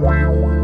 Wow. 0.00 0.63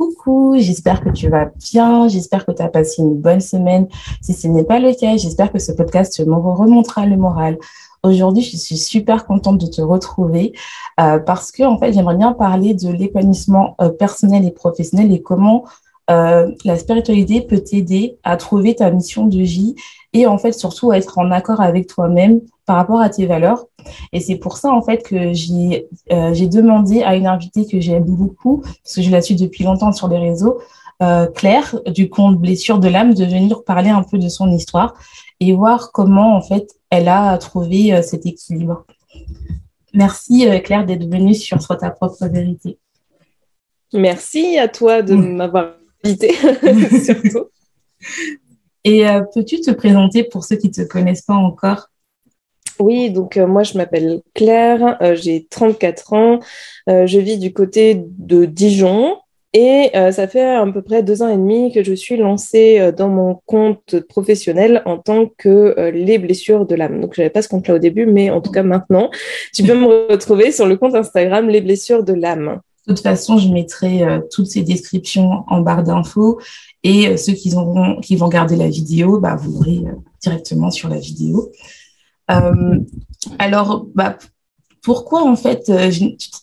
Coucou, 0.00 0.54
j'espère 0.56 1.04
que 1.04 1.10
tu 1.10 1.28
vas 1.28 1.50
bien, 1.70 2.08
j'espère 2.08 2.46
que 2.46 2.52
tu 2.52 2.62
as 2.62 2.70
passé 2.70 3.02
une 3.02 3.20
bonne 3.20 3.40
semaine. 3.40 3.86
Si 4.22 4.32
ce 4.32 4.48
n'est 4.48 4.64
pas 4.64 4.78
le 4.78 4.94
cas, 4.94 5.18
j'espère 5.18 5.52
que 5.52 5.58
ce 5.58 5.72
podcast 5.72 6.16
te 6.16 6.22
remontera 6.22 7.04
le 7.04 7.18
moral. 7.18 7.58
Aujourd'hui, 8.02 8.42
je 8.42 8.56
suis 8.56 8.78
super 8.78 9.26
contente 9.26 9.58
de 9.58 9.66
te 9.66 9.82
retrouver 9.82 10.54
euh, 10.98 11.18
parce 11.18 11.52
que 11.52 11.64
en 11.64 11.78
fait, 11.78 11.92
j'aimerais 11.92 12.16
bien 12.16 12.32
parler 12.32 12.72
de 12.72 12.88
l'épanouissement 12.90 13.74
euh, 13.82 13.90
personnel 13.90 14.46
et 14.46 14.50
professionnel 14.50 15.12
et 15.12 15.20
comment 15.20 15.64
euh, 16.10 16.50
la 16.64 16.78
spiritualité 16.78 17.42
peut 17.42 17.60
t'aider 17.60 18.16
à 18.24 18.38
trouver 18.38 18.74
ta 18.74 18.90
mission 18.90 19.26
de 19.26 19.40
vie 19.42 19.74
et 20.12 20.26
en 20.26 20.38
fait 20.38 20.52
surtout 20.52 20.92
être 20.92 21.18
en 21.18 21.30
accord 21.30 21.60
avec 21.60 21.86
toi-même 21.86 22.40
par 22.66 22.76
rapport 22.76 23.00
à 23.00 23.08
tes 23.08 23.26
valeurs. 23.26 23.66
Et 24.12 24.20
c'est 24.20 24.36
pour 24.36 24.56
ça 24.56 24.70
en 24.70 24.82
fait 24.82 25.02
que 25.02 25.32
j'ai 25.32 25.88
euh, 26.12 26.34
j'ai 26.34 26.46
demandé 26.46 27.02
à 27.02 27.14
une 27.16 27.26
invitée 27.26 27.66
que 27.66 27.80
j'aime 27.80 28.04
beaucoup 28.04 28.62
parce 28.82 28.96
que 28.96 29.02
je 29.02 29.10
la 29.10 29.22
suis 29.22 29.36
depuis 29.36 29.64
longtemps 29.64 29.92
sur 29.92 30.08
les 30.08 30.18
réseaux, 30.18 30.60
euh, 31.02 31.26
Claire 31.26 31.76
du 31.86 32.08
compte 32.08 32.38
Blessure 32.38 32.78
de 32.78 32.88
l'âme, 32.88 33.14
de 33.14 33.24
venir 33.24 33.64
parler 33.64 33.90
un 33.90 34.02
peu 34.02 34.18
de 34.18 34.28
son 34.28 34.50
histoire 34.50 34.94
et 35.38 35.54
voir 35.54 35.92
comment 35.92 36.36
en 36.36 36.42
fait 36.42 36.68
elle 36.90 37.08
a 37.08 37.36
trouvé 37.38 37.92
euh, 37.92 38.02
cet 38.02 38.26
équilibre. 38.26 38.84
Merci 39.94 40.46
Claire 40.62 40.86
d'être 40.86 41.08
venue 41.10 41.34
sur 41.34 41.60
Soit 41.60 41.76
ta 41.76 41.90
propre 41.90 42.26
vérité. 42.26 42.78
Merci 43.92 44.56
à 44.56 44.68
toi 44.68 45.02
de 45.02 45.14
m'avoir 45.14 45.72
invitée 46.04 46.34
surtout. 47.04 47.46
Et 48.84 49.04
peux-tu 49.34 49.60
te 49.60 49.70
présenter 49.70 50.24
pour 50.24 50.44
ceux 50.44 50.56
qui 50.56 50.68
ne 50.68 50.72
te 50.72 50.82
connaissent 50.82 51.22
pas 51.22 51.34
encore? 51.34 51.90
Oui, 52.80 53.10
donc 53.10 53.36
euh, 53.36 53.46
moi 53.46 53.62
je 53.62 53.76
m'appelle 53.76 54.22
Claire, 54.34 54.96
euh, 55.02 55.14
j'ai 55.14 55.46
34 55.50 56.12
ans, 56.14 56.40
euh, 56.88 57.06
je 57.06 57.18
vis 57.18 57.38
du 57.38 57.52
côté 57.52 57.94
de 58.18 58.46
Dijon 58.46 59.18
et 59.52 59.90
ça 60.12 60.28
fait 60.28 60.44
à 60.44 60.64
peu 60.64 60.80
près 60.80 61.02
deux 61.02 61.22
ans 61.22 61.28
et 61.28 61.36
demi 61.36 61.72
que 61.72 61.82
je 61.82 61.92
suis 61.92 62.16
lancée 62.16 62.92
dans 62.96 63.08
mon 63.08 63.40
compte 63.46 63.98
professionnel 64.08 64.80
en 64.84 64.96
tant 64.96 65.26
que 65.26 65.90
les 65.92 66.18
blessures 66.18 66.66
de 66.66 66.76
l'âme. 66.76 67.00
Donc 67.00 67.14
je 67.16 67.20
n'avais 67.20 67.30
pas 67.30 67.42
ce 67.42 67.48
compte-là 67.48 67.74
au 67.74 67.78
début, 67.78 68.06
mais 68.06 68.30
en 68.30 68.40
tout 68.40 68.52
cas 68.52 68.62
maintenant, 68.62 69.10
tu 69.52 69.64
peux 69.64 69.74
me 69.74 69.86
retrouver 70.12 70.52
sur 70.52 70.66
le 70.66 70.76
compte 70.76 70.94
Instagram 70.94 71.48
les 71.48 71.60
blessures 71.60 72.04
de 72.04 72.12
l'âme. 72.12 72.60
De 72.90 72.94
toute 72.96 73.04
façon, 73.04 73.38
je 73.38 73.48
mettrai 73.48 74.02
toutes 74.32 74.46
ces 74.46 74.62
descriptions 74.62 75.44
en 75.46 75.60
barre 75.60 75.84
d'infos 75.84 76.40
et 76.82 77.16
ceux 77.16 77.34
qui, 77.34 77.50
vont 77.50 78.28
garder 78.28 78.56
la 78.56 78.68
vidéo, 78.68 79.20
bah, 79.20 79.36
vous 79.36 79.52
l'aurez 79.52 79.84
directement 80.20 80.70
sur 80.70 80.88
la 80.88 80.98
vidéo. 80.98 81.50
Euh, 82.30 82.78
alors, 83.38 83.86
bah, 83.94 84.16
pourquoi 84.82 85.22
en 85.22 85.36
fait 85.36 85.68
euh, 85.68 85.90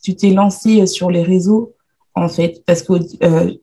tu 0.03 0.15
t'es 0.15 0.29
lancé 0.31 0.85
sur 0.85 1.09
les 1.09 1.23
réseaux 1.23 1.73
en 2.13 2.29
fait? 2.29 2.63
Parce 2.65 2.81
que, 2.81 2.93
euh, 3.23 3.53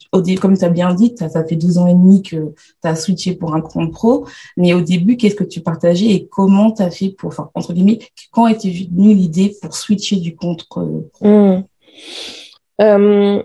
comme 0.41 0.59
tu 0.59 0.65
as 0.65 0.69
bien 0.69 0.95
dit, 0.95 1.15
ça 1.17 1.45
fait 1.45 1.57
12 1.57 1.79
ans 1.79 1.87
et 1.87 1.95
demi 1.95 2.23
que 2.23 2.37
tu 2.37 2.89
as 2.89 2.97
switché 2.97 3.35
pour 3.35 3.55
un 3.55 3.61
compte 3.61 3.93
pro. 3.93 4.27
Mais 4.57 4.75
au 4.75 4.81
début, 4.81 5.17
qu'est-ce 5.17 5.35
que 5.35 5.45
tu 5.45 5.61
partageais 5.61 6.11
et 6.11 6.27
comment 6.27 6.73
tu 6.73 6.83
as 6.83 6.91
fait 6.91 7.11
pour, 7.11 7.29
enfin, 7.29 7.51
entre 7.55 7.73
guillemets, 7.73 8.01
quand 8.31 8.47
était 8.47 8.71
venue 8.71 9.15
l'idée 9.15 9.57
pour 9.61 9.75
switcher 9.75 10.17
du 10.17 10.35
compte 10.35 10.67
pro? 10.69 11.11
Mmh 11.21 11.63
Ähm, 12.79 13.43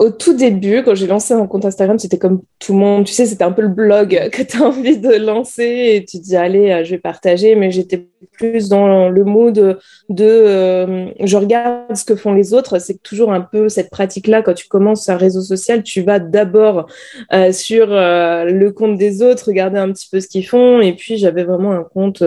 au 0.00 0.10
tout 0.10 0.32
début, 0.32 0.84
quand 0.84 0.94
j'ai 0.94 1.08
lancé 1.08 1.34
mon 1.34 1.48
compte 1.48 1.64
Instagram, 1.64 1.98
c'était 1.98 2.18
comme 2.18 2.42
tout 2.60 2.72
le 2.72 2.78
monde. 2.78 3.04
Tu 3.04 3.12
sais, 3.12 3.26
c'était 3.26 3.42
un 3.42 3.50
peu 3.50 3.62
le 3.62 3.68
blog 3.68 4.28
que 4.32 4.42
tu 4.42 4.62
as 4.62 4.66
envie 4.66 4.96
de 4.96 5.12
lancer 5.14 5.94
et 5.94 6.04
tu 6.04 6.18
te 6.18 6.22
dis, 6.22 6.36
allez, 6.36 6.70
euh, 6.70 6.84
je 6.84 6.90
vais 6.90 6.98
partager. 6.98 7.56
Mais 7.56 7.72
j'étais 7.72 8.06
plus 8.30 8.68
dans 8.68 9.08
le 9.08 9.24
mood 9.24 9.78
de, 10.08 10.24
euh, 10.24 11.08
je 11.20 11.36
regarde 11.36 11.96
ce 11.96 12.04
que 12.04 12.14
font 12.14 12.32
les 12.32 12.54
autres. 12.54 12.78
C'est 12.78 13.02
toujours 13.02 13.32
un 13.32 13.40
peu 13.40 13.68
cette 13.68 13.90
pratique-là. 13.90 14.42
Quand 14.42 14.54
tu 14.54 14.68
commences 14.68 15.08
un 15.08 15.16
réseau 15.16 15.40
social, 15.40 15.82
tu 15.82 16.02
vas 16.02 16.20
d'abord 16.20 16.86
euh, 17.32 17.50
sur 17.50 17.88
le 17.88 18.68
compte 18.68 18.98
des 18.98 19.20
autres, 19.20 19.46
regarder 19.48 19.78
un 19.78 19.90
petit 19.90 20.08
peu 20.08 20.20
ce 20.20 20.28
qu'ils 20.28 20.46
font. 20.46 20.80
Et 20.80 20.92
puis, 20.92 21.16
j'avais 21.16 21.42
vraiment 21.42 21.72
un 21.72 21.82
compte 21.82 22.22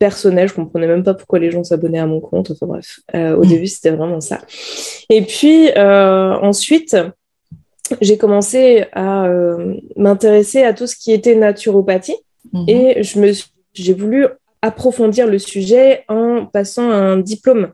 personnel. 0.00 0.48
Je 0.48 0.54
comprenais 0.54 0.88
même 0.88 1.04
pas 1.04 1.14
pourquoi 1.14 1.38
les 1.38 1.52
gens 1.52 1.62
s'abonnaient 1.62 2.00
à 2.00 2.06
mon 2.06 2.20
compte. 2.20 2.50
Enfin 2.50 2.66
bref, 2.66 2.98
au 3.14 3.44
mmh. 3.44 3.46
début, 3.46 3.66
c'était 3.68 3.90
vraiment 3.90 4.20
ça. 4.20 4.40
Et 5.10 5.22
puis, 5.22 5.70
ensuite, 5.76 6.96
j'ai 8.00 8.18
commencé 8.18 8.86
à 8.92 9.26
euh, 9.26 9.74
m'intéresser 9.96 10.62
à 10.62 10.72
tout 10.72 10.86
ce 10.86 10.96
qui 10.96 11.12
était 11.12 11.34
naturopathie. 11.34 12.16
Mhm. 12.52 12.64
et 12.68 13.02
je 13.02 13.18
me 13.18 13.32
j'ai 13.72 13.94
voulu 13.94 14.26
approfondir 14.60 15.26
le 15.26 15.38
sujet 15.38 16.04
en 16.08 16.44
passant 16.44 16.90
un 16.90 17.16
diplôme 17.16 17.72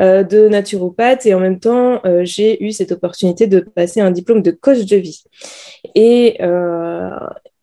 euh, 0.00 0.22
de 0.22 0.48
naturopathe. 0.48 1.24
Et 1.24 1.34
en 1.34 1.40
même 1.40 1.58
temps 1.58 2.00
euh, 2.04 2.20
j'ai 2.22 2.62
eu 2.62 2.72
cette 2.72 2.92
opportunité 2.92 3.46
de 3.46 3.60
passer 3.60 4.00
un 4.00 4.10
diplôme 4.10 4.42
de 4.42 4.50
coach 4.50 4.84
de 4.84 4.96
vie. 4.96 5.24
Et 5.94 6.38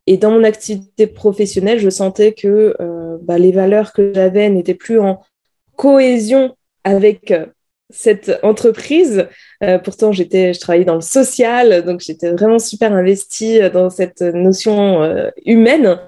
et 0.08 0.18
dans 0.18 0.32
mon 0.32 0.44
activité 0.44 1.06
professionnelle 1.06 1.80
je 1.80 1.90
sentais 1.90 2.34
que 2.34 2.76
bah, 3.22 3.38
les 3.38 3.52
valeurs 3.52 3.94
que 3.94 4.12
j'avais 4.14 4.50
n'étaient 4.50 4.74
plus 4.74 5.00
en 5.00 5.22
cohésion 5.76 6.56
avec 6.84 7.32
cette 7.90 8.40
entreprise. 8.44 9.28
Euh, 9.64 9.80
pourtant, 9.80 10.12
j'étais, 10.12 10.54
je 10.54 10.60
travaillais 10.60 10.86
dans 10.86 10.96
le 10.96 11.02
social, 11.02 11.84
donc 11.84 12.02
j'étais 12.02 12.32
vraiment 12.32 12.60
super 12.60 12.94
investie 12.94 13.60
dans 13.72 13.90
cette 13.90 14.22
notion 14.22 15.02
euh, 15.02 15.30
humaine. 15.46 16.00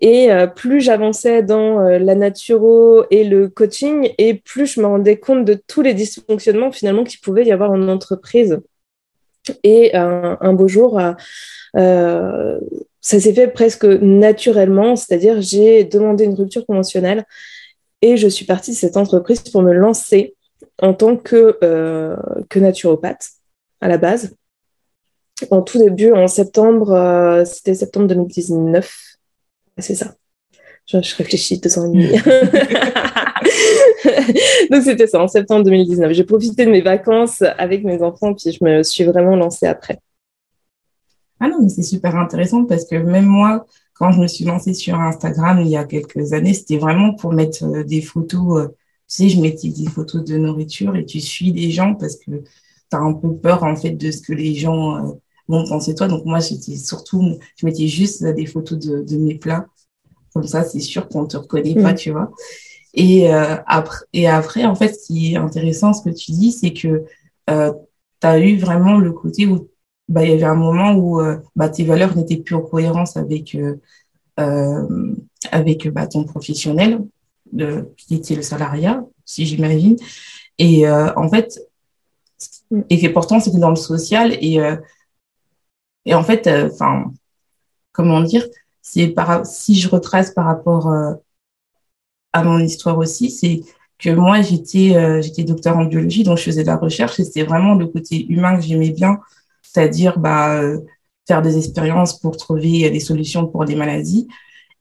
Et 0.00 0.30
euh, 0.30 0.46
plus 0.46 0.80
j'avançais 0.80 1.42
dans 1.42 1.80
la 1.80 2.14
naturo 2.14 3.04
et 3.10 3.24
le 3.24 3.48
coaching, 3.48 4.10
et 4.18 4.34
plus 4.34 4.66
je 4.66 4.80
me 4.80 4.86
rendais 4.86 5.18
compte 5.18 5.44
de 5.44 5.58
tous 5.66 5.82
les 5.82 5.94
dysfonctionnements 5.94 6.72
finalement 6.72 7.04
qu'il 7.04 7.20
pouvait 7.20 7.44
y 7.44 7.52
avoir 7.52 7.70
en 7.70 7.88
entreprise. 7.88 8.60
Et 9.62 9.94
un 9.94 10.52
beau 10.54 10.68
jour, 10.68 10.98
ça 11.74 12.58
s'est 13.02 13.34
fait 13.34 13.48
presque 13.48 13.84
naturellement, 13.84 14.96
c'est-à-dire 14.96 15.42
j'ai 15.42 15.84
demandé 15.84 16.24
une 16.24 16.34
rupture 16.34 16.64
conventionnelle 16.64 17.24
et 18.00 18.16
je 18.16 18.28
suis 18.28 18.46
partie 18.46 18.70
de 18.70 18.76
cette 18.76 18.96
entreprise 18.96 19.40
pour 19.40 19.62
me 19.62 19.72
lancer 19.72 20.33
en 20.80 20.94
tant 20.94 21.16
que, 21.16 21.58
euh, 21.62 22.16
que 22.48 22.58
naturopathe 22.58 23.28
à 23.80 23.88
la 23.88 23.98
base. 23.98 24.34
En 25.50 25.62
tout 25.62 25.78
début, 25.78 26.12
en 26.12 26.28
septembre, 26.28 26.92
euh, 26.92 27.44
c'était 27.44 27.74
septembre 27.74 28.06
2019. 28.08 29.16
C'est 29.78 29.94
ça. 29.94 30.14
Je, 30.86 30.98
réfléchis 31.16 31.58
deux 31.58 31.78
ans 31.78 31.86
et 31.86 31.96
demi. 31.96 32.08
Donc 34.70 34.82
c'était 34.82 35.06
ça, 35.06 35.20
en 35.20 35.28
septembre 35.28 35.64
2019. 35.64 36.12
J'ai 36.12 36.24
profité 36.24 36.66
de 36.66 36.70
mes 36.70 36.82
vacances 36.82 37.42
avec 37.58 37.84
mes 37.84 38.02
enfants, 38.02 38.34
puis 38.34 38.52
je 38.52 38.64
me 38.64 38.82
suis 38.82 39.04
vraiment 39.04 39.36
lancée 39.36 39.66
après. 39.66 39.98
Ah 41.40 41.48
non, 41.48 41.62
mais 41.62 41.68
c'est 41.68 41.82
super 41.82 42.16
intéressant 42.16 42.64
parce 42.64 42.84
que 42.84 42.96
même 42.96 43.26
moi, 43.26 43.66
quand 43.94 44.12
je 44.12 44.20
me 44.20 44.26
suis 44.26 44.44
lancée 44.44 44.74
sur 44.74 45.00
Instagram 45.00 45.60
il 45.60 45.68
y 45.68 45.76
a 45.76 45.84
quelques 45.84 46.32
années, 46.32 46.54
c'était 46.54 46.78
vraiment 46.78 47.14
pour 47.14 47.32
mettre 47.32 47.64
euh, 47.64 47.84
des 47.84 48.02
photos 48.02 48.70
sais, 49.06 49.28
je 49.28 49.40
mettais 49.40 49.68
des 49.68 49.86
photos 49.86 50.24
de 50.24 50.36
nourriture 50.36 50.96
et 50.96 51.04
tu 51.04 51.20
suis 51.20 51.52
les 51.52 51.70
gens 51.70 51.94
parce 51.94 52.16
que 52.16 52.30
tu 52.30 52.96
as 52.96 52.98
un 52.98 53.12
peu 53.14 53.34
peur, 53.36 53.62
en 53.62 53.76
fait, 53.76 53.90
de 53.92 54.10
ce 54.10 54.22
que 54.22 54.32
les 54.32 54.54
gens 54.54 54.96
euh, 54.96 55.12
vont 55.48 55.66
penser 55.66 55.92
de 55.92 55.98
toi. 55.98 56.08
Donc, 56.08 56.24
moi, 56.24 56.40
j'étais 56.40 56.76
surtout, 56.76 57.38
je 57.56 57.66
mettais 57.66 57.88
juste 57.88 58.24
des 58.24 58.46
photos 58.46 58.78
de, 58.78 59.16
mes 59.16 59.36
plats. 59.36 59.66
Comme 60.32 60.46
ça, 60.46 60.64
c'est 60.64 60.80
sûr 60.80 61.08
qu'on 61.08 61.22
ne 61.22 61.26
te 61.26 61.36
reconnaît 61.36 61.74
pas, 61.74 61.92
mm. 61.92 61.96
tu 61.96 62.10
vois. 62.10 62.30
Et, 62.94 63.28
après, 63.30 64.04
et 64.12 64.28
après, 64.28 64.64
en 64.64 64.76
fait, 64.76 64.94
ce 64.94 65.06
qui 65.06 65.34
est 65.34 65.36
intéressant, 65.36 65.92
ce 65.92 66.02
que 66.02 66.14
tu 66.14 66.30
dis, 66.30 66.52
c'est 66.52 66.72
que 66.72 67.04
tu 67.48 68.26
as 68.26 68.38
eu 68.38 68.56
vraiment 68.56 68.98
le 68.98 69.12
côté 69.12 69.46
où 69.46 69.68
bah, 70.08 70.24
il 70.24 70.30
y 70.30 70.32
avait 70.32 70.44
un 70.44 70.54
moment 70.54 70.94
où 70.94 71.20
bah, 71.56 71.68
tes 71.68 71.84
valeurs 71.84 72.16
n'étaient 72.16 72.36
plus 72.36 72.54
en 72.54 72.60
cohérence 72.60 73.16
avec, 73.16 73.56
avec 74.36 75.88
bah, 75.88 76.06
ton 76.06 76.22
professionnel, 76.22 77.00
de, 77.54 77.88
qui 77.96 78.16
était 78.16 78.34
le 78.34 78.42
salariat, 78.42 79.04
si 79.24 79.46
j'imagine. 79.46 79.96
Et 80.58 80.88
en 80.88 81.28
fait, 81.28 81.58
et 82.90 83.08
pourtant 83.08 83.40
c'était 83.40 83.58
dans 83.58 83.70
le 83.70 83.76
social. 83.76 84.32
Et 84.40 84.60
et 86.06 86.14
en 86.14 86.22
fait 86.22 86.46
enfin 86.46 87.12
comment 87.92 88.20
dire 88.20 88.44
c'est 88.82 89.08
par 89.08 89.46
si 89.46 89.74
je 89.76 89.88
retrace 89.88 90.32
par 90.32 90.44
rapport 90.44 90.92
à 92.32 92.44
mon 92.44 92.58
histoire 92.58 92.98
aussi 92.98 93.30
c'est 93.30 93.62
que 93.98 94.10
moi 94.10 94.42
j'étais 94.42 95.22
j'étais 95.22 95.44
docteur 95.44 95.76
en 95.78 95.86
biologie 95.86 96.24
donc 96.24 96.38
je 96.38 96.44
faisais 96.44 96.62
de 96.62 96.68
la 96.68 96.76
recherche 96.76 97.18
et 97.20 97.24
c'était 97.24 97.44
vraiment 97.44 97.74
le 97.74 97.86
côté 97.86 98.26
humain 98.26 98.56
que 98.56 98.62
j'aimais 98.62 98.90
bien. 98.90 99.18
C'est-à-dire 99.62 100.18
bah 100.18 100.60
faire 101.26 101.42
des 101.42 101.56
expériences 101.56 102.18
pour 102.20 102.36
trouver 102.36 102.90
des 102.90 103.00
solutions 103.00 103.46
pour 103.46 103.64
des 103.64 103.76
maladies 103.76 104.28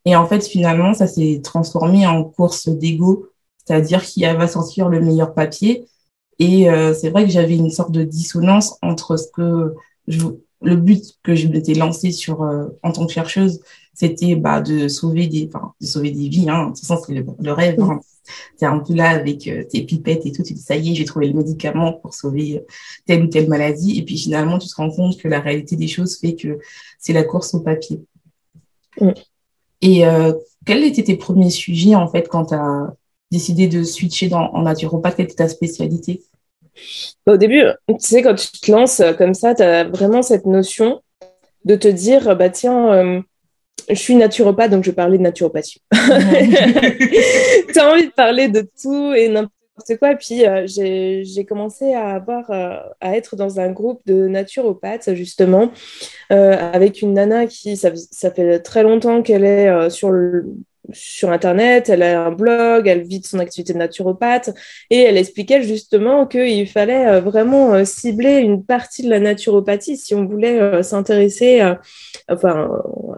et 0.05 0.15
en 0.15 0.25
fait 0.25 0.45
finalement 0.45 0.93
ça 0.93 1.07
s'est 1.07 1.41
transformé 1.43 2.05
en 2.07 2.23
course 2.23 2.69
d'ego 2.69 3.27
c'est-à-dire 3.65 4.03
qui 4.03 4.23
va 4.23 4.47
sortir 4.47 4.89
le 4.89 4.99
meilleur 4.99 5.33
papier 5.33 5.87
et 6.39 6.69
euh, 6.69 6.93
c'est 6.93 7.09
vrai 7.09 7.25
que 7.25 7.31
j'avais 7.31 7.55
une 7.55 7.69
sorte 7.69 7.91
de 7.91 8.03
dissonance 8.03 8.77
entre 8.81 9.17
ce 9.17 9.27
que 9.33 9.73
je, 10.07 10.19
le 10.61 10.75
but 10.75 11.03
que 11.23 11.35
je 11.35 11.47
m'étais 11.47 11.73
lancé 11.73 12.11
sur 12.11 12.43
euh, 12.43 12.67
en 12.81 12.91
tant 12.91 13.05
que 13.05 13.13
chercheuse, 13.13 13.61
c'était 13.93 14.35
bah, 14.35 14.61
de 14.61 14.87
sauver 14.87 15.27
des, 15.27 15.49
enfin, 15.53 15.73
de 15.79 15.85
sauver 15.85 16.11
des 16.11 16.29
vies. 16.29 16.49
Hein. 16.49 16.63
De 16.63 16.69
toute 16.69 16.79
façon, 16.79 17.01
c'est 17.05 17.13
le, 17.13 17.51
rêve. 17.51 17.79
Hein. 17.81 17.99
es 18.61 18.65
un 18.65 18.79
peu 18.79 18.93
là 18.93 19.09
avec 19.09 19.47
euh, 19.47 19.63
tes 19.63 19.83
pipettes 19.83 20.25
et 20.25 20.31
tout. 20.31 20.43
Tu 20.43 20.53
dis 20.53 20.61
ça 20.61 20.75
y 20.75 20.91
est, 20.91 20.95
j'ai 20.95 21.05
trouvé 21.05 21.27
le 21.27 21.33
médicament 21.33 21.93
pour 21.93 22.13
sauver 22.13 22.65
telle 23.05 23.23
ou 23.23 23.27
telle 23.27 23.47
maladie. 23.47 23.99
Et 23.99 24.03
puis 24.03 24.17
finalement, 24.17 24.57
tu 24.57 24.67
te 24.67 24.75
rends 24.75 24.89
compte 24.89 25.17
que 25.17 25.27
la 25.27 25.39
réalité 25.39 25.75
des 25.75 25.87
choses 25.87 26.17
fait 26.17 26.35
que 26.35 26.59
c'est 26.97 27.13
la 27.13 27.23
course 27.23 27.53
au 27.53 27.59
papier. 27.59 28.01
Et 29.83 30.03
quels 30.65 30.83
étaient 30.83 31.03
tes 31.03 31.17
premiers 31.17 31.49
sujets 31.49 31.93
en 31.93 32.07
fait 32.07 32.27
quand 32.29 32.45
tu 32.45 32.55
as 32.55 32.93
décidé 33.31 33.67
de 33.67 33.83
switcher 33.83 34.29
dans, 34.29 34.49
en 34.53 34.61
naturopathe? 34.63 35.17
Quelle 35.17 35.25
était 35.25 35.35
ta 35.35 35.49
spécialité? 35.49 36.23
Au 37.27 37.37
début, 37.37 37.63
tu 37.87 37.95
sais, 37.99 38.21
quand 38.21 38.33
tu 38.33 38.47
te 38.47 38.71
lances 38.71 39.01
comme 39.17 39.33
ça, 39.33 39.53
tu 39.53 39.61
as 39.61 39.83
vraiment 39.83 40.21
cette 40.21 40.45
notion 40.45 41.01
de 41.65 41.75
te 41.75 41.87
dire, 41.87 42.35
bah 42.35 42.49
tiens, 42.49 42.93
euh, 42.93 43.21
je 43.89 43.95
suis 43.95 44.15
naturopathe, 44.15 44.71
donc 44.71 44.83
je 44.83 44.89
vais 44.89 44.95
parler 44.95 45.17
de 45.17 45.23
naturopathie. 45.23 45.81
tu 45.91 45.97
as 47.79 47.91
envie 47.91 48.07
de 48.07 48.13
parler 48.15 48.47
de 48.47 48.67
tout 48.81 49.13
et 49.13 49.29
n'importe 49.29 49.53
quoi. 49.99 50.11
Et 50.11 50.15
puis, 50.15 50.45
euh, 50.45 50.65
j'ai 50.67 51.45
commencé 51.45 51.93
à, 51.93 52.09
avoir, 52.15 52.51
euh, 52.51 52.77
à 53.01 53.15
être 53.15 53.35
dans 53.35 53.59
un 53.59 53.71
groupe 53.71 54.01
de 54.05 54.27
naturopathes, 54.27 55.13
justement, 55.13 55.71
avec 56.29 57.01
une 57.01 57.13
nana 57.13 57.47
qui, 57.47 57.77
ça, 57.77 57.91
fait 58.31 58.59
très 58.59 58.83
longtemps 58.83 59.21
qu'elle 59.21 59.45
est 59.45 59.89
sur 59.89 60.11
sur 60.91 61.31
Internet, 61.31 61.89
elle 61.89 62.03
a 62.03 62.25
un 62.25 62.31
blog, 62.31 62.87
elle 62.87 63.03
vit 63.03 63.19
de 63.19 63.25
son 63.25 63.39
activité 63.39 63.73
de 63.73 63.77
naturopathe 63.77 64.49
et 64.89 64.99
elle 64.99 65.17
expliquait 65.17 65.63
justement 65.63 66.27
qu'il 66.27 66.67
fallait 66.67 67.07
euh, 67.07 67.21
vraiment 67.21 67.73
euh, 67.73 67.85
cibler 67.85 68.39
une 68.39 68.65
partie 68.65 69.03
de 69.03 69.09
la 69.09 69.19
naturopathie 69.19 69.97
si 69.97 70.13
on 70.13 70.25
voulait 70.25 70.59
euh, 70.59 70.83
s'intéresser 70.83 71.61
enfin, 72.29 72.69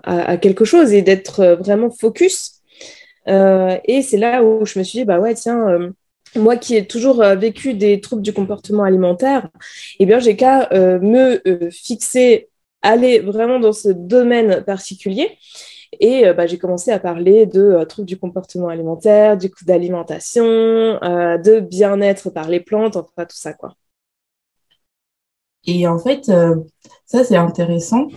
à, 0.04 0.38
quelque 0.38 0.66
chose 0.66 0.94
et 0.94 1.02
d'être 1.02 1.58
vraiment 1.60 1.90
focus. 1.90 2.62
et 3.28 4.02
c'est 4.02 4.18
là 4.18 4.44
où 4.44 4.66
je 4.66 4.78
me 4.80 4.84
suis 4.84 5.00
dit, 5.00 5.06
bah 5.06 5.20
ouais, 5.20 5.34
tiens, 5.34 5.92
moi 6.36 6.58
qui 6.58 6.76
ai 6.76 6.88
toujours 6.88 7.24
vécu 7.24 7.74
des 7.74 8.02
troubles 8.02 8.22
du 8.22 8.34
comportement 8.34 8.84
alimentaire, 8.84 9.50
eh 10.00 10.06
bien, 10.06 10.20
j'ai 10.20 10.36
qu'à 10.36 10.70
me 10.72 11.42
fixer, 11.72 12.50
aller 12.82 13.20
vraiment 13.20 13.60
dans 13.60 13.74
ce 13.74 13.90
domaine 13.90 14.64
particulier 14.64 15.38
et 16.00 16.28
euh, 16.28 16.34
bah, 16.34 16.48
j'ai 16.48 16.58
commencé 16.58 16.92
à 16.92 17.00
parler 17.00 17.46
de 17.46 17.62
euh, 17.62 17.86
troubles 17.86 18.08
du 18.08 18.18
comportement 18.18 18.70
alimentaire, 18.70 19.38
du 19.38 19.50
coup 19.50 19.66
d'alimentation, 19.66 20.44
euh, 20.46 21.38
de 21.38 21.60
bien-être 21.60 22.30
par 22.30 22.48
les 22.50 22.60
plantes, 22.60 22.96
enfin 22.96 23.26
tout 23.26 23.36
ça 23.36 23.54
quoi. 23.54 23.76
Et 25.68 25.88
en 25.88 25.98
fait, 25.98 26.26
ça 27.06 27.24
c'est 27.24 27.36
intéressant. 27.36 28.08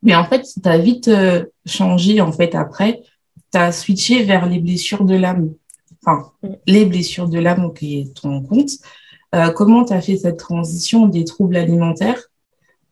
Mais 0.00 0.14
en 0.14 0.24
fait, 0.24 0.42
tu 0.42 0.66
as 0.66 0.78
vite 0.78 1.10
changé 1.66 2.22
en 2.22 2.32
fait 2.32 2.54
après. 2.54 3.02
Tu 3.52 3.58
as 3.58 3.72
switché 3.72 4.22
vers 4.22 4.48
les 4.48 4.58
blessures 4.58 5.04
de 5.04 5.14
l'âme. 5.14 5.52
Enfin, 6.04 6.32
mm. 6.42 6.48
les 6.66 6.84
blessures 6.86 7.28
de 7.28 7.38
l'âme 7.38 7.72
qui 7.74 8.00
est 8.00 8.14
ton 8.14 8.42
compte. 8.42 8.70
comment 9.54 9.84
tu 9.84 9.92
as 9.92 10.00
fait 10.00 10.16
cette 10.16 10.38
transition 10.38 11.06
des 11.06 11.24
troubles 11.24 11.56
alimentaires 11.56 12.28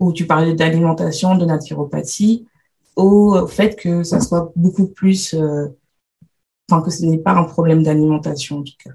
où 0.00 0.12
tu 0.12 0.26
parlais 0.26 0.54
d'alimentation, 0.54 1.36
de 1.36 1.44
naturopathie, 1.44 2.46
au 2.96 3.46
fait 3.46 3.76
que 3.76 4.02
ça 4.02 4.20
soit 4.20 4.50
beaucoup 4.56 4.86
plus, 4.86 5.34
euh, 5.34 5.68
enfin 6.70 6.82
que 6.82 6.90
ce 6.90 7.04
n'est 7.04 7.18
pas 7.18 7.32
un 7.32 7.44
problème 7.44 7.82
d'alimentation 7.82 8.58
en 8.58 8.62
tout 8.62 8.74
cas? 8.82 8.90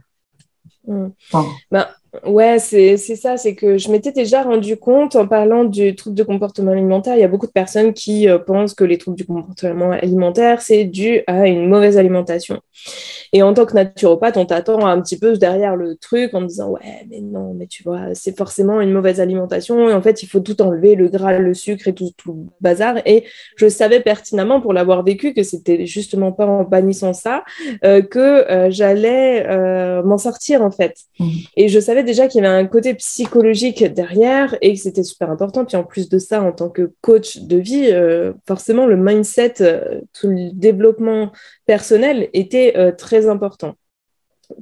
Mm. 0.87 1.09
Ben, 1.71 1.87
Ouais, 2.23 2.59
c'est 2.59 2.97
ça, 2.97 3.37
c'est 3.37 3.55
que 3.55 3.77
je 3.77 3.89
m'étais 3.91 4.11
déjà 4.11 4.43
rendu 4.43 4.77
compte 4.77 5.15
en 5.15 5.27
parlant 5.27 5.63
du 5.63 5.95
trouble 5.95 6.15
de 6.15 6.23
comportement 6.23 6.71
alimentaire, 6.71 7.15
il 7.15 7.21
y 7.21 7.23
a 7.23 7.27
beaucoup 7.27 7.47
de 7.47 7.51
personnes 7.51 7.93
qui 7.93 8.29
euh, 8.29 8.37
pensent 8.37 8.73
que 8.73 8.83
les 8.83 8.97
troubles 8.97 9.17
du 9.17 9.25
comportement 9.25 9.91
alimentaire, 9.91 10.61
c'est 10.61 10.85
dû 10.85 11.21
à 11.27 11.47
une 11.47 11.67
mauvaise 11.67 11.97
alimentation. 11.97 12.61
Et 13.33 13.41
en 13.41 13.53
tant 13.53 13.65
que 13.65 13.73
naturopathe, 13.73 14.37
on 14.37 14.45
t'attend 14.45 14.85
un 14.85 15.01
petit 15.01 15.17
peu 15.17 15.35
derrière 15.37 15.75
le 15.75 15.95
truc 15.95 16.33
en 16.33 16.41
disant 16.43 16.69
ouais, 16.69 17.05
mais 17.09 17.21
non, 17.21 17.53
mais 17.53 17.67
tu 17.67 17.83
vois, 17.83 18.13
c'est 18.13 18.37
forcément 18.37 18.79
une 18.81 18.91
mauvaise 18.91 19.19
alimentation 19.19 19.89
et 19.89 19.93
en 19.93 20.01
fait, 20.01 20.23
il 20.23 20.27
faut 20.27 20.39
tout 20.39 20.61
enlever, 20.61 20.95
le 20.95 21.09
gras, 21.09 21.37
le 21.37 21.53
sucre 21.53 21.87
et 21.87 21.93
tout, 21.93 22.11
tout 22.17 22.33
le 22.33 22.51
bazar. 22.61 22.97
Et 23.05 23.25
je 23.57 23.67
savais 23.67 23.99
pertinemment 23.99 24.61
pour 24.61 24.73
l'avoir 24.73 25.03
vécu 25.03 25.33
que 25.33 25.43
c'était 25.43 25.85
justement 25.85 26.31
pas 26.31 26.45
en 26.45 26.63
bannissant 26.63 27.13
ça 27.13 27.43
euh, 27.83 28.01
que 28.01 28.19
euh, 28.19 28.69
j'allais 28.69 29.45
m'en 30.03 30.17
sortir 30.17 30.61
en 30.61 30.71
fait. 30.71 30.95
Mmh. 31.19 31.29
Et 31.57 31.67
je 31.67 31.79
savais 31.79 32.03
déjà 32.05 32.27
qu'il 32.27 32.43
y 32.43 32.45
avait 32.45 32.55
un 32.55 32.65
côté 32.67 32.93
psychologique 32.93 33.83
derrière 33.83 34.55
et 34.61 34.73
que 34.73 34.79
c'était 34.79 35.03
super 35.03 35.29
important. 35.29 35.65
Puis 35.65 35.75
en 35.75 35.83
plus 35.83 36.09
de 36.09 36.19
ça, 36.19 36.41
en 36.41 36.51
tant 36.51 36.69
que 36.69 36.93
coach 37.01 37.39
de 37.39 37.57
vie, 37.57 37.89
euh, 37.91 38.33
forcément, 38.47 38.85
le 38.85 38.95
mindset, 38.95 39.55
euh, 39.61 40.01
tout 40.13 40.27
le 40.27 40.51
développement 40.53 41.31
personnel 41.65 42.29
était 42.33 42.73
euh, 42.77 42.91
très 42.91 43.27
important. 43.27 43.75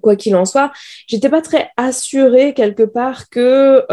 Quoi 0.01 0.15
qu'il 0.15 0.33
en 0.37 0.45
soit, 0.45 0.71
j'étais 1.07 1.27
pas 1.27 1.41
très 1.41 1.69
assurée 1.75 2.53
quelque 2.53 2.83
part 2.83 3.27
que 3.27 3.85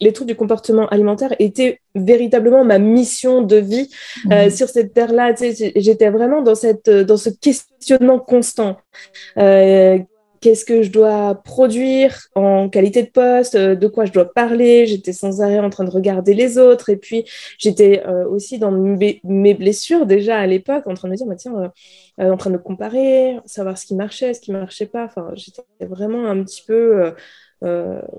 les 0.00 0.12
troubles 0.12 0.32
du 0.32 0.36
comportement 0.36 0.88
alimentaire 0.88 1.32
étaient 1.38 1.80
véritablement 1.94 2.64
ma 2.64 2.80
mission 2.80 3.40
de 3.40 3.54
vie 3.54 3.88
mmh. 4.24 4.50
sur 4.50 4.68
cette 4.68 4.92
terre-là. 4.92 5.32
J'étais 5.76 6.10
vraiment 6.10 6.42
dans, 6.42 6.56
cette, 6.56 6.90
dans 6.90 7.16
ce 7.16 7.30
questionnement 7.30 8.18
constant 8.18 8.78
qu'est-ce 10.40 10.64
que 10.64 10.82
je 10.82 10.90
dois 10.90 11.34
produire 11.34 12.18
en 12.34 12.68
qualité 12.68 13.02
de 13.02 13.10
poste, 13.10 13.54
euh, 13.54 13.74
de 13.74 13.86
quoi 13.86 14.06
je 14.06 14.12
dois 14.12 14.32
parler. 14.32 14.86
J'étais 14.86 15.12
sans 15.12 15.42
arrêt 15.42 15.58
en 15.58 15.70
train 15.70 15.84
de 15.84 15.90
regarder 15.90 16.34
les 16.34 16.58
autres. 16.58 16.88
Et 16.90 16.96
puis, 16.96 17.24
j'étais 17.58 18.02
euh, 18.06 18.26
aussi 18.26 18.58
dans 18.58 18.70
mes, 18.72 19.20
blessures 19.54 20.06
déjà 20.06 20.38
à 20.38 20.46
l'époque, 20.46 20.86
en 20.86 20.94
train 20.94 21.08
de 21.08 21.12
me 21.12 21.16
dire, 21.16 21.26
bah, 21.26 21.36
tiens, 21.36 21.72
euh, 22.20 22.30
en 22.30 22.36
train 22.36 22.50
de 22.50 22.56
comparer, 22.56 23.36
savoir 23.44 23.78
ce 23.78 23.86
qui 23.86 23.94
marchait, 23.94 24.34
ce 24.34 24.40
qui 24.40 24.52
marchait 24.52 24.86
pas. 24.86 25.04
Enfin, 25.04 25.30
j'étais 25.34 25.62
vraiment 25.80 26.26
un 26.26 26.42
petit 26.42 26.62
peu 26.66 27.12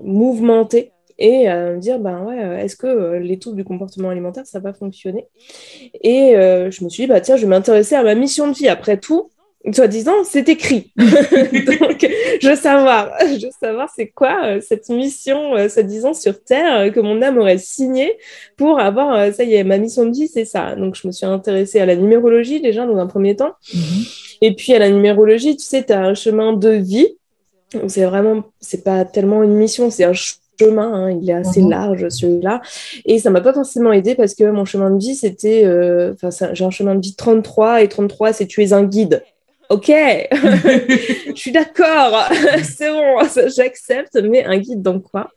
mouvementée 0.02 0.92
et 1.18 1.46
me 1.48 1.78
dire 1.78 1.98
ben 1.98 2.22
ouais 2.22 2.64
est-ce 2.64 2.76
que 2.76 3.16
les 3.16 3.38
troubles 3.38 3.56
du 3.56 3.64
comportement 3.64 4.08
alimentaire 4.10 4.46
ça 4.46 4.60
va 4.60 4.72
fonctionner? 4.72 5.26
Et 6.02 6.34
je 6.34 6.84
me 6.84 6.88
suis 6.88 7.04
dit 7.04 7.06
bah 7.08 7.20
tiens 7.20 7.36
je 7.36 7.42
vais 7.42 7.48
m'intéresser 7.48 7.96
à 7.96 8.04
ma 8.04 8.14
mission 8.14 8.48
de 8.48 8.54
vie 8.54 8.68
après 8.68 8.98
tout 8.98 9.30
soi-disant, 9.70 10.24
c'est 10.24 10.48
écrit. 10.48 10.90
Donc, 10.96 12.06
je 12.40 12.48
veux 12.48 12.56
savoir, 12.56 13.10
je 13.20 13.46
veux 13.46 13.52
savoir 13.60 13.88
c'est 13.94 14.08
quoi 14.08 14.44
euh, 14.44 14.60
cette 14.60 14.88
mission, 14.88 15.54
euh, 15.54 15.68
soi-disant, 15.68 16.14
sur 16.14 16.42
Terre 16.42 16.80
euh, 16.80 16.90
que 16.90 17.00
mon 17.00 17.22
âme 17.22 17.38
aurait 17.38 17.58
signée 17.58 18.16
pour 18.56 18.80
avoir, 18.80 19.32
ça 19.32 19.44
y 19.44 19.54
est, 19.54 19.64
ma 19.64 19.78
mission 19.78 20.06
de 20.06 20.12
vie, 20.12 20.28
c'est 20.28 20.44
ça. 20.44 20.74
Donc, 20.74 20.96
je 20.96 21.06
me 21.06 21.12
suis 21.12 21.26
intéressée 21.26 21.80
à 21.80 21.86
la 21.86 21.94
numérologie 21.94 22.60
déjà 22.60 22.86
dans 22.86 22.96
un 22.96 23.06
premier 23.06 23.36
temps. 23.36 23.52
Mm-hmm. 23.72 24.36
Et 24.42 24.54
puis, 24.54 24.74
à 24.74 24.80
la 24.80 24.90
numérologie, 24.90 25.56
tu 25.56 25.64
sais, 25.64 25.84
tu 25.84 25.92
as 25.92 26.00
un 26.00 26.14
chemin 26.14 26.52
de 26.52 26.70
vie. 26.70 27.08
C'est 27.86 28.04
vraiment, 28.04 28.42
c'est 28.60 28.84
pas 28.84 29.04
tellement 29.04 29.42
une 29.42 29.54
mission, 29.54 29.90
c'est 29.90 30.04
un 30.04 30.12
chemin, 30.12 30.92
hein, 30.92 31.10
il 31.10 31.30
est 31.30 31.32
assez 31.32 31.62
mm-hmm. 31.62 31.70
large 31.70 32.08
celui-là. 32.10 32.60
Et 33.06 33.18
ça 33.18 33.30
m'a 33.30 33.40
pas 33.40 33.54
forcément 33.54 33.92
aidé 33.92 34.14
parce 34.14 34.34
que 34.34 34.44
mon 34.50 34.66
chemin 34.66 34.90
de 34.90 34.98
vie, 34.98 35.14
c'était, 35.14 35.64
enfin, 36.12 36.50
j'ai 36.52 36.64
un 36.64 36.70
chemin 36.70 36.96
de 36.96 37.00
vie 37.00 37.14
33 37.14 37.82
et 37.82 37.88
33, 37.88 38.34
c'est 38.34 38.46
tu 38.46 38.62
es 38.62 38.72
un 38.74 38.82
guide 38.82 39.22
ok, 39.72 39.86
je 39.88 41.32
suis 41.34 41.52
d'accord, 41.52 42.28
c'est 42.62 42.90
bon, 42.90 43.18
j'accepte, 43.54 44.16
mais 44.22 44.44
un 44.44 44.58
guide 44.58 44.82
dans 44.82 45.00
quoi? 45.00 45.30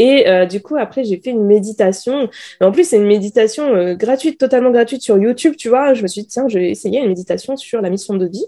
Et 0.00 0.26
du 0.48 0.62
coup, 0.62 0.76
après, 0.76 1.02
j'ai 1.02 1.20
fait 1.20 1.30
une 1.30 1.44
méditation. 1.44 2.30
en 2.60 2.70
plus, 2.70 2.84
c'est 2.84 2.98
une 2.98 3.08
méditation 3.08 3.94
gratuite, 3.94 4.38
totalement 4.38 4.70
gratuite 4.70 5.02
sur 5.02 5.18
YouTube, 5.18 5.56
tu 5.56 5.68
vois. 5.68 5.92
Je 5.92 6.02
me 6.02 6.06
suis 6.06 6.22
dit, 6.22 6.28
tiens, 6.28 6.46
je 6.46 6.56
vais 6.56 6.70
essayer 6.70 7.00
une 7.00 7.08
méditation 7.08 7.56
sur 7.56 7.80
la 7.80 7.90
mission 7.90 8.14
de 8.14 8.26
vie. 8.26 8.44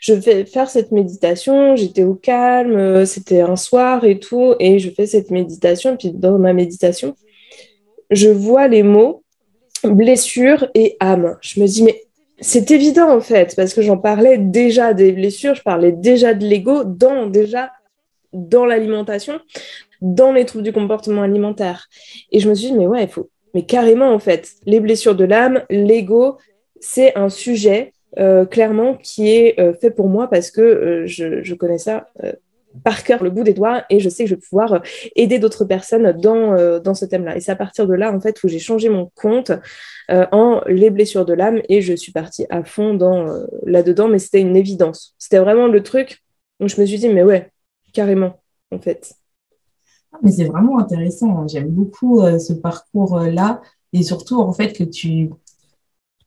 Je 0.00 0.12
vais 0.12 0.44
faire 0.44 0.68
cette 0.68 0.92
méditation. 0.92 1.74
J'étais 1.74 2.02
au 2.02 2.12
calme. 2.12 3.06
C'était 3.06 3.40
un 3.40 3.56
soir 3.56 4.04
et 4.04 4.18
tout. 4.18 4.56
Et 4.60 4.78
je 4.78 4.90
fais 4.90 5.06
cette 5.06 5.30
méditation. 5.30 5.94
Et 5.94 5.96
puis, 5.96 6.10
dans 6.12 6.38
ma 6.38 6.52
méditation, 6.52 7.16
je 8.10 8.28
vois 8.28 8.68
les 8.68 8.82
mots 8.82 9.24
blessure 9.90 10.66
et 10.74 10.96
âme. 11.00 11.36
Je 11.40 11.60
me 11.60 11.66
dis, 11.66 11.82
mais 11.82 12.03
c'est 12.44 12.70
évident 12.70 13.10
en 13.10 13.20
fait, 13.20 13.54
parce 13.56 13.72
que 13.72 13.80
j'en 13.80 13.96
parlais 13.96 14.36
déjà 14.36 14.92
des 14.92 15.12
blessures, 15.12 15.54
je 15.54 15.62
parlais 15.62 15.92
déjà 15.92 16.34
de 16.34 16.44
l'ego 16.44 16.84
dans 16.84 18.66
l'alimentation, 18.66 19.40
dans 20.02 20.30
les 20.30 20.44
troubles 20.44 20.64
du 20.64 20.72
comportement 20.72 21.22
alimentaire. 21.22 21.88
Et 22.30 22.40
je 22.40 22.48
me 22.48 22.54
suis 22.54 22.68
dit, 22.68 22.74
mais 22.74 22.86
ouais, 22.86 23.04
il 23.04 23.08
faut, 23.08 23.30
mais 23.54 23.62
carrément 23.62 24.12
en 24.12 24.18
fait, 24.18 24.50
les 24.66 24.80
blessures 24.80 25.14
de 25.14 25.24
l'âme, 25.24 25.62
l'ego, 25.70 26.36
c'est 26.80 27.16
un 27.16 27.30
sujet 27.30 27.92
euh, 28.18 28.44
clairement 28.44 28.94
qui 28.94 29.30
est 29.30 29.58
euh, 29.58 29.72
fait 29.72 29.90
pour 29.90 30.08
moi 30.08 30.28
parce 30.28 30.50
que 30.50 30.60
euh, 30.60 31.06
je, 31.06 31.54
connais 31.54 31.78
ça 31.78 32.08
par 32.82 33.04
cœur 33.04 33.22
le 33.22 33.30
bout 33.30 33.44
des 33.44 33.54
doigts 33.54 33.84
et 33.90 34.00
je 34.00 34.08
sais 34.08 34.24
que 34.24 34.30
je 34.30 34.34
vais 34.34 34.40
pouvoir 34.40 34.72
euh, 34.74 34.78
aider 35.16 35.38
d'autres 35.38 35.64
personnes 35.64 36.12
dans, 36.12 36.52
euh, 36.54 36.80
dans 36.80 36.94
ce 36.94 37.04
thème-là. 37.04 37.36
Et 37.36 37.40
c'est 37.40 37.52
à 37.52 37.56
partir 37.56 37.86
de 37.86 37.94
là, 37.94 38.12
en 38.12 38.20
fait, 38.20 38.42
où 38.42 38.48
j'ai 38.48 38.58
changé 38.58 38.88
mon 38.88 39.10
compte 39.14 39.52
euh, 40.10 40.26
en 40.32 40.62
les 40.66 40.90
blessures 40.90 41.24
de 41.24 41.32
l'âme 41.32 41.60
et 41.68 41.80
je 41.80 41.94
suis 41.94 42.12
partie 42.12 42.46
à 42.50 42.64
fond 42.64 42.94
dans 42.94 43.26
là-dedans, 43.64 44.08
mais 44.08 44.18
c'était 44.18 44.40
une 44.40 44.56
évidence. 44.56 45.14
C'était 45.18 45.38
vraiment 45.38 45.66
le 45.66 45.82
truc 45.82 46.22
où 46.60 46.68
je 46.68 46.80
me 46.80 46.86
suis 46.86 46.98
dit, 46.98 47.08
mais 47.08 47.22
ouais, 47.22 47.50
carrément, 47.92 48.40
en 48.70 48.78
fait. 48.78 49.14
Ah, 50.12 50.18
mais 50.22 50.30
c'est 50.30 50.44
vraiment 50.44 50.78
intéressant. 50.78 51.38
Hein. 51.38 51.46
J'aime 51.48 51.68
beaucoup 51.68 52.20
ce 52.38 52.52
parcours-là 52.52 53.60
et 53.92 54.02
surtout, 54.02 54.40
en 54.40 54.52
fait, 54.52 54.72
que 54.72 54.84
tu 54.84 55.30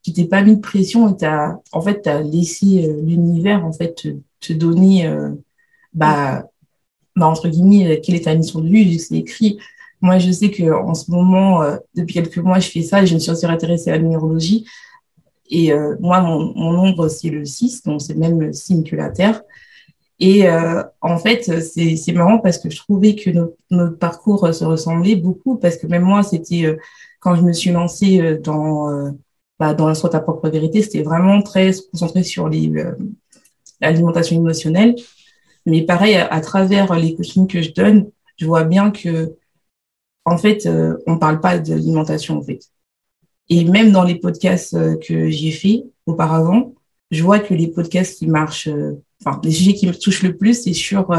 tu 0.03 0.13
t'es 0.13 0.25
pas 0.25 0.41
mis 0.41 0.55
de 0.55 0.61
pression 0.61 1.13
et 1.13 1.25
as, 1.25 1.59
en 1.73 1.81
fait, 1.81 2.03
tu 2.03 2.09
as 2.09 2.21
laissé 2.21 2.95
l'univers 3.03 3.65
en 3.65 3.73
fait 3.73 3.93
te, 3.93 4.07
te 4.39 4.53
donner 4.53 5.05
bah, 5.93 6.43
bah, 7.15 7.27
entre 7.27 7.49
guillemets, 7.49 7.99
quelle 8.01 8.15
est 8.15 8.25
ta 8.25 8.35
mission 8.35 8.61
de 8.61 8.69
vie, 8.69 8.99
c'est 8.99 9.15
écrit. 9.15 9.57
Moi, 10.01 10.19
je 10.19 10.31
sais 10.31 10.51
qu'en 10.51 10.93
ce 10.93 11.09
moment, 11.09 11.63
euh, 11.63 11.77
depuis 11.95 12.13
quelques 12.13 12.37
mois, 12.37 12.59
je 12.59 12.69
fais 12.69 12.83
ça 12.83 13.01
et 13.01 13.07
je 13.07 13.15
me 13.15 13.19
suis 13.19 13.31
aussi 13.31 13.45
intéressée 13.45 13.89
à 13.89 13.93
la 13.93 13.99
numérologie. 13.99 14.65
Et 15.49 15.71
euh, 15.73 15.95
moi, 15.99 16.21
mon, 16.21 16.71
nombre, 16.71 17.07
c'est 17.07 17.29
le 17.29 17.45
6, 17.45 17.83
donc 17.83 18.01
c'est 18.01 18.15
même 18.15 18.39
le 18.39 18.53
signe 18.53 18.83
que 18.83 18.95
la 18.95 19.09
Terre. 19.09 19.41
Et 20.19 20.47
euh, 20.47 20.83
en 21.01 21.17
fait, 21.17 21.43
c'est 21.61 22.11
marrant 22.13 22.39
parce 22.39 22.57
que 22.59 22.69
je 22.69 22.77
trouvais 22.77 23.15
que 23.15 23.29
notre, 23.71 23.97
parcours 23.97 24.53
se 24.53 24.65
ressemblait 24.65 25.15
beaucoup 25.15 25.57
parce 25.57 25.77
que 25.77 25.87
même 25.87 26.03
moi, 26.03 26.23
c'était 26.23 26.77
quand 27.19 27.35
je 27.35 27.41
me 27.43 27.53
suis 27.53 27.71
lancée 27.71 28.37
dans, 28.43 29.11
bah, 29.59 29.73
dans 29.73 29.93
Soit 29.95 30.09
ta 30.09 30.19
propre 30.19 30.49
vérité, 30.49 30.81
c'était 30.81 31.03
vraiment 31.03 31.41
très 31.41 31.71
concentré 31.91 32.23
sur 32.23 32.49
l'alimentation 33.79 34.37
émotionnelle. 34.37 34.95
Mais 35.67 35.81
pareil, 35.81 36.15
à, 36.15 36.39
travers 36.39 36.95
les 36.95 37.13
coachings 37.13 37.45
que 37.45 37.61
je 37.61 37.73
donne, 37.73 38.09
je 38.37 38.45
vois 38.45 38.63
bien 38.63 38.89
que, 38.89 39.35
en 40.23 40.37
fait, 40.37 40.65
euh, 40.65 40.97
on 41.07 41.19
parle 41.19 41.41
pas 41.41 41.59
d'alimentation, 41.59 42.37
en 42.37 42.41
fait. 42.41 42.71
Et 43.49 43.65
même 43.65 43.91
dans 43.91 44.03
les 44.03 44.15
podcasts 44.15 44.75
euh, 44.75 44.95
que 44.95 45.29
j'ai 45.29 45.51
fait 45.51 45.83
auparavant, 46.05 46.73
je 47.11 47.21
vois 47.21 47.39
que 47.39 47.53
les 47.53 47.67
podcasts 47.67 48.17
qui 48.17 48.27
marchent, 48.27 48.69
euh, 48.69 49.03
enfin, 49.19 49.41
les 49.43 49.51
sujets 49.51 49.73
qui 49.73 49.87
me 49.87 49.93
touchent 49.93 50.23
le 50.23 50.37
plus, 50.37 50.63
c'est 50.63 50.71
sur 50.71 51.13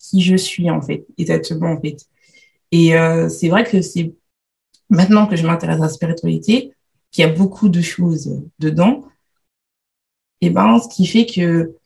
qui 0.00 0.20
je 0.20 0.34
suis, 0.34 0.68
en 0.68 0.82
fait, 0.82 1.06
exactement, 1.16 1.70
en 1.70 1.80
fait. 1.80 1.98
Et 2.72 2.94
c'est 3.28 3.50
vrai 3.50 3.62
que 3.62 3.82
c'est 3.82 4.14
maintenant 4.90 5.28
que 5.28 5.36
je 5.36 5.46
m'intéresse 5.46 5.78
à 5.78 5.82
la 5.82 5.88
spiritualité, 5.88 6.72
qu'il 7.12 7.24
y 7.24 7.28
a 7.28 7.32
beaucoup 7.32 7.68
de 7.68 7.82
choses 7.82 8.42
dedans, 8.58 9.04
et 10.40 10.50
ben, 10.50 10.80
ce 10.80 10.88
qui 10.88 11.06
fait 11.06 11.26
que 11.26 11.76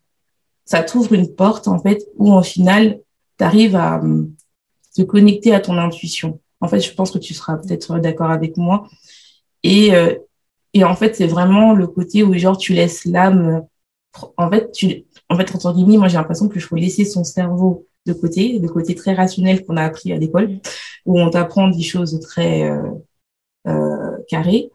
ça 0.66 0.82
t'ouvre 0.82 1.14
une 1.14 1.34
porte, 1.34 1.68
en 1.68 1.78
fait, 1.78 2.06
où, 2.16 2.34
au 2.34 2.42
final, 2.42 3.00
tu 3.38 3.44
arrives 3.44 3.76
à 3.76 3.98
hum, 4.00 4.34
te 4.94 5.02
connecter 5.02 5.54
à 5.54 5.60
ton 5.60 5.78
intuition. 5.78 6.40
En 6.60 6.68
fait, 6.68 6.80
je 6.80 6.92
pense 6.92 7.10
que 7.10 7.18
tu 7.18 7.32
seras 7.32 7.56
peut-être 7.56 7.98
d'accord 7.98 8.30
avec 8.30 8.58
moi. 8.58 8.86
Et, 9.62 9.94
euh, 9.94 10.14
et 10.74 10.84
en 10.84 10.94
fait, 10.94 11.16
c'est 11.16 11.26
vraiment 11.26 11.72
le 11.72 11.86
côté 11.86 12.22
où, 12.22 12.34
genre, 12.36 12.58
tu 12.58 12.74
laisses 12.74 13.06
l'âme. 13.06 13.64
En 14.36 14.50
fait, 14.50 14.72
tu, 14.72 15.04
en 15.28 15.36
fait, 15.36 15.54
entre 15.54 15.72
guillemets, 15.72 15.96
moi, 15.96 16.08
j'ai 16.08 16.18
l'impression 16.18 16.48
que 16.48 16.60
je 16.60 16.66
faut 16.66 16.76
laisser 16.76 17.04
son 17.04 17.24
cerveau 17.24 17.86
de 18.06 18.12
côté, 18.12 18.58
le 18.58 18.68
côté 18.68 18.94
très 18.94 19.14
rationnel 19.14 19.64
qu'on 19.64 19.76
a 19.76 19.82
appris 19.82 20.12
à 20.12 20.16
l'école, 20.16 20.60
où 21.04 21.20
on 21.20 21.30
t'apprend 21.30 21.68
des 21.68 21.82
choses 21.82 22.18
très 22.20 22.70
euh, 22.70 22.90
euh, 23.66 24.16
carrées. 24.28 24.70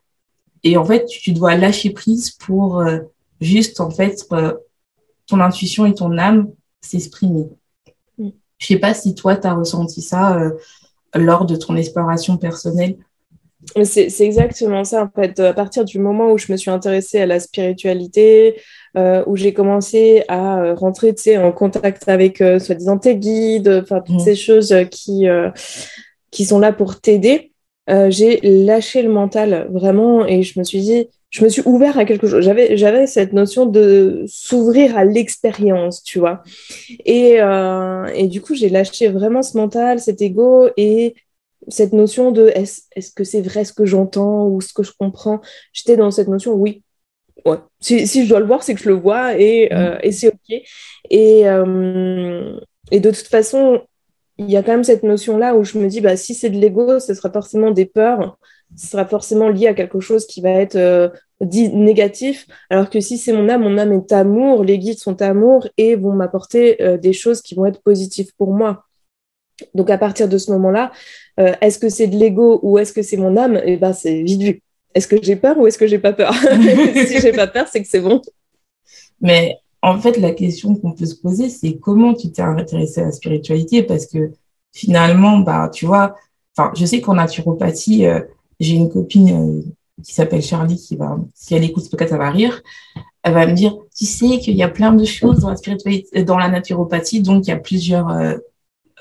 Et 0.63 0.77
en 0.77 0.85
fait, 0.85 1.05
tu 1.05 1.31
dois 1.31 1.55
lâcher 1.55 1.91
prise 1.91 2.31
pour 2.31 2.79
euh, 2.79 2.99
juste, 3.39 3.79
en 3.79 3.89
fait, 3.89 4.25
euh, 4.33 4.53
ton 5.31 5.39
intuition 5.39 5.85
et 5.85 5.93
ton 5.93 6.17
âme 6.17 6.49
s'exprimer. 6.81 7.47
Je 8.17 8.23
mm. 8.23 8.31
Je 8.57 8.67
sais 8.67 8.77
pas 8.77 8.93
si 8.93 9.15
toi, 9.15 9.35
tu 9.35 9.47
as 9.47 9.53
ressenti 9.53 10.01
ça 10.01 10.37
euh, 10.37 10.51
lors 11.15 11.45
de 11.45 11.55
ton 11.55 11.75
exploration 11.75 12.37
personnelle. 12.37 12.97
C'est 13.83 14.09
exactement 14.21 14.83
ça, 14.83 15.03
en 15.03 15.09
fait. 15.09 15.39
À 15.39 15.53
partir 15.53 15.85
du 15.85 15.99
moment 15.99 16.31
où 16.31 16.37
je 16.37 16.51
me 16.51 16.57
suis 16.57 16.71
intéressée 16.71 17.21
à 17.21 17.27
la 17.27 17.39
spiritualité, 17.39 18.59
euh, 18.97 19.23
où 19.27 19.35
j'ai 19.35 19.53
commencé 19.53 20.23
à 20.27 20.59
euh, 20.59 20.73
rentrer 20.73 21.15
en 21.37 21.51
contact 21.51 22.09
avec, 22.09 22.37
soi-disant, 22.37 22.97
tes 22.97 23.15
guides, 23.15 23.81
enfin, 23.83 24.01
toutes 24.01 24.15
mm. 24.15 24.19
ces 24.19 24.35
choses 24.35 24.75
qui, 24.89 25.27
qui 26.31 26.45
sont 26.45 26.59
là 26.59 26.73
pour 26.73 26.99
t'aider, 26.99 27.51
j'ai 27.87 28.39
lâché 28.41 29.03
le 29.03 29.09
mental, 29.09 29.69
vraiment, 29.71 30.25
et 30.25 30.41
je 30.43 30.57
me 30.59 30.63
suis 30.63 30.81
dit, 30.81 31.07
je 31.31 31.43
me 31.43 31.49
suis 31.49 31.61
ouvert 31.65 31.97
à 31.97 32.05
quelque 32.05 32.27
chose. 32.27 32.43
J'avais, 32.43 32.77
j'avais 32.77 33.07
cette 33.07 33.31
notion 33.33 33.65
de 33.65 34.25
s'ouvrir 34.27 34.97
à 34.97 35.05
l'expérience, 35.05 36.03
tu 36.03 36.19
vois. 36.19 36.43
Et, 37.05 37.41
euh, 37.41 38.05
et 38.13 38.27
du 38.27 38.41
coup, 38.41 38.53
j'ai 38.53 38.69
lâché 38.69 39.07
vraiment 39.07 39.41
ce 39.41 39.57
mental, 39.57 39.99
cet 40.01 40.21
ego 40.21 40.69
et 40.75 41.15
cette 41.69 41.93
notion 41.93 42.31
de 42.31 42.49
est-ce, 42.49 42.81
est-ce 42.95 43.11
que 43.13 43.23
c'est 43.23 43.41
vrai 43.41 43.63
ce 43.63 43.71
que 43.71 43.85
j'entends 43.85 44.47
ou 44.47 44.59
ce 44.59 44.73
que 44.73 44.83
je 44.83 44.91
comprends? 44.97 45.39
J'étais 45.71 45.95
dans 45.95 46.11
cette 46.11 46.27
notion, 46.27 46.53
oui. 46.53 46.83
Ouais. 47.45 47.57
Si, 47.79 48.05
si 48.07 48.25
je 48.25 48.29
dois 48.29 48.39
le 48.39 48.45
voir, 48.45 48.61
c'est 48.61 48.75
que 48.75 48.81
je 48.81 48.89
le 48.89 48.95
vois 48.95 49.39
et, 49.39 49.73
euh, 49.73 49.97
et 50.03 50.11
c'est 50.11 50.27
OK. 50.27 50.61
Et, 51.09 51.47
euh, 51.47 52.59
et 52.91 52.99
de 52.99 53.09
toute 53.09 53.27
façon, 53.27 53.81
il 54.41 54.51
y 54.51 54.57
a 54.57 54.63
quand 54.63 54.71
même 54.71 54.83
cette 54.83 55.03
notion-là 55.03 55.55
où 55.55 55.63
je 55.63 55.77
me 55.77 55.87
dis, 55.87 56.01
bah, 56.01 56.17
si 56.17 56.35
c'est 56.35 56.49
de 56.49 56.59
l'ego, 56.59 56.99
ce 56.99 57.13
sera 57.13 57.31
forcément 57.31 57.71
des 57.71 57.85
peurs 57.85 58.37
ce 58.75 58.87
sera 58.87 59.05
forcément 59.05 59.49
lié 59.49 59.67
à 59.67 59.73
quelque 59.73 59.99
chose 59.99 60.25
qui 60.25 60.41
va 60.41 60.51
être 60.51 60.75
euh, 60.75 61.09
dit 61.41 61.69
négatif, 61.69 62.47
alors 62.69 62.89
que 62.89 62.99
si 62.99 63.17
c'est 63.17 63.33
mon 63.33 63.49
âme, 63.49 63.63
mon 63.63 63.77
âme 63.77 63.91
est 63.93 64.11
amour, 64.11 64.63
les 64.63 64.77
guides 64.77 64.99
sont 64.99 65.21
amour 65.21 65.67
et 65.77 65.95
vont 65.95 66.13
m'apporter 66.13 66.81
euh, 66.81 66.97
des 66.97 67.13
choses 67.13 67.41
qui 67.41 67.55
vont 67.55 67.65
être 67.65 67.81
positives 67.81 68.31
pour 68.37 68.53
moi. 68.53 68.85
Donc 69.75 69.89
à 69.89 69.97
partir 69.97 70.27
de 70.27 70.37
ce 70.37 70.51
moment-là, 70.51 70.91
euh, 71.39 71.53
est-ce 71.61 71.79
que 71.79 71.89
c'est 71.89 72.07
de 72.07 72.17
l'ego 72.17 72.59
ou 72.63 72.79
est-ce 72.79 72.93
que 72.93 73.01
c'est 73.01 73.17
mon 73.17 73.37
âme? 73.37 73.61
Eh 73.63 73.77
ben 73.77 73.93
c'est 73.93 74.21
vite 74.23 74.41
vu. 74.41 74.61
Est-ce 74.93 75.07
que 75.07 75.21
j'ai 75.21 75.35
peur 75.35 75.57
ou 75.57 75.67
est-ce 75.67 75.77
que 75.77 75.87
j'ai 75.87 75.99
pas 75.99 76.13
peur? 76.13 76.33
Si 77.07 77.19
j'ai 77.19 77.31
pas 77.31 77.47
peur, 77.47 77.67
c'est 77.67 77.81
que 77.81 77.87
c'est 77.87 78.01
bon. 78.01 78.21
Mais 79.21 79.57
en 79.81 79.99
fait, 79.99 80.17
la 80.17 80.31
question 80.31 80.75
qu'on 80.75 80.93
peut 80.93 81.05
se 81.05 81.15
poser, 81.15 81.49
c'est 81.49 81.77
comment 81.77 82.13
tu 82.13 82.31
t'es 82.31 82.41
intéressé 82.41 83.01
à 83.01 83.05
la 83.05 83.11
spiritualité? 83.11 83.83
Parce 83.83 84.05
que 84.05 84.31
finalement, 84.73 85.39
bah, 85.39 85.69
tu 85.73 85.85
vois, 85.85 86.15
enfin, 86.55 86.71
je 86.75 86.85
sais 86.85 87.01
qu'en 87.01 87.15
naturopathie, 87.15 88.05
j'ai 88.61 88.75
une 88.75 88.89
copine 88.89 89.29
euh, 89.31 89.61
qui 90.03 90.13
s'appelle 90.13 90.41
Charlie 90.41 90.77
qui 90.77 90.95
va, 90.95 91.17
si 91.33 91.55
elle 91.55 91.63
écoute 91.63 91.83
ce 91.83 91.89
podcast, 91.89 92.13
elle 92.13 92.19
va 92.19 92.29
rire. 92.29 92.61
Elle 93.23 93.33
va 93.33 93.47
me 93.47 93.53
dire, 93.53 93.75
tu 93.95 94.05
sais 94.05 94.39
qu'il 94.39 94.55
y 94.55 94.63
a 94.63 94.69
plein 94.69 94.93
de 94.93 95.03
choses 95.03 95.39
dans 95.39 95.49
la 95.49 95.55
spiritualité, 95.55 96.23
dans 96.23 96.37
la 96.37 96.47
naturopathie, 96.47 97.21
donc 97.21 97.47
il 97.47 97.49
y 97.49 97.53
a 97.53 97.57
plusieurs 97.57 98.09
euh, 98.09 98.37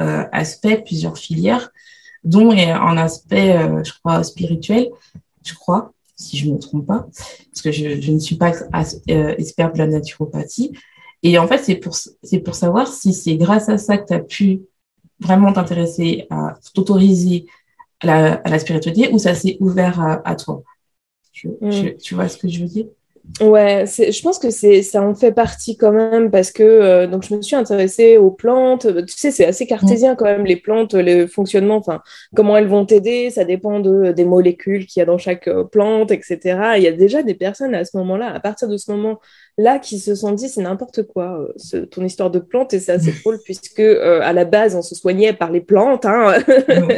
euh, 0.00 0.24
aspects, 0.32 0.82
plusieurs 0.84 1.16
filières, 1.16 1.70
dont 2.24 2.50
un 2.52 2.96
aspect, 2.98 3.58
je 3.82 3.92
crois, 3.98 4.22
spirituel, 4.24 4.90
je 5.42 5.54
crois, 5.54 5.92
si 6.20 6.36
je 6.36 6.48
ne 6.48 6.54
me 6.54 6.58
trompe 6.58 6.86
pas, 6.86 7.06
parce 7.50 7.62
que 7.62 7.72
je, 7.72 8.00
je 8.00 8.12
ne 8.12 8.18
suis 8.18 8.36
pas 8.36 8.52
experte 9.38 9.74
de 9.74 9.78
la 9.78 9.86
naturopathie. 9.86 10.72
Et 11.22 11.38
en 11.38 11.46
fait, 11.46 11.58
c'est 11.58 11.76
pour, 11.76 11.94
c'est 11.94 12.38
pour 12.38 12.54
savoir 12.54 12.88
si 12.88 13.12
c'est 13.12 13.36
grâce 13.36 13.68
à 13.68 13.78
ça 13.78 13.98
que 13.98 14.06
tu 14.06 14.14
as 14.14 14.20
pu 14.20 14.62
vraiment 15.20 15.52
t'intéresser 15.52 16.26
à 16.30 16.54
t'autoriser 16.74 17.46
à 18.00 18.40
la, 18.48 18.58
spiritualité 18.58 19.10
ou 19.12 19.18
ça 19.18 19.34
s'est 19.34 19.58
ouvert 19.60 20.00
à, 20.24 20.34
toi 20.34 20.62
mm. 21.44 21.96
tu, 22.02 22.14
vois 22.14 22.28
ce 22.28 22.38
que 22.38 22.48
je 22.48 22.60
veux 22.60 22.68
dire? 22.68 22.86
Ouais, 23.38 23.84
je 23.86 24.22
pense 24.22 24.38
que 24.38 24.50
c'est 24.50 24.82
ça 24.82 25.02
en 25.02 25.14
fait 25.14 25.32
partie 25.32 25.76
quand 25.76 25.92
même 25.92 26.30
parce 26.30 26.50
que 26.50 26.62
euh, 26.62 27.06
donc 27.06 27.22
je 27.22 27.34
me 27.34 27.40
suis 27.40 27.56
intéressée 27.56 28.18
aux 28.18 28.30
plantes. 28.30 28.86
Tu 29.06 29.14
sais, 29.16 29.30
c'est 29.30 29.46
assez 29.46 29.66
cartésien 29.66 30.14
quand 30.14 30.26
même 30.26 30.44
les 30.44 30.56
plantes, 30.56 30.94
le 30.94 31.26
fonctionnement, 31.26 31.76
enfin 31.76 32.02
comment 32.34 32.56
elles 32.56 32.66
vont 32.66 32.84
t'aider, 32.84 33.30
ça 33.30 33.44
dépend 33.44 33.80
de 33.80 34.12
des 34.12 34.24
molécules 34.24 34.86
qu'il 34.86 35.00
y 35.00 35.02
a 35.02 35.06
dans 35.06 35.16
chaque 35.16 35.48
euh, 35.48 35.64
plante, 35.64 36.10
etc. 36.10 36.74
Il 36.76 36.82
y 36.82 36.86
a 36.86 36.92
déjà 36.92 37.22
des 37.22 37.34
personnes 37.34 37.74
à 37.74 37.84
ce 37.84 37.96
moment-là, 37.98 38.30
à 38.30 38.40
partir 38.40 38.68
de 38.68 38.76
ce 38.76 38.90
moment 38.90 39.20
là 39.58 39.78
qui 39.78 39.98
se 39.98 40.14
sont 40.14 40.32
dit 40.32 40.48
c'est 40.48 40.62
n'importe 40.62 41.02
quoi 41.02 41.48
euh, 41.74 41.86
ton 41.86 42.04
histoire 42.04 42.30
de 42.30 42.38
plante 42.38 42.74
et 42.74 42.80
c'est 42.80 42.92
assez 42.92 43.12
drôle 43.12 43.38
puisque 43.44 43.80
euh, 43.80 44.20
à 44.22 44.32
la 44.32 44.44
base 44.44 44.74
on 44.74 44.82
se 44.82 44.94
soignait 44.94 45.32
par 45.32 45.50
les 45.50 45.60
plantes 45.60 46.06
hein. 46.06 46.38
donc 46.48 46.92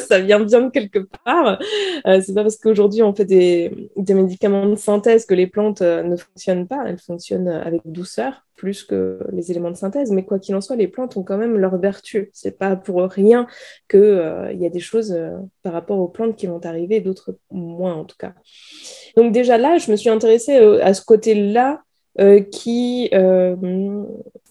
ça 0.00 0.18
vient 0.20 0.40
bien 0.40 0.60
de 0.62 0.70
quelque 0.70 1.00
part. 1.24 1.58
C'est 2.04 2.34
pas 2.34 2.42
parce 2.42 2.56
qu'aujourd'hui 2.56 3.02
on 3.02 3.14
fait 3.14 3.24
des, 3.24 3.90
des, 3.96 4.14
médicaments 4.14 4.66
de 4.66 4.76
synthèse 4.76 5.26
que 5.26 5.34
les 5.34 5.46
plantes 5.46 5.82
ne 5.82 6.16
fonctionnent 6.16 6.66
pas. 6.66 6.84
Elles 6.86 6.98
fonctionnent 6.98 7.48
avec 7.48 7.82
douceur 7.84 8.44
plus 8.56 8.84
que 8.84 9.18
les 9.32 9.50
éléments 9.50 9.70
de 9.70 9.76
synthèse. 9.76 10.10
Mais 10.10 10.24
quoi 10.24 10.38
qu'il 10.38 10.54
en 10.54 10.60
soit, 10.60 10.76
les 10.76 10.88
plantes 10.88 11.16
ont 11.16 11.22
quand 11.22 11.36
même 11.36 11.58
leur 11.58 11.78
vertu. 11.78 12.30
C'est 12.32 12.58
pas 12.58 12.76
pour 12.76 13.02
rien 13.02 13.46
qu'il 13.88 14.00
euh, 14.00 14.52
y 14.52 14.66
a 14.66 14.70
des 14.70 14.80
choses 14.80 15.12
euh, 15.12 15.30
par 15.62 15.72
rapport 15.72 15.98
aux 15.98 16.08
plantes 16.08 16.36
qui 16.36 16.46
vont 16.46 16.60
arriver, 16.64 17.00
d'autres 17.00 17.36
moins 17.50 17.94
en 17.94 18.04
tout 18.04 18.16
cas. 18.18 18.34
Donc 19.16 19.32
déjà 19.32 19.58
là, 19.58 19.78
je 19.78 19.90
me 19.90 19.96
suis 19.96 20.10
intéressée 20.10 20.56
euh, 20.56 20.84
à 20.84 20.94
ce 20.94 21.04
côté-là 21.04 21.82
qui, 22.50 23.10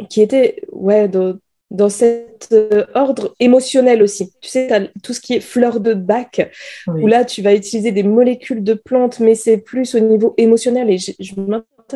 qui 0.10 0.22
était 0.24 0.63
ouais, 0.72 1.08
dans, 1.08 1.38
dans 1.70 1.89
cet 1.89 2.55
ordre 2.96 3.36
émotionnel 3.39 4.01
aussi. 4.01 4.34
Tu 4.41 4.50
sais, 4.50 4.89
tout 5.03 5.13
ce 5.13 5.22
qui 5.22 5.36
est 5.36 5.41
fleur 5.41 5.79
de 5.79 5.93
bac, 5.93 6.51
où 6.88 7.05
là, 7.05 7.24
tu 7.24 7.43
vas 7.43 7.53
utiliser 7.53 7.91
des 7.91 8.01
molécules 8.01 8.63
de 8.63 8.74
plantes, 8.74 9.20
mais 9.20 9.36
c'est 9.36 9.58
plus 9.58 9.93
au 9.93 10.00
niveau 10.00 10.34
émotionnel. 10.38 10.89
Et 10.89 10.98
je, 10.98 11.12
je 11.20 11.36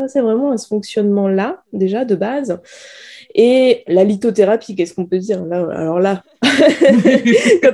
c'est 0.07 0.21
vraiment 0.21 0.51
à 0.51 0.57
ce 0.57 0.67
fonctionnement-là, 0.67 1.63
déjà, 1.73 2.05
de 2.05 2.15
base. 2.15 2.59
Et 3.33 3.83
la 3.87 4.05
lithothérapie, 4.05 4.75
qu'est-ce 4.75 4.93
qu'on 4.93 5.05
peut 5.05 5.17
dire 5.17 5.43
là 5.45 5.67
Alors 5.71 5.99
là, 5.99 6.23
quand 7.61 7.71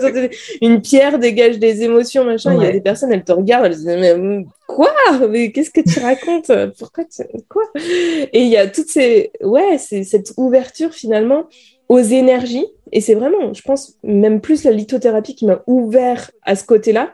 une 0.62 0.82
pierre 0.82 1.20
dégage 1.20 1.60
des 1.60 1.84
émotions, 1.84 2.24
machin, 2.24 2.56
il 2.56 2.64
y 2.64 2.66
a 2.66 2.72
des 2.72 2.82
personnes, 2.82 3.12
elles 3.12 3.24
te 3.24 3.32
regardent, 3.32 3.66
elles 3.66 3.76
disent 3.76 3.86
mais 3.86 4.46
quoi? 4.68 4.92
Mais 5.30 5.52
qu'est-ce 5.52 5.70
que 5.70 5.82
tu 5.82 6.00
racontes? 6.00 6.52
Pourquoi 6.80 7.04
tu... 7.06 7.24
quoi? 7.48 7.64
Et 7.76 8.42
il 8.42 8.48
y 8.48 8.58
a 8.58 8.68
toutes 8.68 8.90
ces 8.90 9.32
ouais, 9.44 9.78
c'est 9.78 10.04
cette 10.04 10.34
ouverture 10.38 10.94
finalement 10.94 11.46
aux 11.90 12.00
énergies. 12.00 12.66
Et 12.94 13.02
c'est 13.02 13.16
vraiment, 13.16 13.54
je 13.54 13.62
pense, 13.62 13.98
même 14.02 14.42
plus 14.42 14.64
la 14.64 14.72
lithothérapie 14.72 15.36
qui 15.36 15.46
m'a 15.46 15.62
ouvert 15.68 16.32
à 16.44 16.56
ce 16.56 16.64
côté-là 16.64 17.14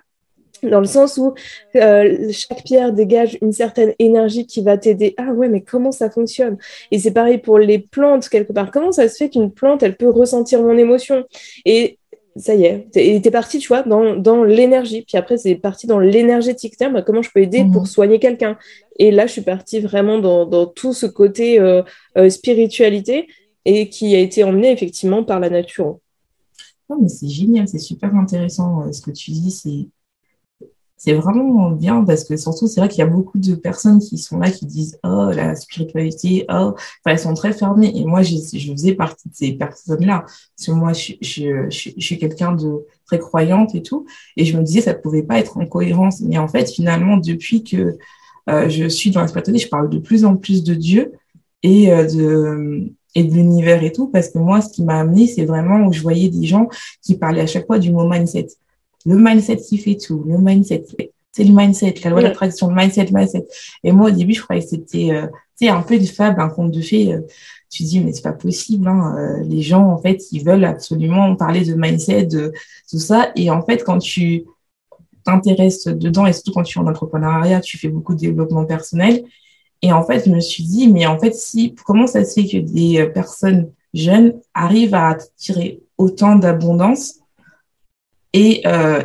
dans 0.64 0.80
le 0.80 0.86
sens 0.86 1.18
où 1.18 1.34
euh, 1.76 2.32
chaque 2.32 2.64
pierre 2.64 2.94
dégage 2.94 3.38
une 3.42 3.52
certaine 3.52 3.94
énergie 4.00 4.46
qui 4.46 4.62
va 4.62 4.78
t'aider. 4.78 5.14
Ah 5.18 5.32
ouais, 5.32 5.50
mais 5.50 5.62
comment 5.62 5.92
ça 5.92 6.10
fonctionne? 6.10 6.58
Et 6.92 7.00
c'est 7.00 7.12
pareil 7.12 7.38
pour 7.38 7.60
les 7.60 7.80
plantes, 7.80 8.30
quelque 8.30 8.54
part. 8.54 8.72
Comment 8.72 8.92
ça 8.92 9.08
se 9.08 9.18
fait 9.18 9.30
qu'une 9.30 9.52
plante, 9.52 9.84
elle 9.84 9.96
peut 9.96 10.10
ressentir 10.10 10.62
mon 10.62 10.78
émotion? 10.78 11.26
Et 11.66 12.00
ça 12.36 12.56
y 12.56 12.66
est, 12.66 12.90
t'es 12.92 13.32
parti, 13.32 13.60
tu 13.60 13.68
vois, 13.68 13.84
dans, 13.84 14.16
dans 14.16 14.44
l'énergie. 14.44 15.04
Puis 15.08 15.18
après, 15.18 15.38
c'est 15.38 15.56
parti 15.56 15.88
dans 15.88 16.00
l'énergétique. 16.00 16.76
Bah, 16.80 17.02
comment 17.02 17.22
je 17.22 17.32
peux 17.32 17.42
aider 17.42 17.66
pour 17.72 17.82
mhm. 17.82 17.88
soigner 17.88 18.20
quelqu'un? 18.20 18.58
Et 19.00 19.12
là, 19.12 19.28
je 19.28 19.34
suis 19.34 19.42
partie 19.42 19.80
vraiment 19.80 20.20
dans, 20.20 20.46
dans 20.46 20.66
tout 20.66 20.94
ce 20.94 21.06
côté 21.06 21.60
euh, 21.60 21.82
euh, 22.18 22.30
spiritualité 22.30 23.28
et 23.66 23.90
qui 23.90 24.16
a 24.16 24.20
été 24.20 24.44
emmené 24.44 24.72
effectivement 24.72 25.24
par 25.24 25.40
la 25.40 25.50
nature. 25.50 26.00
Non, 26.90 26.98
mais 27.02 27.10
c'est 27.10 27.28
génial, 27.28 27.68
c'est 27.68 27.80
super 27.80 28.16
intéressant 28.16 28.92
ce 28.94 29.02
que 29.02 29.12
tu 29.12 29.32
dis. 29.32 29.90
C'est 31.00 31.14
vraiment 31.14 31.70
bien 31.70 32.04
parce 32.04 32.24
que 32.24 32.36
surtout, 32.38 32.68
c'est 32.68 32.80
vrai 32.80 32.90
qu'il 32.90 33.00
y 33.00 33.04
a 33.04 33.08
beaucoup 33.08 33.38
de 33.38 33.54
personnes 33.54 34.00
qui 34.00 34.18
sont 34.18 34.40
là 34.40 34.50
qui 34.50 34.66
disent 34.66 35.00
Oh, 35.04 35.30
la 35.32 35.56
spiritualité, 35.56 36.46
oh, 36.50 36.74
enfin, 36.74 36.76
elles 37.06 37.20
sont 37.20 37.36
très 37.36 37.54
fermées. 37.54 37.92
Et 37.96 38.04
moi, 38.04 38.24
je, 38.24 38.36
je 38.36 38.72
faisais 38.72 38.96
partie 38.96 39.30
de 39.30 39.36
ces 39.36 39.52
personnes-là. 39.54 40.26
Parce 40.26 40.66
que 40.66 40.72
moi, 40.72 40.94
je, 40.94 41.14
je, 41.22 41.70
je, 41.70 42.00
suis 42.00 42.18
quelqu'un 42.18 42.54
de 42.54 42.84
très 43.06 43.20
croyante 43.20 43.76
et 43.76 43.84
tout. 43.84 44.08
Et 44.38 44.46
je 44.46 44.58
me 44.58 44.64
disais, 44.64 44.82
ça 44.82 44.96
pouvait 44.96 45.22
pas 45.22 45.38
être 45.38 45.58
en 45.58 45.68
cohérence. 45.68 46.22
Mais 46.22 46.40
en 46.40 46.48
fait, 46.48 46.68
finalement, 46.72 47.18
depuis 47.18 47.64
que 47.64 47.98
euh, 48.50 48.68
je 48.68 48.88
suis 48.88 49.12
dans 49.12 49.22
la 49.22 49.28
je 49.28 49.68
parle 49.68 49.92
de 49.92 50.00
plus 50.00 50.26
en 50.26 50.36
plus 50.36 50.64
de 50.64 50.74
Dieu 50.74 51.12
et 51.62 51.92
euh, 51.92 52.06
de 52.06 52.92
et 53.14 53.24
de 53.24 53.34
l'univers 53.34 53.84
et 53.84 53.92
tout, 53.92 54.08
parce 54.08 54.30
que 54.30 54.38
moi, 54.38 54.62
ce 54.62 54.70
qui 54.70 54.84
m'a 54.84 55.00
amené, 55.00 55.28
c'est 55.28 55.46
vraiment 55.46 55.88
où 55.88 55.94
je 55.94 56.02
voyais 56.02 56.30
des 56.30 56.46
gens 56.46 56.70
qui 57.02 57.16
parlaient 57.18 57.42
à 57.42 57.48
chaque 57.48 57.66
fois 57.66 57.80
du 57.80 57.92
mot 57.92 58.08
mindset 58.08 58.48
le 59.08 59.16
mindset 59.18 59.58
qui 59.58 59.78
fait 59.78 59.96
tout, 59.96 60.24
le 60.28 60.38
mindset, 60.38 60.84
c'est 61.32 61.44
le 61.46 61.54
mindset, 61.54 61.96
la 62.04 62.10
loi 62.10 62.20
de 62.20 62.28
l'attraction, 62.28 62.68
le 62.68 62.76
mindset, 62.76 63.08
mindset. 63.12 63.48
Et 63.84 63.92
moi, 63.94 64.10
au 64.10 64.12
début, 64.12 64.34
je 64.34 64.42
croyais 64.42 64.62
que 64.62 64.68
c'était, 64.68 65.12
euh, 65.12 65.28
un 65.62 65.82
peu 65.82 65.96
une 65.96 66.06
fable, 66.06 66.42
un 66.42 66.50
conte 66.50 66.72
de 66.72 66.82
fées. 66.82 67.14
Euh, 67.14 67.22
tu 67.70 67.84
dis, 67.84 68.02
mais 68.02 68.12
c'est 68.12 68.22
pas 68.22 68.34
possible, 68.34 68.88
hein, 68.88 69.16
euh, 69.18 69.44
les 69.44 69.62
gens, 69.62 69.88
en 69.88 69.98
fait, 69.98 70.32
ils 70.32 70.44
veulent 70.44 70.66
absolument 70.66 71.36
parler 71.36 71.64
de 71.64 71.74
mindset, 71.74 72.26
de 72.26 72.52
tout 72.90 73.00
ça. 73.00 73.32
Et 73.36 73.50
en 73.50 73.62
fait, 73.66 73.84
quand 73.84 74.00
tu 74.00 74.44
t'intéresses 75.24 75.88
dedans, 75.88 76.26
et 76.26 76.34
surtout 76.34 76.52
quand 76.54 76.64
tu 76.64 76.78
es 76.78 76.82
en 76.82 76.88
entrepreneuriat, 76.88 77.62
tu 77.62 77.78
fais 77.78 77.90
beaucoup 77.90 78.14
de 78.14 78.20
développement 78.20 78.66
personnel. 78.66 79.24
Et 79.82 79.94
en 79.94 80.04
fait, 80.04 80.26
je 80.26 80.32
me 80.32 80.40
suis 80.42 80.64
dit, 80.64 80.88
mais 80.88 81.06
en 81.06 81.18
fait, 81.18 81.34
si, 81.34 81.76
comment 81.86 82.08
ça 82.08 82.26
se 82.26 82.42
fait 82.42 82.48
que 82.48 82.58
des 82.58 83.06
personnes 83.14 83.72
jeunes 83.94 84.34
arrivent 84.54 84.96
à 84.96 85.18
tirer 85.38 85.82
autant 85.98 86.36
d'abondance 86.36 87.20
et 88.34 88.62
euh, 88.66 89.04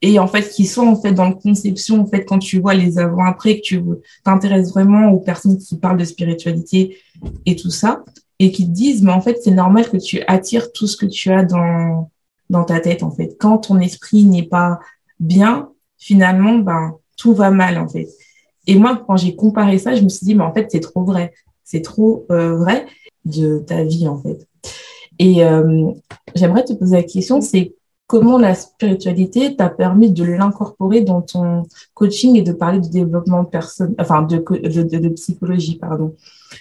et 0.00 0.18
en 0.18 0.28
fait 0.28 0.48
qui 0.48 0.66
sont 0.66 0.86
en 0.86 0.96
fait 0.96 1.12
dans 1.12 1.28
le 1.28 1.34
conception 1.34 2.00
en 2.00 2.06
fait 2.06 2.24
quand 2.24 2.38
tu 2.38 2.60
vois 2.60 2.74
les 2.74 2.98
avant 2.98 3.24
après 3.24 3.56
que 3.56 3.62
tu 3.62 3.82
t'intéresses 4.24 4.70
vraiment 4.70 5.10
aux 5.10 5.18
personnes 5.18 5.58
qui 5.58 5.76
parlent 5.76 5.98
de 5.98 6.04
spiritualité 6.04 6.98
et 7.46 7.56
tout 7.56 7.70
ça 7.70 8.04
et 8.38 8.52
qui 8.52 8.66
te 8.66 8.70
disent 8.70 9.02
mais 9.02 9.12
en 9.12 9.20
fait 9.20 9.38
c'est 9.42 9.50
normal 9.50 9.88
que 9.88 9.96
tu 9.96 10.22
attires 10.26 10.72
tout 10.72 10.86
ce 10.86 10.96
que 10.96 11.06
tu 11.06 11.30
as 11.30 11.44
dans 11.44 12.10
dans 12.50 12.64
ta 12.64 12.80
tête 12.80 13.02
en 13.02 13.10
fait. 13.10 13.36
Quand 13.38 13.58
ton 13.58 13.80
esprit 13.80 14.24
n'est 14.24 14.46
pas 14.46 14.78
bien 15.20 15.70
finalement 15.98 16.58
ben 16.58 16.94
tout 17.16 17.34
va 17.34 17.50
mal 17.50 17.78
en 17.78 17.88
fait. 17.88 18.08
Et 18.66 18.76
moi 18.76 19.02
quand 19.06 19.16
j'ai 19.16 19.34
comparé 19.34 19.78
ça 19.78 19.94
je 19.94 20.02
me 20.02 20.08
suis 20.08 20.24
dit 20.24 20.34
mais 20.34 20.44
en 20.44 20.52
fait 20.52 20.68
c'est 20.70 20.80
trop 20.80 21.02
vrai. 21.02 21.32
C'est 21.64 21.82
trop 21.82 22.26
euh, 22.30 22.56
vrai 22.56 22.86
de 23.24 23.58
ta 23.58 23.82
vie 23.84 24.08
en 24.08 24.18
fait. 24.18 24.46
Et 25.18 25.44
euh, 25.44 25.90
j'aimerais 26.34 26.64
te 26.64 26.72
poser 26.72 26.96
la 26.96 27.02
question 27.02 27.40
c'est 27.40 27.74
comment 28.08 28.38
la 28.38 28.54
spiritualité 28.54 29.54
t'a 29.54 29.68
permis 29.68 30.10
de 30.10 30.24
l'incorporer 30.24 31.02
dans 31.02 31.20
ton 31.20 31.64
coaching 31.94 32.36
et 32.36 32.42
de 32.42 32.52
parler 32.52 32.80
de 32.80 32.88
développement 32.88 33.44
personne, 33.44 33.94
enfin 34.00 34.22
de, 34.22 34.38
de, 34.38 35.08
psychologie, 35.10 35.76
pardon. 35.76 36.16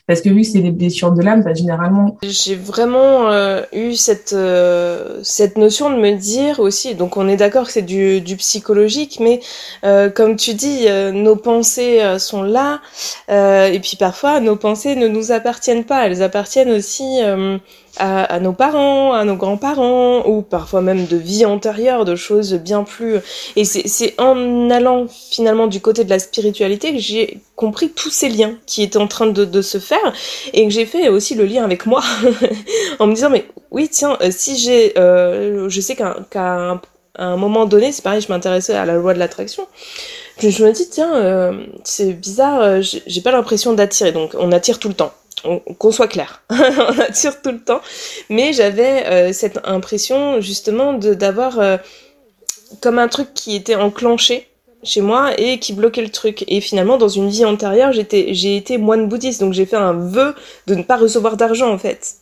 Parce 0.06 0.22
que 0.22 0.30
vu 0.30 0.42
que 0.42 0.48
c'est 0.48 0.60
des 0.60 0.72
blessures 0.72 1.12
de 1.12 1.22
l'âme, 1.22 1.44
bah, 1.44 1.54
généralement. 1.54 2.18
J'ai 2.24 2.56
vraiment 2.56 3.32
euh, 3.32 3.62
eu 3.74 3.96
cette, 3.96 4.34
euh, 4.34 5.20
cette 5.24 5.58
notion 5.58 5.90
de 5.90 5.96
me 5.96 6.16
dire 6.16 6.60
aussi, 6.60 6.96
donc 6.96 7.18
on 7.18 7.28
est 7.28 7.38
d'accord 7.38 7.66
que 7.68 7.72
c'est 7.72 7.82
du, 7.82 8.22
du 8.22 8.36
psychologique, 8.38 9.18
mais 9.20 9.40
euh, 9.84 10.10
comme 10.10 10.36
tu 10.36 10.54
dis, 10.54 10.88
nos 11.14 11.36
pensées 11.36 12.02
sont 12.20 12.44
là, 12.44 12.82
et 13.30 13.80
puis 13.80 13.98
parfois 13.98 14.40
nos 14.40 14.56
pensées 14.56 14.96
ne 14.96 15.08
nous 15.08 15.32
appartiennent 15.32 15.84
pas, 15.84 16.06
elles 16.06 16.22
appartiennent 16.22 16.72
aussi 16.72 17.20
à, 17.98 18.40
nos 18.40 18.54
parents, 18.54 19.14
à 19.14 19.24
nos 19.26 19.36
grands-parents, 19.36 20.28
ou 20.28 20.42
parfois 20.42 20.82
même 20.82 21.06
de 21.06 21.18
vie 21.18 21.46
antérieure, 21.46 22.06
de 22.06 22.16
choses 22.16 22.54
bien 22.54 22.84
plus... 22.84 23.18
Et 23.56 23.66
c'est 23.66 24.14
en 24.20 24.70
allant 24.70 25.08
finalement 25.08 25.68
du 25.68 25.82
côté 25.82 26.04
de 26.04 26.10
la 26.10 26.20
spiritualité 26.20 26.94
que 26.94 27.00
j'ai 27.00 27.40
compris 27.58 27.90
tous 27.90 28.12
ces 28.12 28.30
liens 28.30 28.56
qui 28.68 28.84
étaient 28.84 28.98
en 28.98 29.08
train 29.08 29.26
de, 29.26 29.62
se 29.62 29.80
faire, 29.80 30.14
et 30.54 30.64
que 30.66 30.70
j'ai 30.70 30.86
fait 30.86 31.10
aussi 31.10 31.34
le 31.36 31.44
lien 31.44 31.66
avec 31.66 31.88
moi, 31.88 32.04
en 33.00 33.08
me 33.08 33.16
disant, 33.16 33.32
mais 33.32 33.46
oui, 33.72 33.90
tiens, 33.90 34.18
euh, 34.22 34.30
si 34.32 34.58
j'ai... 34.58 34.98
Euh, 34.98 35.68
je 35.68 35.82
sais 35.82 35.96
qu'à 35.96 36.80
un, 37.16 37.36
moment 37.36 37.66
donné, 37.66 37.92
c'est 37.92 38.04
pareil, 38.04 38.22
je 38.22 38.30
m'intéressais 38.30 38.76
à 38.76 38.86
la 38.86 38.94
loi 38.94 39.16
de 39.16 39.20
l'attraction, 39.20 39.68
je, 40.40 40.64
me 40.64 40.72
dis, 40.72 40.88
tiens, 40.88 41.16
euh, 41.16 41.66
c'est 41.84 42.14
bizarre, 42.14 42.82
j'ai 42.82 43.22
pas 43.22 43.32
l'impression 43.32 43.74
d'attirer, 43.74 44.12
donc 44.12 44.36
on 44.38 44.52
attire 44.52 44.78
tout 44.78 44.88
le 44.88 44.94
temps 44.94 45.14
qu'on 45.80 45.92
soit 45.92 46.08
clair, 46.08 46.44
on 46.52 47.00
attire 47.00 47.42
tout 47.42 47.52
le 47.52 47.60
temps. 47.60 47.82
Mais 48.30 48.54
j'avais 48.54 49.34
cette 49.34 49.60
impression 49.66 50.42
justement 50.42 50.94
de 50.94 51.14
d'avoir 51.14 51.80
comme 52.82 52.98
un 53.00 53.08
truc 53.08 53.34
qui 53.34 53.56
était 53.56 53.76
enclenché 53.76 54.48
chez 54.84 55.02
moi 55.02 55.40
et 55.40 55.60
qui 55.60 55.74
bloquait 55.74 56.02
le 56.02 56.10
truc. 56.10 56.44
Et 56.48 56.62
finalement, 56.62 56.98
dans 56.98 57.08
une 57.08 57.30
vie 57.30 57.46
antérieure, 57.46 57.92
j'étais 57.92 58.34
j'ai 58.34 58.56
été 58.56 58.78
moine 58.78 59.08
bouddhiste, 59.08 59.42
donc 59.42 59.54
j'ai 59.54 59.66
fait 59.66 59.76
un 59.76 59.94
vœu 59.94 60.36
de 60.68 60.76
ne 60.76 60.84
pas 60.84 60.98
recevoir 60.98 61.38
d'argent 61.38 61.72
en 61.72 61.78
fait. 61.78 62.16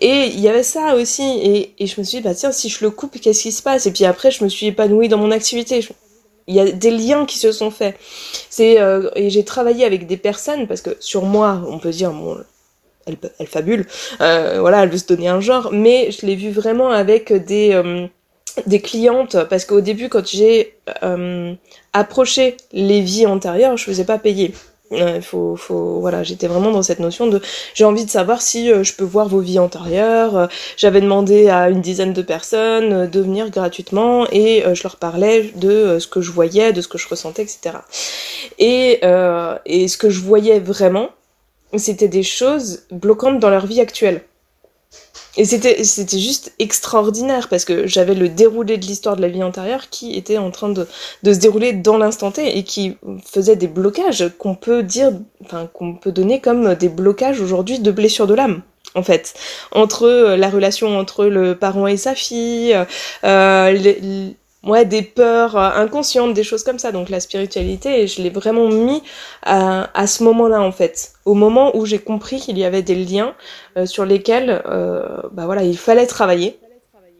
Et 0.00 0.26
il 0.26 0.40
y 0.40 0.48
avait 0.48 0.62
ça 0.62 0.96
aussi, 0.96 1.22
et, 1.22 1.74
et 1.78 1.86
je 1.86 2.00
me 2.00 2.04
suis 2.04 2.18
dit, 2.18 2.24
bah 2.24 2.34
tiens, 2.34 2.52
si 2.52 2.68
je 2.70 2.82
le 2.82 2.90
coupe, 2.90 3.20
qu'est-ce 3.20 3.42
qui 3.42 3.52
se 3.52 3.62
passe? 3.62 3.86
Et 3.86 3.92
puis 3.92 4.04
après, 4.06 4.30
je 4.30 4.42
me 4.42 4.48
suis 4.48 4.66
épanouie 4.68 5.08
dans 5.08 5.18
mon 5.18 5.30
activité. 5.30 5.86
il 6.46 6.54
y 6.54 6.60
a 6.60 6.72
des 6.72 6.90
liens 6.90 7.26
qui 7.26 7.38
se 7.38 7.52
sont 7.52 7.70
faits. 7.70 7.96
C'est 8.48 8.80
euh, 8.80 9.10
et 9.16 9.30
j'ai 9.30 9.44
travaillé 9.44 9.84
avec 9.84 10.06
des 10.06 10.16
personnes 10.16 10.66
parce 10.66 10.80
que 10.82 10.96
sur 11.00 11.24
moi, 11.24 11.62
on 11.68 11.78
peut 11.78 11.90
dire 11.90 12.12
bon, 12.12 12.38
elle, 13.06 13.16
elle 13.38 13.46
fabule, 13.46 13.86
euh, 14.20 14.58
voilà, 14.60 14.82
elle 14.82 14.90
veut 14.90 14.98
se 14.98 15.06
donner 15.06 15.28
un 15.28 15.40
genre, 15.40 15.70
mais 15.72 16.10
je 16.10 16.26
l'ai 16.26 16.36
vu 16.36 16.50
vraiment 16.50 16.90
avec 16.90 17.32
des, 17.32 17.72
euh, 17.72 18.06
des 18.66 18.80
clientes, 18.80 19.36
parce 19.48 19.64
qu'au 19.64 19.80
début, 19.80 20.08
quand 20.08 20.26
j'ai 20.26 20.74
euh, 21.02 21.54
approché 21.92 22.56
les 22.72 23.00
vies 23.00 23.26
antérieures, 23.26 23.76
je 23.76 23.84
faisais 23.84 24.04
pas 24.04 24.18
payer. 24.18 24.54
Il 24.92 25.22
faut, 25.22 25.54
faut, 25.54 26.00
voilà, 26.00 26.24
j'étais 26.24 26.48
vraiment 26.48 26.72
dans 26.72 26.82
cette 26.82 26.98
notion 26.98 27.28
de 27.28 27.40
j'ai 27.74 27.84
envie 27.84 28.04
de 28.04 28.10
savoir 28.10 28.42
si 28.42 28.66
je 28.82 28.94
peux 28.96 29.04
voir 29.04 29.28
vos 29.28 29.38
vies 29.38 29.60
antérieures. 29.60 30.48
J'avais 30.76 31.00
demandé 31.00 31.48
à 31.48 31.70
une 31.70 31.80
dizaine 31.80 32.12
de 32.12 32.22
personnes 32.22 33.08
de 33.08 33.20
venir 33.20 33.50
gratuitement 33.50 34.26
et 34.32 34.64
je 34.74 34.82
leur 34.82 34.96
parlais 34.96 35.52
de 35.54 36.00
ce 36.00 36.08
que 36.08 36.20
je 36.20 36.32
voyais, 36.32 36.72
de 36.72 36.80
ce 36.80 36.88
que 36.88 36.98
je 36.98 37.06
ressentais, 37.06 37.42
etc. 37.42 37.76
Et, 38.58 39.00
et 39.64 39.86
ce 39.86 39.96
que 39.96 40.10
je 40.10 40.18
voyais 40.18 40.58
vraiment, 40.58 41.10
c'était 41.76 42.08
des 42.08 42.24
choses 42.24 42.82
bloquantes 42.90 43.38
dans 43.38 43.50
leur 43.50 43.66
vie 43.66 43.80
actuelle. 43.80 44.22
Et 45.40 45.46
c'était, 45.46 45.84
c'était 45.84 46.18
juste 46.18 46.52
extraordinaire 46.58 47.48
parce 47.48 47.64
que 47.64 47.86
j'avais 47.86 48.14
le 48.14 48.28
déroulé 48.28 48.76
de 48.76 48.84
l'histoire 48.84 49.16
de 49.16 49.22
la 49.22 49.28
vie 49.28 49.42
antérieure 49.42 49.88
qui 49.88 50.14
était 50.14 50.36
en 50.36 50.50
train 50.50 50.68
de, 50.68 50.86
de 51.22 51.32
se 51.32 51.38
dérouler 51.38 51.72
dans 51.72 51.96
l'instant 51.96 52.30
T 52.30 52.58
et 52.58 52.62
qui 52.62 52.98
faisait 53.24 53.56
des 53.56 53.66
blocages 53.66 54.30
qu'on 54.36 54.54
peut 54.54 54.82
dire, 54.82 55.12
enfin, 55.42 55.66
qu'on 55.72 55.94
peut 55.94 56.12
donner 56.12 56.40
comme 56.40 56.74
des 56.74 56.90
blocages 56.90 57.40
aujourd'hui 57.40 57.78
de 57.78 57.90
blessures 57.90 58.26
de 58.26 58.34
l'âme 58.34 58.60
en 58.94 59.02
fait, 59.02 59.32
entre 59.72 60.34
la 60.36 60.50
relation 60.50 60.98
entre 60.98 61.24
le 61.24 61.54
parent 61.56 61.86
et 61.86 61.96
sa 61.96 62.14
fille, 62.14 62.76
euh, 63.24 64.30
ouais, 64.64 64.84
des 64.84 65.02
peurs 65.02 65.56
euh, 65.56 65.70
inconscientes, 65.74 66.34
des 66.34 66.44
choses 66.44 66.64
comme 66.64 66.78
ça. 66.78 66.92
Donc 66.92 67.08
la 67.08 67.20
spiritualité, 67.20 68.06
je 68.06 68.22
l'ai 68.22 68.30
vraiment 68.30 68.68
mis 68.68 69.02
à, 69.42 69.90
à 69.98 70.06
ce 70.06 70.22
moment-là 70.24 70.60
en 70.60 70.72
fait, 70.72 71.12
au 71.24 71.34
moment 71.34 71.76
où 71.76 71.86
j'ai 71.86 71.98
compris 71.98 72.40
qu'il 72.40 72.58
y 72.58 72.64
avait 72.64 72.82
des 72.82 72.94
liens 72.94 73.34
euh, 73.76 73.86
sur 73.86 74.04
lesquels, 74.04 74.62
euh, 74.66 75.22
bah 75.32 75.46
voilà, 75.46 75.62
il 75.62 75.78
fallait 75.78 76.06
travailler, 76.06 76.58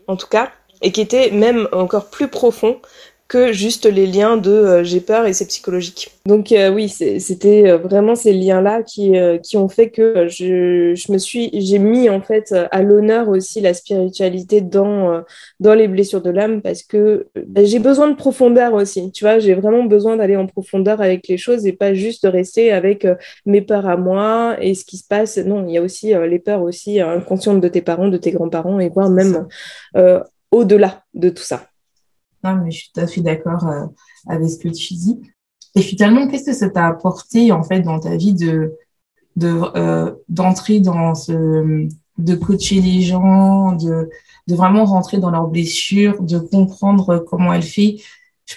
en 0.06 0.16
tout 0.16 0.28
cas, 0.28 0.50
et 0.82 0.92
qui 0.92 1.00
étaient 1.00 1.30
même 1.30 1.68
encore 1.72 2.10
plus 2.10 2.28
profonds 2.28 2.80
que 3.30 3.52
juste 3.52 3.86
les 3.86 4.08
liens 4.08 4.36
de 4.36 4.50
euh, 4.50 4.82
j'ai 4.82 5.00
peur 5.00 5.24
et 5.24 5.32
c'est 5.32 5.46
psychologique. 5.46 6.10
Donc 6.26 6.50
euh, 6.50 6.68
oui, 6.68 6.88
c'était 6.88 7.70
euh, 7.70 7.78
vraiment 7.78 8.16
ces 8.16 8.32
liens-là 8.32 8.82
qui, 8.82 9.12
qui 9.44 9.56
ont 9.56 9.68
fait 9.68 9.90
que 9.90 10.26
je, 10.26 10.94
je 10.96 11.12
me 11.12 11.16
suis, 11.16 11.48
j'ai 11.52 11.78
mis 11.78 12.10
en 12.10 12.20
fait 12.20 12.52
à 12.72 12.82
l'honneur 12.82 13.28
aussi 13.28 13.60
la 13.60 13.72
spiritualité 13.72 14.60
dans, 14.60 15.22
dans 15.60 15.74
les 15.74 15.86
blessures 15.86 16.22
de 16.22 16.30
l'âme 16.30 16.60
parce 16.60 16.82
que 16.82 17.28
bah, 17.46 17.64
j'ai 17.64 17.78
besoin 17.78 18.08
de 18.08 18.16
profondeur 18.16 18.74
aussi. 18.74 19.12
Tu 19.12 19.22
vois, 19.24 19.38
j'ai 19.38 19.54
vraiment 19.54 19.84
besoin 19.84 20.16
d'aller 20.16 20.36
en 20.36 20.48
profondeur 20.48 21.00
avec 21.00 21.28
les 21.28 21.38
choses 21.38 21.66
et 21.66 21.72
pas 21.72 21.94
juste 21.94 22.24
de 22.24 22.28
rester 22.28 22.72
avec 22.72 23.06
mes 23.46 23.62
peurs 23.62 23.86
à 23.86 23.96
moi 23.96 24.56
et 24.60 24.74
ce 24.74 24.84
qui 24.84 24.96
se 24.96 25.06
passe. 25.06 25.38
Non, 25.38 25.64
il 25.68 25.74
y 25.74 25.78
a 25.78 25.82
aussi 25.82 26.14
les 26.28 26.40
peurs 26.40 26.62
aussi 26.62 27.00
inconscientes 27.00 27.60
de 27.60 27.68
tes 27.68 27.80
parents, 27.80 28.08
de 28.08 28.16
tes 28.16 28.32
grands-parents 28.32 28.80
et 28.80 28.88
voire 28.88 29.08
même 29.08 29.46
au-delà 30.50 31.04
de 31.14 31.30
tout 31.30 31.44
ça. 31.44 31.69
Non, 32.44 32.56
mais 32.56 32.70
je 32.70 32.78
suis 32.80 32.90
tout 32.92 33.00
à 33.00 33.06
fait 33.06 33.20
d'accord 33.20 33.66
euh, 33.66 33.86
avec 34.26 34.50
ce 34.50 34.58
que 34.58 34.68
tu 34.68 34.94
dis. 34.94 35.20
Et 35.74 35.82
finalement, 35.82 36.26
qu'est-ce 36.26 36.46
que 36.46 36.52
ça 36.52 36.70
t'a 36.70 36.86
apporté 36.86 37.52
en 37.52 37.62
fait 37.62 37.80
dans 37.80 38.00
ta 38.00 38.16
vie 38.16 38.34
de 38.34 38.74
de 39.36 39.60
euh, 39.76 40.12
d'entrer 40.28 40.80
dans 40.80 41.14
ce 41.14 41.88
de 42.18 42.34
coacher 42.34 42.80
les 42.80 43.02
gens, 43.02 43.72
de 43.72 44.10
de 44.48 44.54
vraiment 44.54 44.84
rentrer 44.84 45.18
dans 45.18 45.30
leurs 45.30 45.46
blessures, 45.48 46.22
de 46.22 46.38
comprendre 46.38 47.24
comment 47.28 47.52
elles 47.52 47.62
fait 47.62 47.96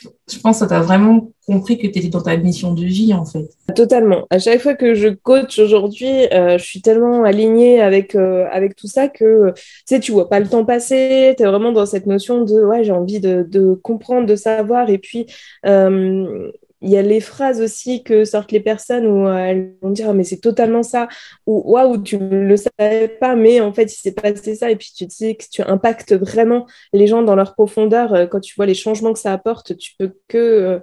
je, 0.01 0.39
pense 0.39 0.59
que 0.59 0.65
tu 0.65 0.73
as 0.73 0.81
vraiment 0.81 1.31
compris 1.45 1.77
que 1.77 1.87
tu 1.87 1.99
étais 1.99 2.07
dans 2.07 2.21
ta 2.21 2.35
mission 2.37 2.73
de 2.73 2.83
vie, 2.83 3.13
en 3.13 3.25
fait. 3.25 3.49
Totalement. 3.75 4.25
À 4.29 4.39
chaque 4.39 4.61
fois 4.61 4.75
que 4.75 4.95
je 4.95 5.09
coach 5.09 5.59
aujourd'hui, 5.59 6.27
euh, 6.33 6.57
je 6.57 6.63
suis 6.63 6.81
tellement 6.81 7.23
alignée 7.23 7.81
avec, 7.81 8.15
euh, 8.15 8.45
avec 8.51 8.75
tout 8.75 8.87
ça 8.87 9.07
que, 9.07 9.51
tu 9.55 9.63
sais, 9.85 9.99
tu 9.99 10.11
vois 10.11 10.29
pas 10.29 10.39
le 10.39 10.47
temps 10.47 10.65
passer, 10.65 11.33
tu 11.37 11.43
es 11.43 11.45
vraiment 11.45 11.71
dans 11.71 11.85
cette 11.85 12.05
notion 12.05 12.43
de, 12.43 12.63
ouais, 12.63 12.83
j'ai 12.83 12.91
envie 12.91 13.19
de, 13.19 13.45
de, 13.47 13.73
comprendre, 13.75 14.25
de 14.25 14.35
savoir. 14.35 14.89
Et 14.89 14.97
puis, 14.97 15.27
euh, 15.65 16.51
il 16.83 16.89
y 16.89 16.97
a 16.97 17.01
les 17.01 17.21
phrases 17.21 17.61
aussi 17.61 18.03
que 18.03 18.25
sortent 18.25 18.51
les 18.51 18.59
personnes 18.59 19.07
où 19.07 19.27
euh, 19.27 19.37
elles 19.37 19.75
vont 19.81 19.89
dire 19.89 20.13
mais 20.13 20.23
c'est 20.23 20.39
totalement 20.39 20.83
ça 20.83 21.07
ou 21.47 21.63
waouh 21.73 21.97
tu 22.01 22.17
ne 22.17 22.45
le 22.45 22.57
savais 22.57 23.07
pas 23.07 23.35
mais 23.35 23.61
en 23.61 23.73
fait 23.73 23.85
il 23.85 23.95
s'est 23.95 24.11
passé 24.11 24.55
ça 24.55 24.69
et 24.69 24.75
puis 24.75 24.91
tu 24.95 25.07
te 25.07 25.13
dis 25.15 25.37
que 25.37 25.45
tu 25.49 25.61
impactes 25.61 26.13
vraiment 26.13 26.67
les 26.91 27.07
gens 27.07 27.23
dans 27.23 27.35
leur 27.35 27.53
profondeur 27.53 28.13
euh, 28.13 28.27
quand 28.27 28.41
tu 28.41 28.53
vois 28.55 28.65
les 28.65 28.73
changements 28.73 29.13
que 29.13 29.19
ça 29.19 29.33
apporte 29.33 29.77
tu 29.77 29.93
peux 29.97 30.13
que 30.27 30.37
euh, 30.37 30.79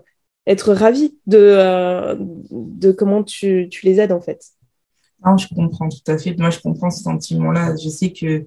être 0.46 0.72
ravi 0.72 1.18
de, 1.26 2.16
de 2.50 2.92
comment 2.92 3.22
tu, 3.22 3.68
tu, 3.70 3.86
les 3.86 4.00
aides 4.00 4.10
en 4.10 4.20
fait. 4.20 4.42
Non, 5.24 5.36
je 5.36 5.46
comprends 5.54 5.88
tout 5.88 6.10
à 6.10 6.16
fait. 6.16 6.34
Moi, 6.36 6.50
je 6.50 6.58
comprends 6.58 6.90
ce 6.90 7.02
sentiment-là. 7.02 7.76
Je 7.76 7.88
sais 7.88 8.10
que, 8.10 8.46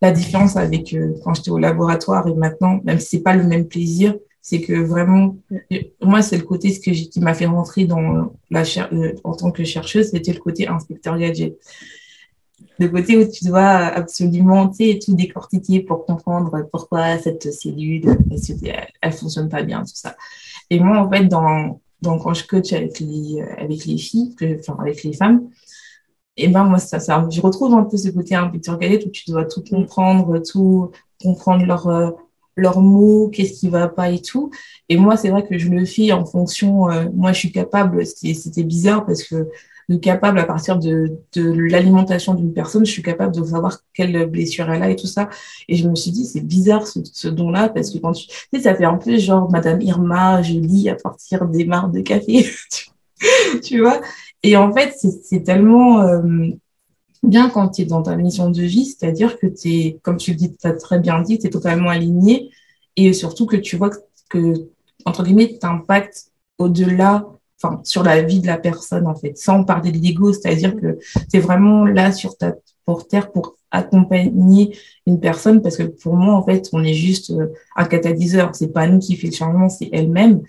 la 0.00 0.12
différence 0.12 0.56
avec 0.56 0.94
quand 1.24 1.34
j'étais 1.34 1.50
au 1.50 1.58
laboratoire 1.58 2.26
et 2.28 2.34
maintenant, 2.34 2.80
même 2.84 3.00
si 3.00 3.16
c'est 3.16 3.22
pas 3.22 3.34
le 3.34 3.44
même 3.44 3.66
plaisir, 3.66 4.14
c'est 4.40 4.60
que 4.60 4.72
vraiment, 4.72 5.36
moi, 6.00 6.22
c'est 6.22 6.38
le 6.38 6.44
côté 6.44 6.70
ce 6.70 6.80
que 6.80 6.90
qui 6.90 7.20
m'a 7.20 7.34
fait 7.34 7.46
rentrer 7.46 7.84
dans 7.84 8.32
la 8.50 8.62
euh, 8.92 9.14
en 9.24 9.34
tant 9.34 9.50
que 9.50 9.64
chercheuse, 9.64 10.10
c'était 10.10 10.32
le 10.32 10.40
côté 10.40 10.68
inspecteur 10.68 11.18
gadget. 11.18 11.56
Le 12.78 12.88
côté 12.88 13.16
où 13.16 13.30
tu 13.30 13.44
dois 13.44 13.68
absolument 13.68 14.68
tout 14.68 15.14
décortiquer 15.14 15.80
pour 15.80 16.06
comprendre 16.06 16.68
pourquoi 16.70 17.18
cette 17.18 17.52
cellule, 17.52 18.16
elle, 18.30 18.86
elle 19.00 19.12
fonctionne 19.12 19.48
pas 19.48 19.62
bien, 19.62 19.80
tout 19.80 19.94
ça. 19.94 20.16
Et 20.70 20.78
moi, 20.78 20.98
en 20.98 21.10
fait, 21.10 21.26
dans, 21.26 21.80
dans 22.00 22.18
quand 22.18 22.34
je 22.34 22.46
coach 22.46 22.72
avec 22.72 23.00
les, 23.00 23.42
avec 23.58 23.84
les 23.84 23.98
filles, 23.98 24.34
enfin, 24.60 24.76
avec 24.80 25.02
les 25.02 25.12
femmes, 25.12 25.48
et 26.38 26.46
ben 26.46 26.64
moi 26.64 26.78
ça 26.78 26.98
je 27.28 27.40
retrouve 27.40 27.74
un 27.74 27.82
peu 27.82 27.96
ce 27.96 28.08
côté 28.10 28.36
inspecteur 28.36 28.78
gadget 28.78 29.04
où 29.06 29.10
tu 29.10 29.28
dois 29.30 29.44
tout 29.44 29.64
comprendre 29.68 30.38
tout 30.38 30.92
comprendre 31.20 31.66
leur 31.66 31.88
euh, 31.88 32.12
leurs 32.58 32.80
mots, 32.80 33.28
qu'est-ce 33.32 33.60
qui 33.60 33.68
va 33.68 33.88
pas 33.88 34.10
et 34.10 34.20
tout. 34.20 34.50
Et 34.88 34.96
moi, 34.96 35.16
c'est 35.16 35.30
vrai 35.30 35.46
que 35.46 35.58
je 35.58 35.68
le 35.70 35.84
fais 35.84 36.12
en 36.12 36.24
fonction, 36.24 36.90
euh, 36.90 37.06
moi, 37.14 37.32
je 37.32 37.38
suis 37.38 37.52
capable, 37.52 38.04
c'était 38.04 38.64
bizarre 38.64 39.06
parce 39.06 39.22
que 39.24 39.48
de 39.88 39.96
capable 39.96 40.38
à 40.38 40.44
partir 40.44 40.78
de, 40.78 41.18
de 41.34 41.50
l'alimentation 41.50 42.34
d'une 42.34 42.52
personne, 42.52 42.84
je 42.84 42.90
suis 42.90 43.02
capable 43.02 43.34
de 43.34 43.42
savoir 43.42 43.78
quelle 43.94 44.26
blessure 44.26 44.70
elle 44.70 44.82
a 44.82 44.90
et 44.90 44.96
tout 44.96 45.06
ça. 45.06 45.30
Et 45.66 45.76
je 45.76 45.88
me 45.88 45.94
suis 45.94 46.10
dit, 46.10 46.26
c'est 46.26 46.42
bizarre 46.42 46.86
ce, 46.86 47.00
ce 47.10 47.28
don-là 47.28 47.70
parce 47.70 47.90
que 47.90 47.98
quand 47.98 48.12
tu, 48.12 48.26
tu 48.26 48.34
sais, 48.52 48.60
ça 48.60 48.74
fait 48.74 48.84
un 48.84 48.98
peu 48.98 49.16
genre 49.16 49.50
Madame 49.50 49.80
Irma, 49.80 50.42
je 50.42 50.52
lis 50.52 50.90
à 50.90 50.94
partir 50.94 51.46
des 51.46 51.64
mares 51.64 51.88
de 51.88 52.00
café, 52.00 52.46
tu 53.62 53.80
vois. 53.80 54.00
Et 54.42 54.56
en 54.56 54.72
fait, 54.72 54.94
c'est 55.22 55.42
tellement 55.42 56.02
euh, 56.02 56.50
bien 57.22 57.50
quand 57.50 57.68
tu 57.68 57.82
es 57.82 57.84
dans 57.84 58.02
ta 58.02 58.16
mission 58.16 58.50
de 58.50 58.62
vie, 58.62 58.86
c'est-à-dire 58.86 59.38
que 59.38 59.46
tu 59.46 59.68
es, 59.68 59.98
comme 60.02 60.16
tu 60.16 60.32
le 60.32 60.36
dis, 60.36 60.56
as 60.64 60.72
très 60.72 60.98
bien 60.98 61.20
dit, 61.20 61.38
tu 61.38 61.46
es 61.46 61.50
totalement 61.50 61.90
aligné 61.90 62.50
et 62.96 63.12
surtout 63.12 63.46
que 63.46 63.56
tu 63.56 63.76
vois 63.76 63.90
que, 64.28 64.54
entre 65.04 65.24
guillemets, 65.24 65.58
tu 65.60 65.66
impactes 65.66 66.32
au-delà, 66.58 67.26
enfin, 67.62 67.80
sur 67.84 68.02
la 68.02 68.22
vie 68.22 68.40
de 68.40 68.46
la 68.46 68.58
personne, 68.58 69.06
en 69.06 69.14
fait, 69.14 69.36
sans 69.38 69.64
parler 69.64 69.92
de 69.92 69.98
l'ego, 69.98 70.32
c'est-à-dire 70.32 70.74
que 70.76 70.98
tu 71.30 71.36
es 71.36 71.40
vraiment 71.40 71.84
là 71.84 72.12
sur 72.12 72.36
ta, 72.36 72.54
pour 72.84 73.06
terre 73.06 73.30
pour 73.32 73.56
accompagner 73.70 74.76
une 75.06 75.20
personne 75.20 75.60
parce 75.60 75.76
que 75.76 75.82
pour 75.82 76.14
moi, 76.14 76.34
en 76.34 76.42
fait, 76.42 76.70
on 76.72 76.82
est 76.82 76.94
juste 76.94 77.30
euh, 77.30 77.48
un 77.76 77.84
catalyseur. 77.84 78.54
C'est 78.54 78.72
pas 78.72 78.86
nous 78.86 78.98
qui 78.98 79.14
fait 79.16 79.26
le 79.26 79.34
changement, 79.34 79.68
c'est 79.68 79.90
elle-même. 79.92 80.42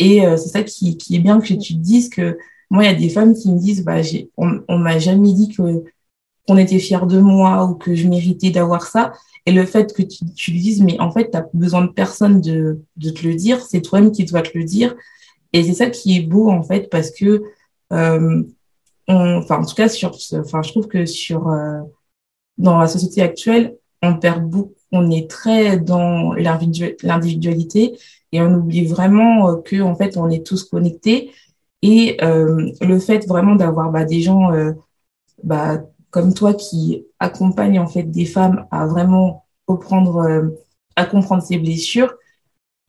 Et 0.00 0.26
euh, 0.26 0.36
c'est 0.36 0.48
ça 0.48 0.62
qui, 0.64 0.96
qui 0.96 1.14
est 1.14 1.20
bien 1.20 1.38
que 1.40 1.46
tu 1.46 1.56
te 1.56 1.72
dises 1.74 2.08
que 2.08 2.38
moi, 2.70 2.84
il 2.84 2.86
y 2.86 2.94
a 2.94 2.98
des 2.98 3.08
femmes 3.08 3.34
qui 3.34 3.50
me 3.50 3.58
disent, 3.58 3.84
bah, 3.84 4.00
j'ai, 4.00 4.30
on, 4.36 4.60
on 4.68 4.78
m'a 4.78 4.98
jamais 4.98 5.32
dit 5.32 5.48
que 5.48 5.84
qu'on 6.46 6.56
était 6.56 6.78
fier 6.78 7.06
de 7.06 7.20
moi 7.20 7.64
ou 7.66 7.74
que 7.74 7.94
je 7.94 8.08
méritais 8.08 8.50
d'avoir 8.50 8.86
ça. 8.86 9.12
Et 9.46 9.52
le 9.52 9.64
fait 9.66 9.92
que 9.94 10.02
tu, 10.02 10.24
tu 10.34 10.52
dises, 10.52 10.82
mais 10.82 10.98
en 11.00 11.10
fait, 11.10 11.30
tu 11.30 11.36
n'as 11.36 11.44
besoin 11.52 11.82
de 11.82 11.92
personne 11.92 12.40
de, 12.40 12.80
de 12.96 13.10
te 13.10 13.26
le 13.26 13.34
dire, 13.34 13.60
c'est 13.60 13.82
toi-même 13.82 14.12
qui 14.12 14.24
dois 14.24 14.42
te 14.42 14.56
le 14.56 14.64
dire. 14.64 14.94
Et 15.52 15.64
c'est 15.64 15.74
ça 15.74 15.90
qui 15.90 16.16
est 16.16 16.22
beau, 16.22 16.50
en 16.50 16.62
fait, 16.62 16.88
parce 16.90 17.10
que, 17.10 17.42
euh, 17.92 18.42
on, 19.08 19.36
enfin, 19.38 19.60
en 19.60 19.64
tout 19.64 19.74
cas, 19.74 19.88
sur, 19.88 20.16
enfin, 20.34 20.62
je 20.62 20.70
trouve 20.70 20.88
que 20.88 21.06
sur, 21.06 21.48
euh, 21.48 21.80
dans 22.58 22.78
la 22.78 22.86
société 22.86 23.22
actuelle, 23.22 23.76
on 24.02 24.16
perd 24.16 24.44
beaucoup, 24.44 24.74
on 24.92 25.10
est 25.10 25.30
très 25.30 25.78
dans 25.78 26.32
l'individualité 26.34 27.98
et 28.32 28.40
on 28.40 28.54
oublie 28.54 28.86
vraiment 28.86 29.48
euh, 29.48 29.56
que, 29.56 29.80
en 29.82 29.94
fait, 29.94 30.16
on 30.16 30.30
est 30.30 30.46
tous 30.46 30.64
connectés 30.64 31.32
et 31.82 32.22
euh, 32.22 32.70
le 32.80 32.98
fait 32.98 33.26
vraiment 33.26 33.54
d'avoir 33.54 33.90
bah, 33.90 34.04
des 34.04 34.20
gens 34.20 34.52
euh, 34.52 34.72
bah, 35.42 35.82
comme 36.10 36.34
toi 36.34 36.54
qui 36.54 37.06
accompagnent 37.18 37.78
en 37.78 37.86
fait 37.86 38.02
des 38.02 38.26
femmes 38.26 38.66
à 38.70 38.86
vraiment 38.86 39.46
reprendre, 39.66 40.16
euh, 40.18 40.48
à 40.96 41.04
comprendre 41.06 41.42
ses 41.42 41.58
blessures 41.58 42.14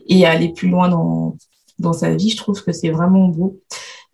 et 0.07 0.25
à 0.25 0.31
aller 0.31 0.49
plus 0.49 0.69
loin 0.69 0.89
dans, 0.89 1.37
dans 1.79 1.93
sa 1.93 2.15
vie, 2.15 2.29
je 2.29 2.37
trouve 2.37 2.63
que 2.63 2.71
c'est 2.71 2.89
vraiment 2.89 3.27
beau. 3.27 3.59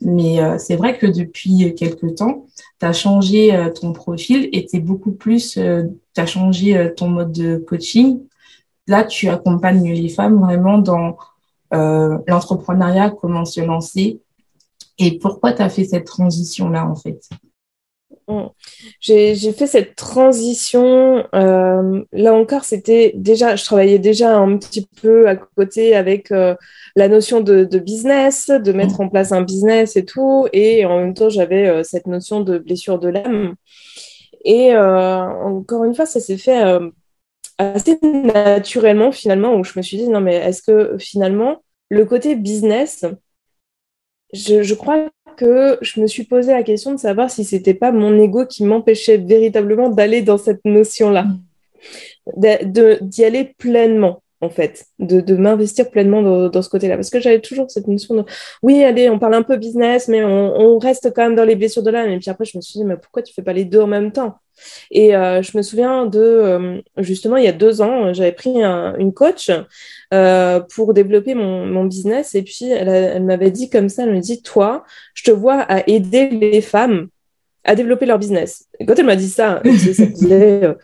Mais 0.01 0.41
euh, 0.41 0.57
c'est 0.59 0.75
vrai 0.75 0.97
que 0.97 1.07
depuis 1.07 1.73
quelques 1.75 2.15
temps, 2.15 2.45
tu 2.79 2.85
as 2.85 2.93
changé 2.93 3.55
euh, 3.55 3.71
ton 3.71 3.93
profil 3.93 4.49
et 4.51 4.65
tu 4.65 4.79
beaucoup 4.79 5.13
plus, 5.13 5.53
tu 5.53 6.21
as 6.21 6.25
changé 6.25 6.93
ton 6.95 7.07
mode 7.09 7.31
de 7.31 7.57
coaching. 7.57 8.21
Là, 8.87 9.03
tu 9.03 9.27
accompagnes 9.29 9.91
les 9.91 10.09
femmes 10.09 10.39
vraiment 10.39 10.77
dans 10.77 11.17
l'entrepreneuriat, 11.71 13.09
comment 13.09 13.43
se 13.43 13.59
lancer, 13.59 14.21
et 14.97 15.19
pourquoi 15.19 15.53
tu 15.53 15.61
as 15.61 15.69
fait 15.69 15.85
cette 15.85 16.05
transition-là, 16.05 16.85
en 16.87 16.95
fait? 16.95 17.19
J'ai 18.99 19.53
fait 19.53 19.67
cette 19.67 19.95
transition. 19.95 21.25
Euh, 21.33 22.03
là 22.11 22.33
encore, 22.33 22.65
c'était 22.65 23.13
déjà, 23.15 23.55
je 23.55 23.63
travaillais 23.63 23.99
déjà 23.99 24.37
un 24.37 24.57
petit 24.57 24.87
peu 25.01 25.29
à 25.29 25.35
côté 25.35 25.95
avec 25.95 26.31
euh, 26.31 26.55
la 26.95 27.07
notion 27.07 27.39
de, 27.39 27.65
business, 27.77 28.49
de 28.49 28.71
mettre 28.73 28.99
en 28.99 29.07
place 29.07 29.31
un 29.31 29.41
business 29.41 29.95
et 29.95 30.03
tout. 30.03 30.47
Et 30.51 30.85
en 30.85 30.99
même 30.99 31.13
temps, 31.13 31.29
j'avais 31.29 31.67
euh, 31.67 31.83
cette 31.83 32.07
notion 32.07 32.41
de 32.41 32.57
blessure 32.57 32.99
de 32.99 33.09
l'âme. 33.09 33.55
Et 34.43 34.75
encore 34.77 35.83
une 35.83 35.95
fois, 35.95 36.05
ça 36.05 36.19
s'est 36.19 36.37
fait 36.37 36.61
assez 37.57 37.97
naturellement 38.03 39.11
finalement, 39.11 39.55
où 39.55 39.63
je 39.63 39.73
me 39.75 39.81
suis 39.81 39.97
dit, 39.97 40.07
non, 40.07 40.21
mais 40.21 40.35
est-ce 40.35 40.61
que 40.61 40.97
finalement, 40.99 41.63
le 41.89 42.05
côté 42.05 42.35
business, 42.35 43.05
je, 44.33 44.63
je 44.63 44.73
crois 44.73 45.09
que 45.37 45.77
je 45.81 46.01
me 46.01 46.07
suis 46.07 46.23
posé 46.23 46.51
la 46.51 46.63
question 46.63 46.91
de 46.91 46.99
savoir 46.99 47.29
si 47.29 47.43
c'était 47.43 47.73
pas 47.73 47.91
mon 47.91 48.19
ego 48.19 48.45
qui 48.45 48.63
m'empêchait 48.63 49.17
véritablement 49.17 49.89
d'aller 49.89 50.21
dans 50.21 50.37
cette 50.37 50.65
notion-là, 50.65 51.27
mm. 52.35 52.99
d'y 53.01 53.23
aller 53.23 53.53
pleinement 53.57 54.21
en 54.39 54.49
fait, 54.49 54.85
de, 54.99 55.19
de 55.19 55.35
m'investir 55.35 55.89
pleinement 55.89 56.21
dans, 56.21 56.49
dans 56.49 56.61
ce 56.61 56.69
côté-là. 56.69 56.95
Parce 56.95 57.09
que 57.09 57.19
j'avais 57.19 57.41
toujours 57.41 57.71
cette 57.71 57.87
notion 57.87 58.15
de, 58.15 58.23
oui, 58.61 58.83
allez, 58.83 59.09
on 59.09 59.17
parle 59.17 59.33
un 59.33 59.41
peu 59.41 59.57
business, 59.57 60.07
mais 60.07 60.23
on, 60.23 60.55
on 60.55 60.77
reste 60.77 61.11
quand 61.15 61.23
même 61.23 61.35
dans 61.35 61.43
les 61.43 61.55
blessures 61.55 61.81
de 61.81 61.89
l'âme. 61.89 62.11
Et 62.11 62.19
puis 62.19 62.29
après, 62.29 62.45
je 62.45 62.55
me 62.55 62.61
suis 62.61 62.79
dit, 62.79 62.85
mais 62.85 62.97
pourquoi 62.97 63.23
tu 63.23 63.33
fais 63.33 63.41
pas 63.41 63.53
les 63.53 63.65
deux 63.65 63.81
en 63.81 63.87
même 63.87 64.11
temps? 64.11 64.35
Et 64.91 65.15
euh, 65.15 65.41
je 65.41 65.57
me 65.57 65.63
souviens 65.63 66.05
de, 66.05 66.19
euh, 66.19 66.81
justement, 66.97 67.37
il 67.37 67.45
y 67.45 67.47
a 67.47 67.51
deux 67.51 67.81
ans, 67.81 68.13
j'avais 68.13 68.31
pris 68.31 68.63
un, 68.63 68.95
une 68.97 69.13
coach 69.13 69.49
euh, 70.13 70.59
pour 70.73 70.93
développer 70.93 71.35
mon, 71.35 71.65
mon, 71.65 71.85
business. 71.85 72.35
Et 72.35 72.43
puis, 72.43 72.69
elle, 72.69 72.87
elle 72.87 73.23
m'avait 73.23 73.51
dit 73.51 73.69
comme 73.69 73.89
ça, 73.89 74.03
elle 74.03 74.13
me 74.13 74.19
dit, 74.19 74.41
toi, 74.41 74.85
je 75.13 75.23
te 75.23 75.31
vois 75.31 75.61
à 75.61 75.87
aider 75.87 76.29
les 76.29 76.61
femmes 76.61 77.09
à 77.67 77.75
développer 77.75 78.05
leur 78.05 78.17
business. 78.17 78.65
Et 78.79 78.85
quand 78.85 78.97
elle 78.97 79.05
m'a 79.05 79.15
dit 79.15 79.29
ça, 79.29 79.61
ça 79.63 80.07
faisait 80.07 80.75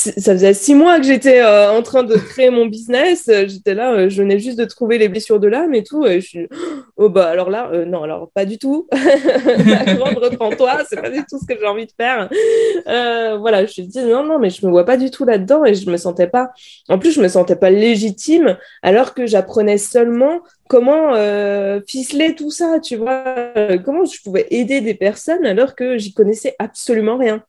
ça 0.00 0.32
faisait 0.32 0.54
six 0.54 0.74
mois 0.74 0.98
que 0.98 1.04
j'étais 1.04 1.40
euh, 1.40 1.70
en 1.70 1.82
train 1.82 2.02
de 2.02 2.14
créer 2.14 2.50
mon 2.50 2.66
business. 2.66 3.28
Euh, 3.28 3.46
j'étais 3.46 3.74
là, 3.74 3.92
euh, 3.92 4.08
je 4.08 4.22
venais 4.22 4.38
juste 4.38 4.58
de 4.58 4.64
trouver 4.64 4.96
les 4.98 5.08
blessures 5.08 5.38
de 5.38 5.48
l'âme 5.48 5.74
et 5.74 5.84
tout. 5.84 6.06
Et 6.06 6.20
je 6.20 6.26
suis, 6.26 6.48
oh 6.96 7.10
bah 7.10 7.28
alors 7.28 7.50
là, 7.50 7.70
non, 7.84 8.02
alors 8.02 8.30
pas 8.32 8.46
du 8.46 8.58
tout. 8.58 8.88
Reprends-toi, 8.92 10.78
c'est 10.88 11.00
pas 11.00 11.10
du 11.10 11.24
tout 11.28 11.38
ce 11.38 11.46
que 11.46 11.58
j'ai 11.58 11.66
envie 11.66 11.86
de 11.86 11.92
faire. 11.92 12.30
voilà, 12.86 13.58
je 13.58 13.62
me 13.62 13.66
suis 13.66 13.86
dit 13.86 14.02
non, 14.02 14.24
non, 14.24 14.38
mais 14.38 14.50
je 14.50 14.64
me 14.64 14.70
vois 14.70 14.86
pas 14.86 14.96
du 14.96 15.10
tout 15.10 15.24
là-dedans 15.24 15.64
et 15.64 15.74
je 15.74 15.90
me 15.90 15.96
sentais 15.96 16.28
pas. 16.28 16.50
En 16.88 16.98
plus, 16.98 17.12
je 17.12 17.20
me 17.20 17.28
sentais 17.28 17.56
pas 17.56 17.70
légitime 17.70 18.56
alors 18.82 19.14
que 19.14 19.26
j'apprenais 19.26 19.78
seulement 19.78 20.40
comment 20.68 21.12
ficeler 21.86 22.34
tout 22.34 22.50
ça, 22.50 22.78
tu 22.80 22.96
vois, 22.96 23.24
comment 23.84 24.04
je 24.04 24.20
pouvais 24.22 24.46
aider 24.50 24.80
des 24.80 24.94
personnes 24.94 25.44
alors 25.44 25.74
que 25.74 25.98
j'y 25.98 26.14
connaissais 26.14 26.54
absolument 26.58 27.18
rien. 27.18 27.42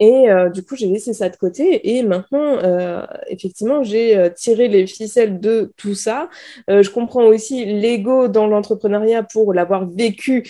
Et 0.00 0.30
euh, 0.30 0.48
du 0.50 0.64
coup, 0.64 0.76
j'ai 0.76 0.86
laissé 0.86 1.12
ça 1.12 1.28
de 1.28 1.36
côté. 1.36 1.96
Et 1.96 2.02
maintenant, 2.02 2.58
euh, 2.62 3.06
effectivement, 3.28 3.82
j'ai 3.82 4.16
euh, 4.16 4.28
tiré 4.28 4.68
les 4.68 4.86
ficelles 4.86 5.40
de 5.40 5.72
tout 5.76 5.94
ça. 5.94 6.28
je 6.68 6.88
comprends 6.90 7.24
aussi 7.24 7.64
l'ego 7.64 8.28
dans 8.28 8.46
l'entrepreneuriat 8.46 9.22
pour 9.22 9.52
l'avoir 9.52 9.86
vécu 9.88 10.44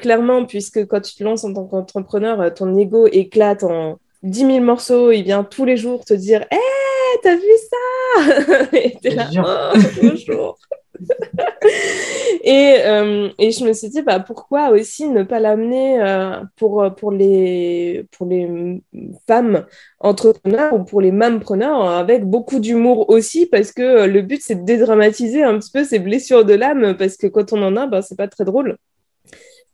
clairement, 0.00 0.44
puisque 0.46 0.86
quand 0.86 1.00
tu 1.00 1.14
te 1.14 1.24
lances 1.24 1.44
en 1.44 1.52
tant 1.52 1.64
qu'entrepreneur, 1.64 2.52
ton 2.54 2.76
ego 2.78 3.06
éclate 3.06 3.64
en 3.64 3.98
10 4.22 4.38
000 4.38 4.60
morceaux. 4.60 5.10
Il 5.10 5.24
vient 5.24 5.44
tous 5.44 5.64
les 5.64 5.76
jours 5.76 6.04
te 6.04 6.14
dire 6.14 6.42
Hé, 6.50 6.56
hey, 6.56 7.18
t'as 7.22 7.36
vu 7.36 7.42
ça? 7.70 8.66
Et 8.76 8.96
t'es 9.00 9.10
là, 9.10 9.28
oh, 9.36 9.78
bonjour 10.02 10.58
et, 12.44 12.76
euh, 12.84 13.28
et, 13.38 13.50
je 13.50 13.64
me 13.64 13.72
suis 13.72 13.88
dit, 13.88 14.02
bah, 14.02 14.20
pourquoi 14.20 14.70
aussi 14.70 15.08
ne 15.08 15.22
pas 15.22 15.40
l'amener 15.40 16.00
euh, 16.00 16.40
pour, 16.56 16.94
pour, 16.96 17.10
les, 17.10 18.06
pour 18.12 18.26
les 18.26 18.82
femmes 19.26 19.64
entrepreneurs 20.00 20.72
ou 20.74 20.84
pour 20.84 21.00
les 21.00 21.12
preneurs 21.40 21.88
avec 21.88 22.24
beaucoup 22.24 22.58
d'humour 22.58 23.10
aussi, 23.10 23.46
parce 23.46 23.72
que 23.72 23.82
euh, 23.82 24.06
le 24.06 24.22
but, 24.22 24.40
c'est 24.42 24.56
de 24.56 24.64
dédramatiser 24.64 25.42
un 25.42 25.58
petit 25.58 25.70
peu 25.70 25.84
ces 25.84 25.98
blessures 25.98 26.44
de 26.44 26.54
l'âme, 26.54 26.96
parce 26.96 27.16
que 27.16 27.26
quand 27.26 27.52
on 27.52 27.62
en 27.62 27.76
a, 27.76 27.86
bah, 27.86 28.02
c'est 28.02 28.16
pas 28.16 28.28
très 28.28 28.44
drôle. 28.44 28.76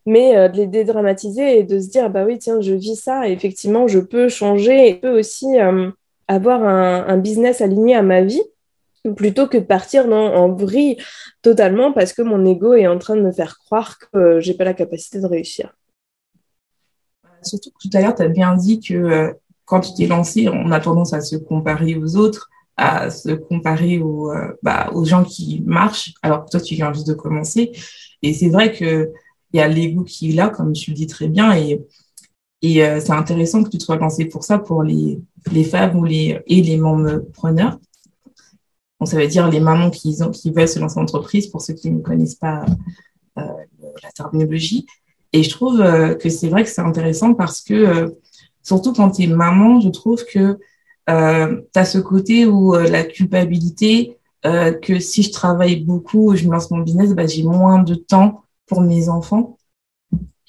Mais 0.07 0.49
de 0.49 0.57
les 0.57 0.67
dédramatiser 0.67 1.59
et 1.59 1.63
de 1.63 1.79
se 1.79 1.91
dire, 1.91 2.09
bah 2.09 2.25
oui, 2.25 2.39
tiens, 2.39 2.61
je 2.63 2.73
vis 2.73 2.97
ça, 2.97 3.29
effectivement, 3.29 3.87
je 3.87 3.99
peux 3.99 4.31
changer 4.31 4.89
et 4.89 4.93
je 4.95 4.97
peux 4.97 5.19
aussi 5.19 5.47
avoir 6.27 6.65
un 6.65 7.17
business 7.19 7.61
aligné 7.61 7.95
à 7.95 8.03
ma 8.03 8.23
vie 8.23 8.43
plutôt 9.17 9.47
que 9.47 9.59
de 9.59 9.65
partir 9.65 10.09
dans, 10.09 10.35
en 10.35 10.53
vrille 10.53 10.97
totalement 11.43 11.93
parce 11.93 12.13
que 12.13 12.23
mon 12.23 12.45
ego 12.45 12.75
est 12.75 12.87
en 12.87 12.99
train 12.99 13.17
de 13.17 13.23
me 13.23 13.33
faire 13.33 13.59
croire 13.59 13.99
que 13.99 14.41
j'ai 14.41 14.55
pas 14.55 14.65
la 14.65 14.75
capacité 14.75 15.21
de 15.21 15.27
réussir. 15.27 15.75
Surtout 17.43 17.71
que 17.71 17.89
tout 17.89 17.97
à 17.97 18.01
l'heure, 18.01 18.15
tu 18.15 18.23
as 18.23 18.29
bien 18.29 18.55
dit 18.55 18.81
que 18.81 18.95
euh, 18.95 19.33
quand 19.65 19.81
tu 19.81 19.95
t'es 19.95 20.07
lancé, 20.07 20.49
on 20.49 20.71
a 20.73 20.81
tendance 20.81 21.15
à 21.15 21.21
se 21.21 21.37
comparer 21.37 21.97
aux 21.97 22.17
autres, 22.17 22.51
à 22.77 23.11
se 23.11 23.31
comparer 23.31 23.99
aux, 23.99 24.31
euh, 24.31 24.53
bah, 24.63 24.91
aux 24.93 25.05
gens 25.05 25.25
qui 25.25 25.63
marchent, 25.65 26.13
alors 26.23 26.45
que 26.45 26.51
toi, 26.51 26.61
tu 26.61 26.75
viens 26.75 26.93
juste 26.93 27.07
de 27.07 27.15
commencer. 27.15 27.73
Et 28.23 28.35
c'est 28.35 28.49
vrai 28.49 28.73
qu'il 28.73 29.11
y 29.55 29.61
a 29.61 29.69
l'ego 29.69 30.05
qui 30.05 30.31
est 30.31 30.35
là, 30.35 30.51
comme 30.51 30.73
tu 30.73 30.91
le 30.91 30.97
dis 30.97 31.07
très 31.07 31.29
bien, 31.29 31.57
et, 31.57 31.81
et 32.61 32.85
euh, 32.85 33.01
c'est 33.01 33.13
intéressant 33.13 33.63
que 33.65 33.71
tu 33.71 33.79
te 33.79 33.85
sois 33.85 33.97
lancé 33.97 34.27
pour 34.27 34.45
ça, 34.45 34.59
pour 34.59 34.83
les, 34.83 35.19
les 35.53 35.65
femmes 35.65 35.97
ou 35.97 36.05
les, 36.05 36.43
et 36.47 36.61
les 36.61 36.77
membres 36.77 37.21
preneurs 37.33 37.79
ça 39.07 39.17
veut 39.17 39.27
dire 39.27 39.49
les 39.49 39.61
mamans 39.61 39.91
qui, 39.91 40.17
ont, 40.23 40.31
qui 40.31 40.51
veulent 40.51 40.69
se 40.69 40.79
lancer 40.79 40.99
en 40.99 41.03
entreprise, 41.03 41.47
pour 41.47 41.63
ceux 41.63 41.75
qui 41.75 41.91
ne 41.91 42.01
connaissent 42.01 42.35
pas 42.35 42.65
euh, 43.39 43.43
la 44.03 44.11
terminologie. 44.13 44.87
Et 45.33 45.43
je 45.43 45.51
trouve 45.51 45.81
euh, 45.81 46.15
que 46.15 46.29
c'est 46.29 46.49
vrai 46.49 46.65
que 46.65 46.71
c'est 46.71 46.81
intéressant 46.81 47.35
parce 47.35 47.61
que, 47.61 47.75
euh, 47.75 48.09
surtout 48.63 48.93
quand 48.93 49.11
tu 49.11 49.23
es 49.23 49.27
maman, 49.27 49.81
je 49.81 49.89
trouve 49.89 50.25
que 50.25 50.59
euh, 51.09 51.61
tu 51.73 51.79
as 51.79 51.85
ce 51.85 51.99
côté 51.99 52.47
où 52.47 52.75
la 52.75 53.05
culpabilité, 53.05 54.17
que 54.43 54.99
si 55.01 55.23
je 55.23 55.33
travaille 55.33 55.85
beaucoup, 55.85 56.35
je 56.35 56.47
me 56.47 56.53
lance 56.53 56.71
mon 56.71 56.79
business, 56.79 57.13
bah, 57.13 57.27
j'ai 57.27 57.43
moins 57.43 57.83
de 57.83 57.95
temps 57.95 58.45
pour 58.67 58.81
mes 58.81 59.11
enfants 59.11 59.59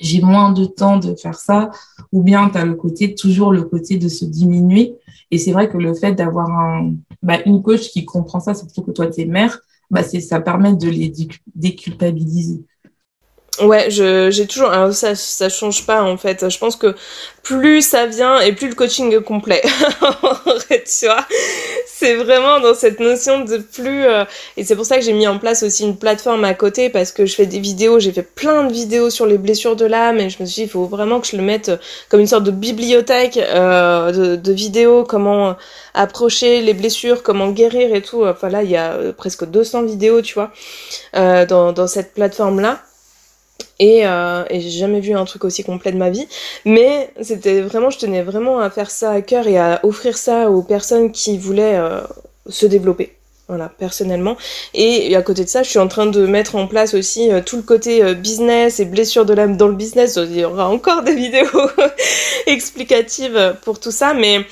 j'ai 0.01 0.21
moins 0.21 0.51
de 0.51 0.65
temps 0.65 0.97
de 0.97 1.15
faire 1.15 1.39
ça, 1.39 1.69
ou 2.11 2.23
bien 2.23 2.49
tu 2.49 2.57
as 2.57 2.65
le 2.65 2.75
côté, 2.75 3.15
toujours 3.15 3.53
le 3.53 3.63
côté 3.63 3.97
de 3.97 4.09
se 4.09 4.25
diminuer. 4.25 4.95
Et 5.29 5.37
c'est 5.37 5.51
vrai 5.51 5.69
que 5.69 5.77
le 5.77 5.93
fait 5.93 6.13
d'avoir 6.13 6.49
un, 6.49 6.93
bah, 7.23 7.39
une 7.45 7.61
coach 7.61 7.89
qui 7.89 8.03
comprend 8.03 8.39
ça, 8.39 8.53
surtout 8.53 8.81
que 8.81 8.91
toi, 8.91 9.07
tu 9.07 9.21
es 9.21 9.25
mère, 9.25 9.59
bah, 9.89 10.03
ça 10.03 10.39
permet 10.41 10.73
de 10.73 10.89
les 10.89 11.13
déculpabiliser. 11.55 12.61
Ouais, 13.59 13.89
j'ai 13.89 14.47
toujours. 14.47 14.71
Alors 14.71 14.93
ça, 14.93 15.13
ça 15.13 15.49
change 15.49 15.85
pas 15.85 16.03
en 16.03 16.17
fait. 16.17 16.49
Je 16.49 16.57
pense 16.57 16.75
que 16.75 16.95
plus 17.43 17.81
ça 17.81 18.07
vient 18.07 18.39
et 18.39 18.53
plus 18.53 18.69
le 18.69 18.75
coaching 18.75 19.13
est 19.13 19.21
complet. 19.21 19.61
tu 20.69 21.05
vois, 21.05 21.27
c'est 22.01 22.15
vraiment 22.15 22.59
dans 22.59 22.73
cette 22.73 22.99
notion 22.99 23.45
de 23.45 23.57
plus. 23.57 24.05
Euh, 24.05 24.25
et 24.57 24.63
c'est 24.63 24.75
pour 24.75 24.85
ça 24.85 24.97
que 24.97 25.03
j'ai 25.03 25.13
mis 25.13 25.27
en 25.27 25.37
place 25.37 25.61
aussi 25.61 25.83
une 25.83 25.97
plateforme 25.97 26.43
à 26.43 26.55
côté 26.55 26.89
parce 26.89 27.11
que 27.11 27.27
je 27.27 27.35
fais 27.35 27.45
des 27.45 27.59
vidéos. 27.59 27.99
J'ai 27.99 28.11
fait 28.11 28.23
plein 28.23 28.63
de 28.63 28.73
vidéos 28.73 29.11
sur 29.11 29.27
les 29.27 29.37
blessures 29.37 29.75
de 29.75 29.85
l'âme 29.85 30.17
et 30.17 30.31
je 30.31 30.41
me 30.41 30.47
suis 30.47 30.63
dit 30.63 30.67
il 30.67 30.69
faut 30.69 30.85
vraiment 30.85 31.19
que 31.19 31.27
je 31.27 31.37
le 31.37 31.43
mette 31.43 31.71
comme 32.09 32.19
une 32.19 32.27
sorte 32.27 32.43
de 32.43 32.51
bibliothèque 32.51 33.37
euh, 33.37 34.11
de, 34.11 34.35
de, 34.35 34.51
vidéos, 34.51 35.03
comment 35.03 35.55
approcher 35.93 36.61
les 36.61 36.73
blessures, 36.73 37.21
comment 37.21 37.51
guérir 37.51 37.93
et 37.93 38.01
tout. 38.01 38.25
Enfin 38.25 38.49
là, 38.49 38.63
il 38.63 38.71
y 38.71 38.77
a 38.77 38.93
euh, 38.93 39.13
presque 39.13 39.45
200 39.45 39.83
vidéos, 39.83 40.23
tu 40.23 40.33
vois, 40.33 40.51
euh, 41.15 41.45
dans, 41.45 41.71
dans 41.71 41.87
cette 41.87 42.15
plateforme 42.15 42.61
là. 42.61 42.81
Et, 43.81 44.05
euh, 44.05 44.43
et 44.51 44.61
j'ai 44.61 44.69
jamais 44.69 44.99
vu 44.99 45.13
un 45.13 45.25
truc 45.25 45.43
aussi 45.43 45.63
complet 45.63 45.91
de 45.91 45.97
ma 45.97 46.11
vie. 46.11 46.27
Mais 46.65 47.09
c'était 47.19 47.61
vraiment, 47.61 47.89
je 47.89 47.97
tenais 47.97 48.21
vraiment 48.21 48.59
à 48.59 48.69
faire 48.69 48.91
ça 48.91 49.11
à 49.11 49.21
cœur 49.21 49.47
et 49.47 49.57
à 49.57 49.79
offrir 49.83 50.17
ça 50.17 50.51
aux 50.51 50.61
personnes 50.61 51.11
qui 51.11 51.39
voulaient 51.39 51.77
euh, 51.77 52.01
se 52.47 52.67
développer. 52.67 53.15
Voilà, 53.51 53.69
personnellement. 53.77 54.37
Et, 54.73 55.13
à 55.13 55.21
côté 55.21 55.43
de 55.43 55.49
ça, 55.49 55.61
je 55.61 55.69
suis 55.69 55.77
en 55.77 55.89
train 55.89 56.05
de 56.05 56.25
mettre 56.25 56.55
en 56.55 56.67
place 56.67 56.93
aussi 56.93 57.29
euh, 57.29 57.41
tout 57.45 57.57
le 57.57 57.63
côté 57.63 58.01
euh, 58.01 58.13
business 58.13 58.79
et 58.79 58.85
blessure 58.85 59.25
de 59.25 59.33
l'âme 59.33 59.57
dans 59.57 59.67
le 59.67 59.73
business. 59.73 60.17
Il 60.23 60.39
y 60.39 60.45
aura 60.45 60.69
encore 60.69 61.01
des 61.03 61.13
vidéos 61.13 61.69
explicatives 62.47 63.57
pour 63.63 63.81
tout 63.81 63.91
ça, 63.91 64.13
mais 64.13 64.45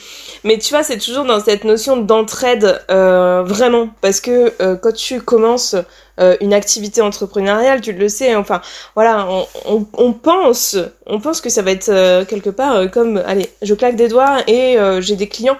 mais 0.43 0.57
tu 0.57 0.73
vois, 0.73 0.83
c'est 0.83 0.97
toujours 0.97 1.23
dans 1.23 1.39
cette 1.39 1.63
notion 1.63 1.95
d'entraide, 1.95 2.81
euh, 2.91 3.41
vraiment, 3.43 3.87
parce 4.01 4.19
que 4.19 4.51
quand 4.75 4.93
tu 4.93 5.21
commences 5.21 5.75
euh, 6.19 6.35
une 6.41 6.53
activité 6.53 7.01
entrepreneuriale, 7.01 7.81
tu 7.81 7.93
le 7.93 8.09
sais, 8.09 8.35
enfin, 8.35 8.61
voilà, 8.95 9.27
on, 9.65 10.13
pense, 10.13 10.77
on 11.05 11.19
pense 11.19 11.41
que 11.41 11.49
ça 11.49 11.61
va 11.61 11.71
être 11.71 11.89
euh, 11.89 12.25
quelque 12.25 12.49
part 12.49 12.75
euh, 12.75 12.87
comme, 12.87 13.17
allez, 13.25 13.49
je 13.61 13.73
claque 13.73 13.95
des 13.95 14.07
doigts 14.07 14.43
et 14.47 14.77
j'ai 14.99 15.15
des 15.15 15.27
clients 15.27 15.57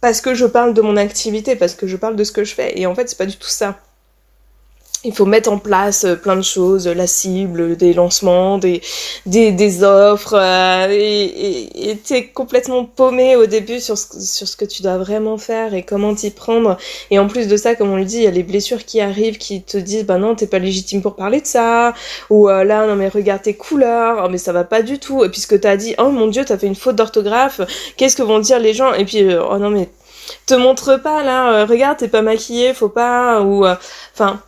parce 0.00 0.20
que 0.20 0.34
je 0.34 0.46
parle 0.46 0.74
de 0.74 0.80
mon 0.80 0.96
activité, 0.96 1.56
parce 1.56 1.74
que 1.74 1.86
je 1.86 1.96
parle 1.96 2.16
de 2.16 2.24
ce 2.24 2.32
que 2.32 2.44
je 2.44 2.54
fais, 2.54 2.78
et 2.78 2.86
en 2.86 2.94
fait, 2.94 3.08
c'est 3.08 3.18
pas 3.18 3.26
du 3.26 3.36
tout 3.36 3.48
ça. 3.48 3.78
Il 5.02 5.14
faut 5.14 5.24
mettre 5.24 5.50
en 5.50 5.58
place 5.58 6.04
euh, 6.04 6.14
plein 6.14 6.36
de 6.36 6.42
choses, 6.42 6.86
la 6.86 7.06
cible, 7.06 7.76
des 7.76 7.94
lancements, 7.94 8.58
des, 8.58 8.82
des, 9.24 9.50
des 9.50 9.82
offres, 9.82 10.34
euh, 10.34 10.88
et 10.90 11.96
t'es 12.04 12.26
complètement 12.26 12.84
paumé 12.84 13.34
au 13.36 13.46
début 13.46 13.80
sur 13.80 13.96
ce, 13.96 14.20
sur 14.20 14.46
ce 14.46 14.56
que 14.56 14.66
tu 14.66 14.82
dois 14.82 14.98
vraiment 14.98 15.38
faire 15.38 15.72
et 15.72 15.82
comment 15.82 16.14
t'y 16.14 16.30
prendre. 16.30 16.76
Et 17.10 17.18
en 17.18 17.28
plus 17.28 17.48
de 17.48 17.56
ça, 17.56 17.74
comme 17.74 17.90
on 17.90 17.96
le 17.96 18.04
dit, 18.04 18.18
il 18.18 18.24
y 18.24 18.26
a 18.26 18.30
les 18.30 18.42
blessures 18.42 18.84
qui 18.84 19.00
arrivent 19.00 19.38
qui 19.38 19.62
te 19.62 19.78
disent, 19.78 20.04
bah 20.04 20.18
non, 20.18 20.34
t'es 20.34 20.46
pas 20.46 20.58
légitime 20.58 21.00
pour 21.00 21.16
parler 21.16 21.40
de 21.40 21.46
ça, 21.46 21.94
ou 22.28 22.48
euh, 22.48 22.64
là, 22.64 22.86
non 22.86 22.96
mais 22.96 23.08
regarde 23.08 23.42
tes 23.42 23.54
couleurs, 23.54 24.22
oh, 24.24 24.28
mais 24.30 24.38
ça 24.38 24.52
va 24.52 24.64
pas 24.64 24.82
du 24.82 24.98
tout. 24.98 25.24
Et 25.24 25.30
puis 25.30 25.40
ce 25.40 25.46
que 25.46 25.56
t'as 25.56 25.76
dit, 25.76 25.94
oh 25.98 26.10
mon 26.10 26.26
dieu, 26.26 26.44
t'as 26.44 26.58
fait 26.58 26.66
une 26.66 26.74
faute 26.74 26.96
d'orthographe, 26.96 27.62
qu'est-ce 27.96 28.16
que 28.16 28.22
vont 28.22 28.38
dire 28.38 28.58
les 28.58 28.74
gens? 28.74 28.92
Et 28.92 29.06
puis, 29.06 29.24
oh 29.34 29.56
non 29.58 29.70
mais 29.70 29.88
te 30.46 30.54
montre 30.54 30.96
pas 30.96 31.24
là, 31.24 31.64
regarde, 31.64 31.98
t'es 31.98 32.08
pas 32.08 32.22
maquillée, 32.22 32.74
faut 32.74 32.88
pas, 32.88 33.40
ou, 33.40 33.66
enfin 34.14 34.40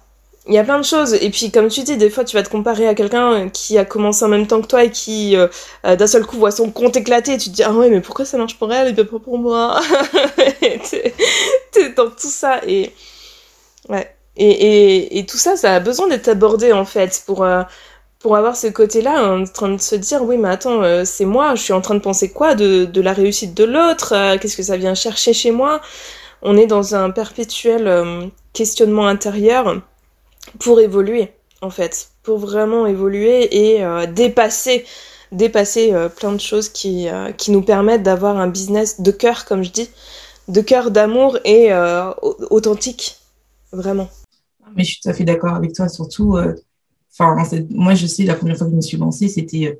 il 0.49 0.55
y 0.55 0.59
a 0.59 0.65
plein 0.65 0.79
de 0.79 0.85
choses. 0.85 1.15
Et 1.15 1.31
puis, 1.31 1.51
comme 1.53 1.69
tu 1.69 1.83
dis, 1.83 1.97
des 1.97 2.11
fois, 2.11 2.25
tu 2.25 2.37
vas 2.37 2.43
te 2.43 2.49
comparer 2.49 2.89
à 2.89 2.95
quelqu'un 2.95 3.49
qui 3.49 3.79
a 3.79 3.85
commencé 3.85 4.25
en 4.25 4.29
même 4.29 4.47
temps 4.47 4.61
que 4.61 4.67
toi 4.67 4.85
et 4.85 4.91
qui, 4.91 5.37
euh, 5.37 5.47
euh, 5.87 5.95
d'un 5.97 6.07
seul 6.07 6.27
coup, 6.27 6.37
voit 6.37 6.51
son 6.51 6.71
compte 6.71 6.97
éclater. 6.97 7.35
Et 7.35 7.39
tu 7.39 7.51
te 7.51 7.55
dis, 7.55 7.63
ah 7.63 7.73
ouais, 7.73 7.91
mais 7.91 8.01
pourquoi 8.01 8.25
ça 8.25 8.39
marche 8.39 8.59
pour 8.59 8.73
elle 8.73 8.99
et 8.99 9.05
pas 9.05 9.19
pour 9.19 9.39
moi? 9.39 9.81
T'es 11.73 11.91
dans 11.97 12.11
tout 12.11 12.29
ça. 12.29 12.61
Et, 12.67 12.93
ouais. 13.89 14.15
Et, 14.37 14.51
et, 14.51 15.19
et, 15.19 15.27
tout 15.27 15.37
ça, 15.37 15.57
ça 15.57 15.75
a 15.77 15.81
besoin 15.81 16.09
d'être 16.09 16.29
abordé, 16.29 16.73
en 16.73 16.85
fait, 16.85 17.23
pour, 17.27 17.45
euh, 17.45 17.63
pour 18.19 18.37
avoir 18.37 18.57
ce 18.57 18.67
côté-là, 18.69 19.35
en 19.35 19.45
train 19.45 19.69
de 19.69 19.81
se 19.81 19.95
dire, 19.95 20.23
oui, 20.23 20.39
mais 20.39 20.49
attends, 20.49 21.05
c'est 21.05 21.25
moi, 21.25 21.55
je 21.55 21.63
suis 21.63 21.73
en 21.73 21.81
train 21.83 21.95
de 21.95 22.01
penser 22.01 22.33
quoi 22.33 22.55
de, 22.55 22.85
de 22.87 23.01
la 23.01 23.13
réussite 23.13 23.55
de 23.55 23.65
l'autre? 23.65 24.15
Qu'est-ce 24.39 24.57
que 24.57 24.63
ça 24.63 24.77
vient 24.77 24.95
chercher 24.95 25.33
chez 25.35 25.51
moi? 25.51 25.81
On 26.43 26.57
est 26.57 26.67
dans 26.67 26.95
un 26.95 27.11
perpétuel 27.11 28.31
questionnement 28.53 29.07
intérieur 29.07 29.83
pour 30.59 30.81
évoluer 30.81 31.33
en 31.63 31.71
fait, 31.71 32.11
pour 32.23 32.39
vraiment 32.39 32.87
évoluer 32.87 33.75
et 33.75 33.85
euh, 33.85 34.07
dépasser 34.07 34.85
dépasser 35.31 35.95
euh, 35.95 36.11
plein 36.11 36.33
de 36.33 36.41
choses 36.41 36.69
qui, 36.69 37.09
euh, 37.09 37.33
qui 37.33 37.53
nous 37.53 37.63
permettent 37.63 38.03
d'avoir 38.03 38.37
un 38.37 38.49
business 38.49 39.01
de 39.01 39.11
cœur, 39.11 39.47
comme 39.47 39.63
je 39.63 39.71
dis, 39.71 39.89
de 40.49 40.61
cœur, 40.61 40.91
d'amour 40.91 41.39
et 41.47 41.71
authentique, 42.51 43.17
vraiment. 43.73 44.11
Mais 44.77 44.85
je 44.85 44.93
suis 44.93 45.01
tout 45.01 45.09
à 45.09 45.15
fait 45.15 45.25
d'accord 45.25 45.55
avec 45.55 45.73
toi, 45.73 45.89
surtout, 45.89 46.37
enfin, 47.13 47.37
moi 47.71 47.95
je 47.95 48.07
sais, 48.07 48.25
la 48.25 48.35
première 48.35 48.59
fois 48.59 48.67
que 48.67 48.73
je 48.73 48.77
me 48.77 48.83
suis 48.83 48.97
lancée, 48.99 49.29
c'était, 49.29 49.79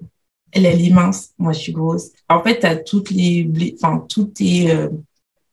elle, 0.53 0.65
elle 0.65 0.83
est 0.83 0.91
mince, 0.91 1.33
moi 1.37 1.53
je 1.53 1.59
suis 1.59 1.73
grosse. 1.73 2.11
En 2.31 2.43
fait, 2.43 2.61
tu 2.61 2.67
as 2.67 2.77
toutes 2.77 3.11
les, 3.11 3.75
enfin, 3.83 4.07
tous 4.09 4.27
tes, 4.27 4.73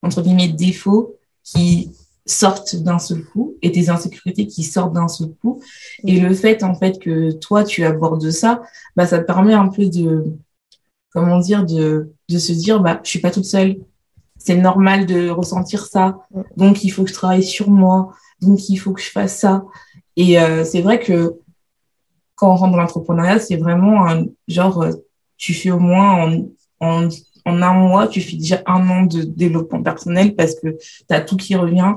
entre 0.04 0.22
guillemets, 0.22 0.50
défauts 0.50 1.18
qui 1.44 1.92
sortent 2.30 2.76
d'un 2.76 3.00
seul 3.00 3.24
coup 3.24 3.56
et 3.62 3.72
tes 3.72 3.90
insécurités 3.90 4.48
qui 4.48 4.64
sortent 4.64 4.94
d'un 4.94 5.08
seul 5.08 5.30
coup. 5.42 5.62
Et 6.06 6.20
le 6.20 6.34
fait, 6.34 6.64
en 6.64 6.76
fait, 6.76 7.00
que 7.00 7.32
toi, 7.32 7.64
tu 7.64 7.84
abordes 7.84 8.30
ça, 8.30 8.62
bah, 8.96 9.06
ça 9.06 9.20
te 9.20 9.26
permet 9.26 9.54
un 9.54 9.68
peu 9.68 9.88
de, 9.88 10.26
comment 11.12 11.40
dire, 11.40 11.66
de, 11.66 12.12
de 12.30 12.38
se 12.38 12.54
dire, 12.54 12.80
bah, 12.82 13.00
je 13.04 13.10
suis 13.10 13.20
pas 13.20 13.32
toute 13.32 13.46
seule. 13.46 13.78
C'est 14.38 14.56
normal 14.56 15.06
de 15.06 15.30
ressentir 15.30 15.86
ça. 15.86 16.20
Donc, 16.56 16.84
il 16.84 16.90
faut 16.90 17.04
que 17.04 17.10
je 17.10 17.14
travaille 17.14 17.44
sur 17.44 17.70
moi. 17.70 18.14
Donc, 18.42 18.70
il 18.70 18.78
faut 18.78 18.94
que 18.94 19.02
je 19.02 19.12
fasse 19.12 19.38
ça. 19.38 19.66
Et 20.16 20.40
euh, 20.40 20.64
c'est 20.64 20.82
vrai 20.82 21.00
que 21.00 21.36
quand 22.36 22.54
on 22.54 22.56
rentre 22.56 22.72
dans 22.72 22.78
l'entrepreneuriat, 22.78 23.40
c'est 23.40 23.58
vraiment 23.58 24.08
un 24.08 24.26
genre, 24.48 24.82
euh, 24.84 24.94
tu 25.38 25.54
fais 25.54 25.72
au 25.72 25.80
moins 25.80 26.24
en, 26.24 26.46
en, 26.80 27.10
en 27.46 27.62
un 27.62 27.74
mois, 27.74 28.08
tu 28.08 28.22
fais 28.22 28.38
déjà 28.38 28.62
un 28.66 28.90
an 28.90 29.04
de 29.04 29.24
développement 29.24 29.84
personnel 29.84 30.36
parce 30.36 30.56
que 30.56 30.78
tu 30.78 31.06
as 31.10 31.22
tout 31.22 31.36
qui 31.36 31.56
revient. 31.56 31.96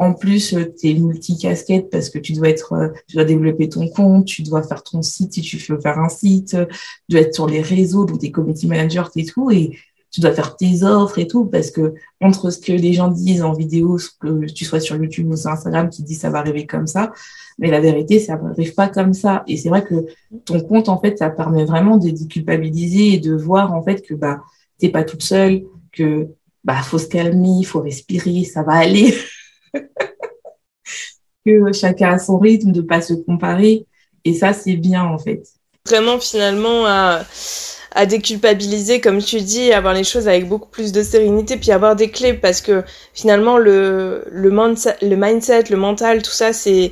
En 0.00 0.14
plus, 0.14 0.54
euh, 0.54 0.64
tu 0.80 0.88
es 0.88 0.94
multi-casquette 0.94 1.90
parce 1.90 2.08
que 2.08 2.18
tu 2.18 2.32
dois 2.32 2.48
être, 2.48 2.72
euh, 2.72 2.88
tu 3.06 3.16
dois 3.16 3.24
développer 3.24 3.68
ton 3.68 3.86
compte, 3.86 4.24
tu 4.24 4.42
dois 4.42 4.62
faire 4.62 4.82
ton 4.82 5.02
site 5.02 5.34
si 5.34 5.42
tu 5.42 5.58
veux 5.70 5.78
faire 5.78 5.98
un 5.98 6.08
site, 6.08 6.56
tu 6.56 7.10
dois 7.10 7.20
être 7.20 7.34
sur 7.34 7.46
les 7.46 7.60
réseaux, 7.60 8.06
donc 8.06 8.18
tes 8.20 8.30
community 8.32 8.66
managers 8.66 9.10
et 9.16 9.26
tout, 9.26 9.50
et 9.50 9.78
tu 10.10 10.20
dois 10.20 10.32
faire 10.32 10.56
tes 10.56 10.82
offres 10.84 11.18
et 11.18 11.26
tout, 11.26 11.44
parce 11.44 11.70
que 11.70 11.92
entre 12.22 12.50
ce 12.50 12.58
que 12.58 12.72
les 12.72 12.94
gens 12.94 13.08
disent 13.08 13.42
en 13.42 13.52
vidéo, 13.52 13.98
que 14.20 14.46
tu 14.46 14.64
sois 14.64 14.80
sur 14.80 14.96
YouTube 14.96 15.30
ou 15.30 15.36
sur 15.36 15.50
Instagram 15.50 15.90
qui 15.90 16.02
dit 16.02 16.14
ça 16.14 16.30
va 16.30 16.38
arriver 16.38 16.66
comme 16.66 16.86
ça, 16.86 17.12
mais 17.58 17.70
la 17.70 17.80
vérité, 17.80 18.18
ça 18.18 18.36
n'arrive 18.36 18.74
pas 18.74 18.88
comme 18.88 19.12
ça. 19.12 19.44
Et 19.46 19.58
c'est 19.58 19.68
vrai 19.68 19.84
que 19.84 20.06
ton 20.46 20.60
compte, 20.60 20.88
en 20.88 20.98
fait, 20.98 21.18
ça 21.18 21.28
permet 21.28 21.66
vraiment 21.66 21.98
de 21.98 22.08
déculpabiliser 22.08 23.12
et 23.12 23.18
de 23.18 23.34
voir, 23.34 23.74
en 23.74 23.82
fait, 23.82 24.00
que, 24.00 24.14
bah, 24.14 24.40
t'es 24.78 24.88
pas 24.88 25.04
toute 25.04 25.22
seule, 25.22 25.64
que, 25.92 26.28
bah, 26.64 26.80
faut 26.82 26.98
se 26.98 27.06
calmer, 27.06 27.62
faut 27.64 27.82
respirer, 27.82 28.44
ça 28.44 28.62
va 28.62 28.72
aller. 28.72 29.14
que 31.46 31.72
chacun 31.72 32.12
a 32.12 32.18
son 32.18 32.38
rythme, 32.38 32.72
de 32.72 32.80
pas 32.80 33.00
se 33.00 33.14
comparer. 33.14 33.86
Et 34.24 34.34
ça, 34.34 34.52
c'est 34.52 34.76
bien, 34.76 35.04
en 35.04 35.18
fait. 35.18 35.42
Vraiment, 35.86 36.18
finalement, 36.18 36.86
à, 36.86 37.22
à 37.92 38.06
déculpabiliser, 38.06 39.00
comme 39.00 39.18
tu 39.18 39.40
dis, 39.40 39.72
avoir 39.72 39.94
les 39.94 40.04
choses 40.04 40.28
avec 40.28 40.48
beaucoup 40.48 40.68
plus 40.68 40.92
de 40.92 41.02
sérénité, 41.02 41.56
puis 41.56 41.72
avoir 41.72 41.96
des 41.96 42.10
clés, 42.10 42.34
parce 42.34 42.60
que 42.60 42.84
finalement, 43.14 43.58
le, 43.58 44.24
le, 44.30 44.50
mindset, 44.50 44.96
le 45.02 45.16
mindset, 45.16 45.64
le 45.70 45.76
mental, 45.76 46.22
tout 46.22 46.30
ça, 46.30 46.52
c'est 46.52 46.90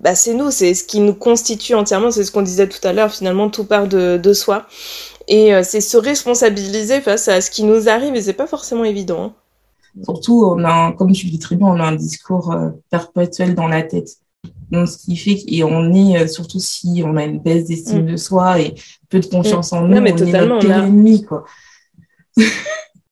bah, 0.00 0.14
c'est 0.14 0.34
nous, 0.34 0.50
c'est 0.50 0.74
ce 0.74 0.84
qui 0.84 1.00
nous 1.00 1.14
constitue 1.14 1.74
entièrement, 1.74 2.10
c'est 2.10 2.24
ce 2.24 2.32
qu'on 2.32 2.42
disait 2.42 2.68
tout 2.68 2.86
à 2.86 2.92
l'heure, 2.92 3.12
finalement, 3.12 3.48
tout 3.50 3.64
part 3.64 3.86
de, 3.86 4.16
de 4.16 4.32
soi. 4.32 4.66
Et 5.28 5.54
euh, 5.54 5.62
c'est 5.62 5.80
se 5.80 5.96
responsabiliser 5.96 7.00
face 7.00 7.28
à 7.28 7.40
ce 7.40 7.50
qui 7.50 7.64
nous 7.64 7.88
arrive, 7.88 8.14
et 8.14 8.22
c'est 8.22 8.32
pas 8.32 8.46
forcément 8.46 8.84
évident. 8.84 9.24
Hein. 9.24 9.34
Surtout, 10.04 10.44
on 10.44 10.64
a, 10.64 10.92
comme 10.92 11.12
tu 11.12 11.26
dis 11.26 11.38
très 11.38 11.56
bien, 11.56 11.66
on 11.66 11.80
a 11.80 11.84
un 11.84 11.96
discours 11.96 12.52
euh, 12.52 12.70
perpétuel 12.90 13.54
dans 13.54 13.68
la 13.68 13.82
tête. 13.82 14.08
Donc, 14.70 14.88
ce 14.88 14.98
qui 14.98 15.16
fait 15.16 15.42
et 15.46 15.64
on 15.64 15.92
est, 15.94 16.22
euh, 16.22 16.26
surtout 16.26 16.60
si 16.60 17.02
on 17.04 17.16
a 17.16 17.24
une 17.24 17.38
baisse 17.38 17.66
d'estime 17.66 18.04
mm. 18.04 18.12
de 18.12 18.16
soi 18.16 18.60
et 18.60 18.74
peu 19.08 19.20
de 19.20 19.26
confiance 19.26 19.72
en 19.72 19.82
nous, 19.82 19.96
on 19.96 20.04
est 20.04 20.12
notre 20.12 20.58
pire 20.58 20.84
ennemi, 20.84 21.24
quoi. 21.24 21.44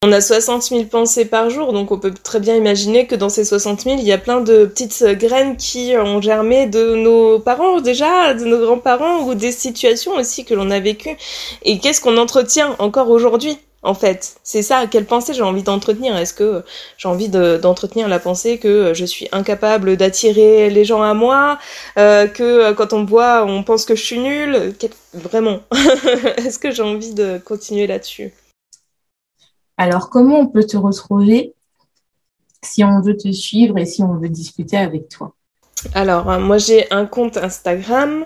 On 0.03 0.11
a 0.11 0.21
60 0.21 0.61
000 0.61 0.83
pensées 0.83 1.25
par 1.25 1.49
jour, 1.49 1.73
donc 1.73 1.91
on 1.91 1.97
peut 1.97 2.13
très 2.13 2.39
bien 2.39 2.55
imaginer 2.55 3.07
que 3.07 3.15
dans 3.15 3.29
ces 3.29 3.43
60 3.43 3.81
000, 3.81 3.95
il 3.97 4.05
y 4.05 4.11
a 4.11 4.19
plein 4.19 4.41
de 4.41 4.65
petites 4.65 5.03
graines 5.03 5.57
qui 5.57 5.95
ont 5.97 6.21
germé 6.21 6.67
de 6.67 6.93
nos 6.93 7.39
parents 7.39 7.81
déjà, 7.81 8.35
de 8.35 8.45
nos 8.45 8.59
grands-parents, 8.59 9.23
ou 9.23 9.33
des 9.33 9.51
situations 9.51 10.13
aussi 10.13 10.45
que 10.45 10.53
l'on 10.53 10.69
a 10.69 10.79
vécues. 10.79 11.17
Et 11.63 11.79
qu'est-ce 11.79 11.99
qu'on 11.99 12.17
entretient 12.17 12.75
encore 12.77 13.09
aujourd'hui? 13.09 13.57
En 13.87 13.93
fait. 13.93 14.35
C'est 14.43 14.61
ça, 14.61 14.85
quelle 14.87 15.05
pensée 15.05 15.33
j'ai 15.33 15.41
envie 15.41 15.63
d'entretenir? 15.63 16.15
Est-ce 16.17 16.33
que 16.33 16.63
j'ai 16.97 17.07
envie 17.07 17.29
d'entretenir 17.29 18.07
la 18.07 18.19
pensée 18.19 18.59
que 18.59 18.93
je 18.93 19.05
suis 19.05 19.27
incapable 19.31 19.97
d'attirer 19.97 20.69
les 20.69 20.85
gens 20.85 21.01
à 21.01 21.13
moi, 21.13 21.57
euh, 21.97 22.27
que 22.27 22.73
quand 22.73 22.93
on 22.93 23.01
me 23.01 23.07
voit, 23.07 23.45
on 23.45 23.63
pense 23.63 23.85
que 23.85 23.95
je 23.95 24.03
suis 24.03 24.19
nulle? 24.19 24.73
Vraiment, 25.13 25.61
est-ce 26.37 26.59
que 26.59 26.71
j'ai 26.71 26.83
envie 26.83 27.13
de 27.13 27.37
continuer 27.39 27.87
là-dessus? 27.87 28.33
Alors, 29.77 30.09
comment 30.09 30.39
on 30.39 30.47
peut 30.47 30.65
te 30.65 30.75
retrouver 30.75 31.53
si 32.63 32.83
on 32.83 33.01
veut 33.01 33.15
te 33.15 33.31
suivre 33.31 33.77
et 33.77 33.85
si 33.85 34.03
on 34.03 34.17
veut 34.17 34.29
discuter 34.29 34.77
avec 34.77 35.07
toi? 35.09 35.36
Alors, 35.93 36.29
euh, 36.29 36.39
moi 36.39 36.57
j'ai 36.57 36.91
un 36.91 37.05
compte 37.05 37.37
Instagram 37.37 38.25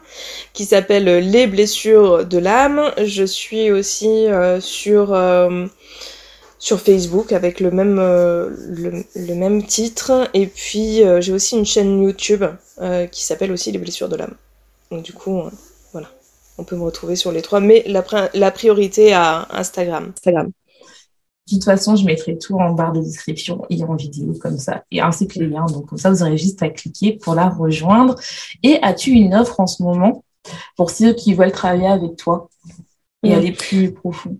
qui 0.54 0.66
s'appelle 0.66 1.06
Les 1.06 1.48
blessures 1.48 2.26
de 2.26 2.38
l'âme. 2.38 2.92
Je 3.04 3.24
suis 3.24 3.72
aussi 3.72 4.28
euh, 4.28 4.62
sur, 4.62 5.14
euh, 5.14 5.66
sur 6.60 6.80
Facebook 6.80 7.34
avec 7.34 7.60
le 7.60 7.72
même, 7.72 7.98
le, 7.98 9.36
même 9.36 9.66
titre. 9.66 10.30
Et 10.34 10.48
puis 10.48 11.02
j'ai 11.20 11.34
aussi 11.34 11.58
une 11.58 11.66
chaîne 11.66 12.02
YouTube 12.02 12.46
qui 13.12 13.24
s'appelle 13.24 13.52
aussi 13.52 13.72
Les 13.72 13.80
blessures 13.80 14.10
de 14.10 14.16
l'âme. 14.16 14.36
Donc 14.90 15.04
du 15.04 15.14
coup, 15.14 15.44
voilà, 15.92 16.08
on 16.58 16.64
peut 16.64 16.76
me 16.76 16.84
retrouver 16.84 17.16
sur 17.16 17.32
les 17.32 17.42
trois. 17.42 17.60
Mais 17.60 17.84
la, 17.86 18.04
la 18.34 18.52
priorité 18.52 19.14
à 19.14 19.48
Instagram. 19.52 20.14
Instagram. 20.18 20.52
De 21.56 21.60
toute 21.60 21.66
façon, 21.66 21.96
je 21.96 22.06
mettrai 22.06 22.38
tout 22.38 22.56
en 22.56 22.72
barre 22.74 22.94
de 22.94 23.02
description 23.02 23.66
et 23.70 23.84
en 23.84 23.96
vidéo 23.96 24.34
comme 24.42 24.58
ça, 24.58 24.84
et 24.90 25.02
ainsi 25.02 25.28
que 25.28 25.40
les 25.40 25.48
liens. 25.48 25.66
Donc, 25.66 25.88
comme 25.88 25.98
ça, 25.98 26.10
vous 26.10 26.24
aurez 26.24 26.38
juste 26.38 26.64
à 26.64 26.70
cliquer 26.70 27.14
pour 27.22 27.36
la 27.36 27.50
rejoindre. 27.50 28.16
Et 28.64 28.80
as-tu 28.82 29.12
une 29.12 29.36
offre 29.36 29.60
en 29.60 29.68
ce 29.68 29.84
moment 29.84 30.24
pour 30.78 30.90
ceux 30.90 31.14
qui 31.14 31.34
veulent 31.34 31.52
travailler 31.52 31.88
avec 31.88 32.16
toi 32.16 32.50
et 33.24 33.34
aller 33.34 33.52
plus 33.52 33.92
profond? 33.92 34.38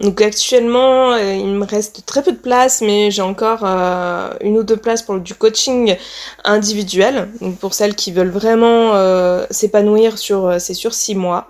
Donc 0.00 0.22
actuellement, 0.22 1.12
euh, 1.12 1.34
il 1.34 1.48
me 1.48 1.66
reste 1.66 2.06
très 2.06 2.22
peu 2.22 2.32
de 2.32 2.38
place, 2.38 2.80
mais 2.80 3.10
j'ai 3.10 3.20
encore 3.20 3.60
euh, 3.62 4.30
une 4.40 4.56
ou 4.56 4.62
deux 4.62 4.78
places 4.78 5.02
pour 5.02 5.18
du 5.18 5.34
coaching 5.34 5.96
individuel. 6.44 7.28
Donc 7.42 7.58
pour 7.58 7.74
celles 7.74 7.94
qui 7.94 8.10
veulent 8.10 8.30
vraiment 8.30 8.94
euh, 8.94 9.44
s'épanouir 9.50 10.16
sur, 10.16 10.58
c'est 10.58 10.72
sur 10.72 10.94
six 10.94 11.14
mois. 11.14 11.48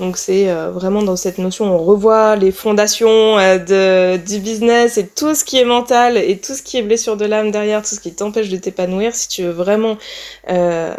Donc 0.00 0.16
c'est 0.16 0.52
vraiment 0.72 1.02
dans 1.02 1.14
cette 1.14 1.38
notion, 1.38 1.66
on 1.66 1.78
revoit 1.78 2.34
les 2.34 2.50
fondations 2.50 3.36
de, 3.36 4.16
du 4.16 4.38
business 4.40 4.98
et 4.98 5.06
tout 5.06 5.34
ce 5.34 5.44
qui 5.44 5.58
est 5.58 5.64
mental 5.64 6.16
et 6.16 6.38
tout 6.38 6.54
ce 6.54 6.62
qui 6.62 6.78
est 6.78 6.82
blessure 6.82 7.16
de 7.16 7.24
l'âme 7.24 7.52
derrière, 7.52 7.82
tout 7.82 7.94
ce 7.94 8.00
qui 8.00 8.14
t'empêche 8.14 8.48
de 8.48 8.56
t'épanouir. 8.56 9.14
Si 9.14 9.28
tu 9.28 9.44
veux 9.44 9.50
vraiment 9.50 9.96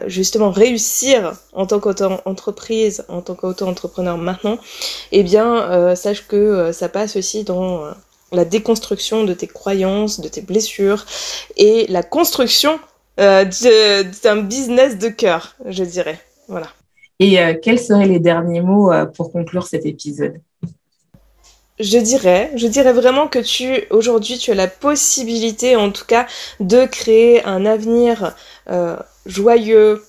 justement 0.07 0.49
réussir 0.49 1.33
en 1.53 1.65
tant 1.65 1.79
qu'auto-entreprise, 1.79 3.05
en 3.09 3.21
tant 3.21 3.35
qu'auto-entrepreneur 3.35 4.17
maintenant, 4.17 4.57
eh 5.11 5.23
bien 5.23 5.95
sache 5.95 6.25
que 6.27 6.71
ça 6.71 6.84
passe 6.89 7.15
aussi 7.15 7.43
dans 7.43 7.83
euh, 7.83 7.91
la 8.31 8.45
déconstruction 8.45 9.23
de 9.23 9.33
tes 9.33 9.47
croyances, 9.47 10.19
de 10.19 10.27
tes 10.27 10.41
blessures 10.41 11.05
et 11.57 11.85
la 11.87 12.03
construction 12.03 12.79
d'un 13.17 14.41
business 14.43 14.97
de 14.97 15.07
cœur, 15.07 15.55
je 15.65 15.85
dirais. 15.85 16.19
Voilà. 16.49 16.67
Et 17.21 17.37
quels 17.63 17.79
seraient 17.79 18.07
les 18.07 18.19
derniers 18.19 18.59
mots 18.59 18.91
pour 19.15 19.31
conclure 19.31 19.65
cet 19.67 19.85
épisode? 19.85 20.41
Je 21.79 21.97
dirais, 21.97 22.51
je 22.55 22.67
dirais 22.67 22.93
vraiment 22.93 23.27
que 23.27 23.39
tu 23.39 23.83
aujourd'hui 23.89 24.37
tu 24.37 24.51
as 24.51 24.55
la 24.55 24.69
possibilité 24.69 25.75
en 25.75 25.91
tout 25.91 26.05
cas 26.05 26.25
de 26.61 26.85
créer 26.85 27.43
un 27.43 27.65
avenir 27.65 28.33
euh, 28.69 28.95
joyeux, 29.25 30.01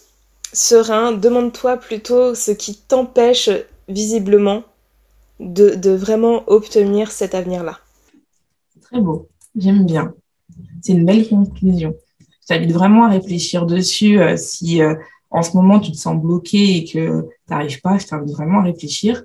serein. 0.53 1.11
Demande-toi 1.11 1.77
plutôt 1.77 2.37
ce 2.37 2.53
qui 2.53 2.77
t'empêche 2.77 3.51
visiblement 3.89 4.63
de, 5.41 5.91
vraiment 5.91 6.43
obtenir 6.47 7.11
cet 7.11 7.35
avenir-là. 7.35 7.79
Très 8.81 9.01
beau, 9.01 9.29
j'aime 9.55 9.85
bien. 9.85 10.15
C'est 10.83 10.93
une 10.93 11.05
belle 11.05 11.29
conclusion. 11.29 11.95
Je 12.21 12.55
t'invite 12.55 12.73
vraiment 12.73 13.05
à 13.05 13.11
réfléchir 13.11 13.67
dessus. 13.67 14.21
Euh, 14.21 14.37
si 14.37 14.81
euh, 14.81 14.95
en 15.31 15.43
ce 15.43 15.57
moment 15.57 15.81
tu 15.81 15.93
te 15.93 15.97
sens 15.97 16.21
bloqué 16.21 16.77
et 16.77 16.85
que 16.85 17.23
tu 17.23 17.29
n'arrives 17.51 17.81
pas, 17.81 17.99
je 17.99 18.07
t'invite 18.07 18.35
vraiment 18.35 18.61
à 18.61 18.63
réfléchir 18.63 19.25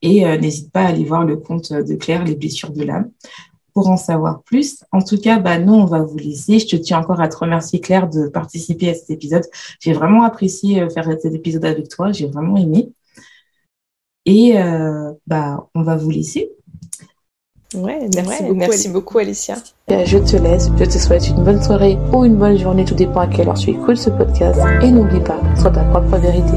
et 0.00 0.26
euh, 0.26 0.38
n'hésite 0.38 0.72
pas 0.72 0.82
à 0.82 0.88
aller 0.88 1.04
voir 1.04 1.24
le 1.24 1.36
compte 1.36 1.72
de 1.72 1.94
Claire, 1.94 2.24
Les 2.24 2.34
blessures 2.34 2.70
de 2.70 2.84
l'âme, 2.84 3.10
pour 3.74 3.88
en 3.88 3.96
savoir 3.96 4.42
plus. 4.42 4.84
En 4.92 5.02
tout 5.02 5.18
cas, 5.18 5.38
bah, 5.38 5.58
nous, 5.58 5.74
on 5.74 5.84
va 5.84 6.00
vous 6.00 6.18
laisser. 6.18 6.58
Je 6.58 6.66
te 6.66 6.76
tiens 6.76 6.98
encore 6.98 7.20
à 7.20 7.28
te 7.28 7.36
remercier, 7.36 7.80
Claire, 7.80 8.08
de 8.08 8.28
participer 8.28 8.90
à 8.90 8.94
cet 8.94 9.10
épisode. 9.10 9.44
J'ai 9.80 9.92
vraiment 9.92 10.22
apprécié 10.22 10.88
faire 10.90 11.04
cet 11.20 11.34
épisode 11.34 11.64
avec 11.64 11.88
toi. 11.88 12.12
J'ai 12.12 12.26
vraiment 12.26 12.56
aimé. 12.56 12.92
Et 14.26 14.58
euh, 14.58 15.12
bah, 15.26 15.68
on 15.74 15.82
va 15.82 15.96
vous 15.96 16.10
laisser. 16.10 16.50
Ouais, 17.74 18.06
merci, 18.14 18.42
beaucoup, 18.42 18.54
merci 18.54 18.88
beaucoup, 18.88 19.18
Alicia. 19.18 19.56
je 19.88 20.18
te 20.18 20.36
laisse. 20.36 20.70
Je 20.78 20.84
te 20.84 20.98
souhaite 20.98 21.28
une 21.28 21.42
bonne 21.42 21.62
soirée 21.62 21.96
ou 22.12 22.24
une 22.24 22.36
bonne 22.36 22.58
journée. 22.58 22.84
Tout 22.84 22.94
dépend 22.94 23.20
à 23.20 23.26
quelle 23.26 23.48
heure 23.48 23.58
tu 23.58 23.70
écoutes 23.70 23.96
ce 23.96 24.10
podcast. 24.10 24.60
Et 24.82 24.90
n'oublie 24.90 25.20
pas, 25.20 25.40
sois 25.58 25.70
ta 25.70 25.84
propre 25.84 26.18
vérité. 26.18 26.54